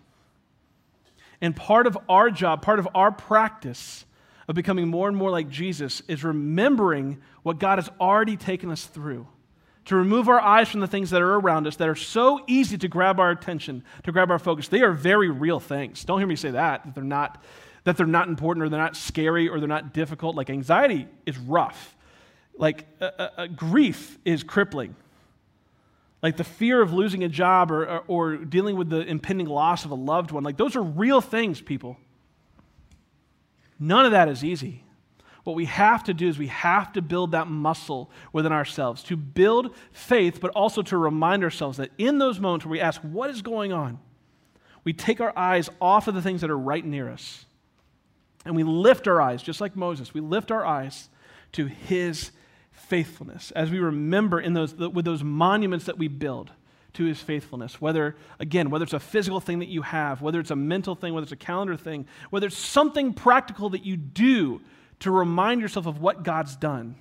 And 1.40 1.56
part 1.56 1.88
of 1.88 1.98
our 2.08 2.30
job, 2.30 2.62
part 2.62 2.80
of 2.80 2.88
our 2.94 3.12
practice 3.12 4.06
of 4.52 4.56
becoming 4.56 4.90
more 4.90 5.08
and 5.08 5.16
more 5.16 5.32
like 5.32 5.50
Jesus 5.50 6.02
is 6.10 6.26
remembering 6.26 7.22
what 7.42 7.58
God 7.58 7.80
has 7.80 7.90
already 8.02 8.36
taken 8.36 8.70
us 8.70 8.84
through. 8.84 9.26
To 9.86 9.96
remove 9.96 10.28
our 10.28 10.42
eyes 10.42 10.68
from 10.68 10.82
the 10.82 10.88
things 10.88 11.12
that 11.12 11.22
are 11.22 11.36
around 11.36 11.68
us 11.68 11.78
that 11.78 11.88
are 11.88 11.96
so 11.96 12.44
easy 12.48 12.78
to 12.80 12.90
grab 12.90 13.18
our 13.18 13.32
attention, 13.32 13.86
to 14.04 14.12
grab 14.12 14.30
our 14.30 14.40
focus. 14.40 14.68
They 14.68 14.82
are 14.82 14.92
very 14.92 15.30
real 15.30 15.62
things. 15.62 16.04
Don't 16.04 16.20
hear 16.20 16.28
me 16.28 16.36
say 16.36 16.52
that, 16.52 16.84
that 16.84 16.94
they're 16.94 17.02
not 17.02 17.42
that 17.86 17.96
they're 17.96 18.06
not 18.06 18.28
important 18.28 18.66
or 18.66 18.70
they're 18.70 18.78
not 18.78 18.98
scary 18.98 19.48
or 19.48 19.60
they're 19.60 19.70
not 19.70 19.94
difficult. 19.94 20.36
Like 20.36 20.50
anxiety 20.50 21.08
is 21.26 21.38
rough. 21.38 21.96
Like 22.58 22.86
uh, 23.00 23.30
uh, 23.38 23.48
grief 23.48 24.20
is 24.26 24.44
crippling. 24.44 24.98
Like 26.22 26.36
the 26.36 26.44
fear 26.44 26.82
of 26.82 26.92
losing 26.92 27.24
a 27.24 27.30
job 27.30 27.72
or, 27.72 27.86
or, 27.86 28.04
or 28.08 28.36
dealing 28.36 28.76
with 28.76 28.90
the 28.90 29.00
impending 29.00 29.48
loss 29.48 29.86
of 29.86 29.92
a 29.92 29.96
loved 29.96 30.32
one. 30.32 30.44
Like 30.44 30.58
those 30.58 30.76
are 30.76 30.84
real 30.84 31.22
things, 31.22 31.62
people. 31.62 31.96
None 33.82 34.06
of 34.06 34.12
that 34.12 34.30
is 34.30 34.46
easy. 34.46 34.84
What 35.44 35.56
we 35.56 35.66
have 35.66 36.04
to 36.04 36.14
do 36.14 36.28
is 36.30 36.38
we 36.38 36.48
have 36.48 36.94
to 36.94 37.02
build 37.02 37.32
that 37.32 37.48
muscle 37.48 38.12
within 38.32 38.52
ourselves 38.52 39.02
to 39.04 39.18
build 39.18 39.76
faith, 39.92 40.40
but 40.40 40.52
also 40.52 40.84
to 40.84 40.98
remind 40.98 41.44
ourselves 41.44 41.80
that 41.80 41.90
in 41.98 42.20
those 42.20 42.40
moments 42.40 42.64
where 42.64 42.72
we 42.72 42.80
ask, 42.80 43.02
What 43.02 43.32
is 43.32 43.42
going 43.42 43.74
on? 43.74 44.00
we 44.84 44.94
take 44.94 45.22
our 45.22 45.34
eyes 45.38 45.70
off 45.80 46.08
of 46.08 46.16
the 46.16 46.22
things 46.22 46.42
that 46.42 46.50
are 46.50 46.58
right 46.58 46.84
near 46.84 47.10
us 47.10 47.46
and 48.46 48.56
we 48.56 48.64
lift 48.64 49.08
our 49.08 49.22
eyes, 49.22 49.44
just 49.44 49.62
like 49.62 49.76
Moses, 49.76 50.14
we 50.14 50.22
lift 50.22 50.52
our 50.52 50.66
eyes 50.66 51.10
to 51.54 51.66
his 51.66 52.32
faithfulness 52.72 53.52
as 53.52 53.70
we 53.70 53.80
remember 53.80 54.40
in 54.40 54.54
those, 54.54 54.74
with 54.74 55.06
those 55.06 55.24
monuments 55.24 55.86
that 55.86 55.98
we 55.98 56.08
build 56.08 56.52
to 56.94 57.06
his 57.06 57.20
faithfulness. 57.20 57.80
Whether, 57.80 58.16
again, 58.40 58.70
whether 58.70 58.84
it's 58.84 58.94
a 58.94 59.00
physical 59.00 59.40
thing 59.40 59.60
that 59.60 59.70
you 59.70 59.82
have, 59.82 60.22
whether 60.22 60.40
it's 60.40 60.52
a 60.52 60.56
mental 60.56 60.96
thing, 60.96 61.14
whether 61.14 61.24
it's 61.24 61.32
a 61.32 61.38
calendar 61.38 61.78
thing, 61.78 62.06
whether 62.30 62.48
it's 62.48 62.58
something 62.58 63.14
practical 63.14 63.70
that 63.70 63.86
you 63.86 63.98
do 63.98 64.62
to 65.00 65.12
remind 65.12 65.62
yourself 65.62 65.86
of 65.86 66.00
what 66.02 66.24
God's 66.24 66.56
done. 66.56 66.96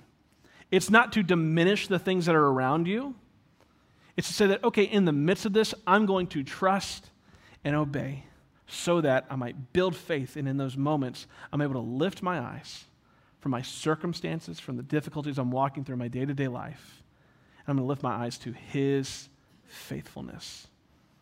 It's 0.71 0.89
not 0.89 1.13
to 1.13 1.23
diminish 1.23 1.87
the 1.87 1.99
things 1.99 2.25
that 2.25 2.35
are 2.35 2.47
around 2.47 2.87
you. 2.87 3.15
It's 4.17 4.27
to 4.27 4.33
say 4.33 4.47
that, 4.47 4.63
okay, 4.63 4.83
in 4.83 5.05
the 5.05 5.11
midst 5.11 5.45
of 5.45 5.53
this, 5.53 5.73
I'm 5.85 6.05
going 6.05 6.27
to 6.27 6.43
trust 6.43 7.09
and 7.63 7.75
obey 7.75 8.25
so 8.67 9.01
that 9.01 9.25
I 9.29 9.35
might 9.35 9.73
build 9.73 9.95
faith. 9.95 10.37
And 10.37 10.47
in 10.47 10.57
those 10.57 10.77
moments, 10.77 11.27
I'm 11.51 11.61
able 11.61 11.73
to 11.73 11.79
lift 11.79 12.23
my 12.23 12.39
eyes 12.39 12.85
from 13.39 13.51
my 13.51 13.61
circumstances, 13.61 14.59
from 14.59 14.77
the 14.77 14.83
difficulties 14.83 15.37
I'm 15.37 15.51
walking 15.51 15.83
through 15.83 15.93
in 15.93 15.99
my 15.99 16.07
day 16.07 16.25
to 16.25 16.33
day 16.33 16.47
life. 16.47 17.03
And 17.59 17.71
I'm 17.71 17.75
going 17.77 17.85
to 17.85 17.89
lift 17.89 18.03
my 18.03 18.13
eyes 18.13 18.37
to 18.39 18.51
His 18.51 19.27
faithfulness 19.71 20.67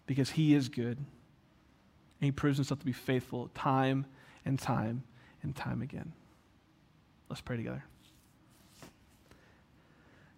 because 0.05 0.31
He 0.31 0.53
is 0.53 0.69
good. 0.69 0.97
And 0.97 2.25
He 2.25 2.31
proves 2.31 2.57
Himself 2.57 2.79
to 2.79 2.85
be 2.85 2.91
faithful 2.91 3.49
time 3.53 4.05
and 4.45 4.59
time 4.59 5.03
and 5.43 5.55
time 5.55 5.81
again. 5.81 6.13
Let's 7.29 7.41
pray 7.41 7.57
together. 7.57 7.83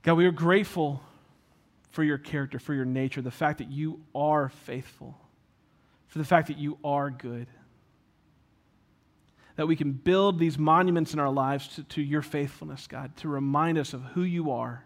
God, 0.03 0.15
we 0.15 0.25
are 0.25 0.31
grateful 0.31 1.01
for 1.91 2.03
your 2.03 2.17
character, 2.17 2.59
for 2.59 2.73
your 2.73 2.85
nature, 2.85 3.21
the 3.21 3.31
fact 3.31 3.59
that 3.59 3.71
you 3.71 4.01
are 4.15 4.49
faithful 4.49 5.17
for 6.11 6.17
the 6.17 6.25
fact 6.25 6.49
that 6.49 6.57
you 6.57 6.77
are 6.83 7.09
good. 7.09 7.47
That 9.55 9.65
we 9.65 9.77
can 9.77 9.93
build 9.93 10.39
these 10.39 10.57
monuments 10.57 11.13
in 11.13 11.19
our 11.19 11.29
lives 11.31 11.69
to, 11.75 11.83
to 11.83 12.01
your 12.01 12.21
faithfulness, 12.21 12.85
God, 12.85 13.15
to 13.17 13.29
remind 13.29 13.77
us 13.77 13.93
of 13.93 14.01
who 14.03 14.23
you 14.23 14.51
are, 14.51 14.83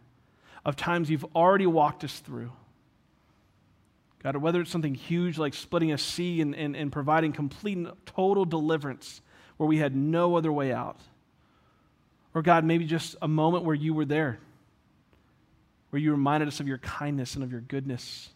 of 0.64 0.76
times 0.76 1.10
you've 1.10 1.26
already 1.36 1.66
walked 1.66 2.04
us 2.04 2.20
through. 2.20 2.52
God, 4.26 4.38
whether 4.38 4.60
it's 4.60 4.72
something 4.72 4.96
huge 4.96 5.38
like 5.38 5.54
splitting 5.54 5.92
a 5.92 6.00
sea 6.00 6.42
and, 6.42 6.56
and, 6.56 6.76
and 6.76 6.92
providing 6.92 7.32
complete 7.32 7.78
and 7.78 7.92
total 8.08 8.44
deliverance 8.44 9.22
where 9.58 9.70
we 9.70 9.78
had 9.78 9.96
no 9.96 10.36
other 10.36 10.52
way 10.52 10.74
out. 10.74 11.00
Or, 12.34 12.42
God, 12.42 12.66
maybe 12.66 12.86
just 12.86 13.16
a 13.22 13.28
moment 13.28 13.66
where 13.66 13.76
you 13.76 13.94
were 13.94 14.04
there, 14.04 14.40
where 15.92 16.02
you 16.02 16.10
reminded 16.10 16.48
us 16.48 16.60
of 16.60 16.68
your 16.68 16.80
kindness 16.80 17.36
and 17.36 17.44
of 17.44 17.52
your 17.52 17.62
goodness. 17.62 18.30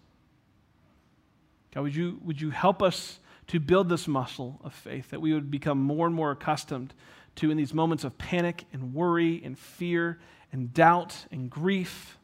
God, 1.74 1.82
would 1.82 1.96
you, 1.96 2.20
would 2.24 2.40
you 2.40 2.52
help 2.52 2.84
us 2.84 3.20
to 3.48 3.60
build 3.60 3.90
this 3.90 4.08
muscle 4.08 4.62
of 4.64 4.76
faith 4.76 5.10
that 5.10 5.22
we 5.22 5.34
would 5.34 5.50
become 5.50 5.82
more 5.82 6.06
and 6.06 6.16
more 6.16 6.30
accustomed 6.30 6.94
to 7.38 7.50
in 7.50 7.58
these 7.58 7.74
moments 7.74 8.04
of 8.04 8.16
panic 8.20 8.66
and 8.74 8.94
worry 8.94 9.42
and 9.44 9.58
fear 9.58 10.20
and 10.52 10.72
doubt 10.72 11.26
and 11.32 11.50
grief? 11.50 12.20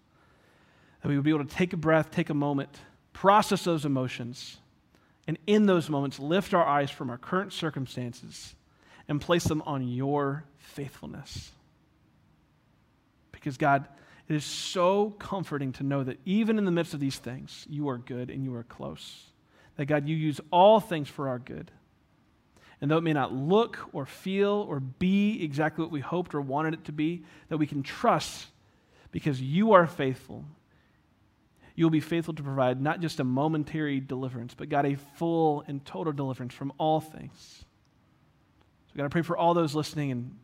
That 1.02 1.08
we 1.08 1.16
would 1.16 1.26
be 1.26 1.32
able 1.32 1.46
to 1.46 1.56
take 1.56 1.74
a 1.74 1.78
breath, 1.78 2.12
take 2.12 2.30
a 2.30 2.36
moment, 2.36 2.80
process 3.16 3.64
those 3.64 3.86
emotions, 3.86 4.58
and 5.28 5.38
in 5.48 5.66
those 5.66 5.90
moments 5.90 6.20
lift 6.20 6.54
our 6.54 6.66
eyes 6.66 6.92
from 6.92 7.10
our 7.10 7.18
current 7.18 7.52
circumstances 7.52 8.56
and 9.08 9.20
place 9.20 9.46
them 9.46 9.64
on 9.66 9.88
your 9.88 10.44
faithfulness. 10.58 11.52
Because, 13.32 13.58
God, 13.58 13.88
it 14.28 14.36
is 14.36 14.44
so 14.44 15.12
comforting 15.18 15.72
to 15.74 15.84
know 15.84 16.04
that 16.04 16.20
even 16.26 16.58
in 16.58 16.66
the 16.66 16.72
midst 16.72 16.94
of 16.94 17.00
these 17.00 17.18
things, 17.18 17.66
you 17.70 17.90
are 17.90 17.98
good 17.98 18.30
and 18.30 18.44
you 18.44 18.54
are 18.56 18.64
close 18.64 19.28
that 19.78 19.86
God, 19.86 20.08
you 20.08 20.16
use 20.16 20.40
all 20.52 20.80
things 20.80 21.10
for 21.10 21.28
our 21.30 21.40
good. 21.40 21.72
And 22.82 22.90
though 22.92 22.98
it 22.98 23.04
may 23.04 23.14
not 23.14 23.34
look 23.34 23.80
or 23.94 24.06
feel 24.06 24.66
or 24.70 24.80
be 24.80 25.44
exactly 25.44 25.84
what 25.84 25.92
we 25.92 26.02
hoped 26.02 26.36
or 26.36 26.42
wanted 26.42 26.74
it 26.74 26.86
to 26.86 26.92
be, 26.92 27.24
that 27.50 27.58
we 27.58 27.68
can 27.68 27.84
trust 27.84 28.48
because 29.12 29.42
you 29.42 29.74
are 29.74 29.88
faithful. 29.88 30.46
You 31.76 31.86
will 31.86 31.92
be 31.92 32.00
faithful 32.00 32.34
to 32.34 32.44
provide 32.44 32.82
not 32.82 33.02
just 33.02 33.20
a 33.20 33.24
momentary 33.24 34.00
deliverance, 34.00 34.54
but 34.54 34.70
God, 34.70 34.86
a 34.86 34.96
full 34.96 35.64
and 35.68 35.84
total 35.86 36.14
deliverance 36.14 36.54
from 36.54 36.72
all 36.78 37.02
things. 37.02 37.66
So, 38.88 38.98
God, 38.98 39.06
I 39.06 39.10
pray 39.10 39.22
for 39.22 39.38
all 39.38 39.54
those 39.54 39.76
listening 39.76 40.12
and, 40.12 40.36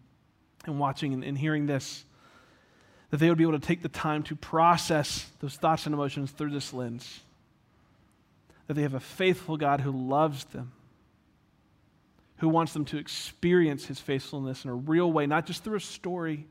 and 0.66 0.78
watching 0.78 1.14
and, 1.14 1.24
and 1.24 1.38
hearing 1.38 1.68
this, 1.68 2.04
that 3.12 3.18
they 3.18 3.30
would 3.30 3.38
be 3.38 3.46
able 3.46 3.60
to 3.60 3.66
take 3.66 3.82
the 3.82 3.90
time 3.90 4.24
to 4.24 4.36
process 4.36 5.30
those 5.40 5.56
thoughts 5.56 5.86
and 5.86 5.94
emotions 5.94 6.32
through 6.32 6.52
this 6.52 6.74
lens 6.74 7.22
that 8.72 8.76
they 8.76 8.84
have 8.84 8.94
a 8.94 9.02
faithful 9.02 9.58
God 9.58 9.82
who 9.82 9.92
loves 9.92 10.46
them, 10.46 10.72
who 12.38 12.48
wants 12.48 12.72
them 12.72 12.86
to 12.86 12.98
experience 12.98 13.84
his 13.84 14.00
faithfulness 14.00 14.64
in 14.64 14.70
a 14.70 14.74
real 14.74 15.12
way, 15.12 15.26
not 15.26 15.46
just 15.46 15.62
through 15.62 15.76
a 15.76 15.82
story, 15.82 16.48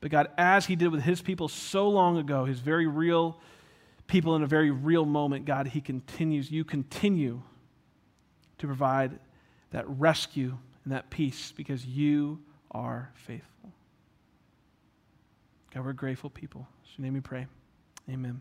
but 0.00 0.10
God, 0.10 0.28
as 0.36 0.66
he 0.66 0.74
did 0.74 0.88
with 0.88 1.02
his 1.02 1.22
people 1.22 1.46
so 1.46 1.88
long 1.88 2.18
ago, 2.18 2.46
his 2.46 2.58
very 2.58 2.88
real 2.88 3.38
people 4.06 4.36
in 4.36 4.42
a 4.42 4.46
very 4.46 4.70
real 4.70 5.04
moment, 5.04 5.44
God, 5.44 5.68
he 5.68 5.80
continues, 5.80 6.50
you 6.50 6.64
continue 6.64 7.42
to 8.58 8.66
provide 8.66 9.18
that 9.70 9.88
rescue 9.88 10.56
and 10.84 10.92
that 10.92 11.10
peace 11.10 11.52
because 11.56 11.84
you 11.84 12.40
are 12.70 13.10
faithful. 13.14 13.72
God, 15.74 15.84
we're 15.84 15.92
grateful 15.92 16.30
people. 16.30 16.66
In 16.96 17.04
your 17.04 17.06
name 17.06 17.14
we 17.14 17.20
pray. 17.20 17.46
Amen. 18.08 18.40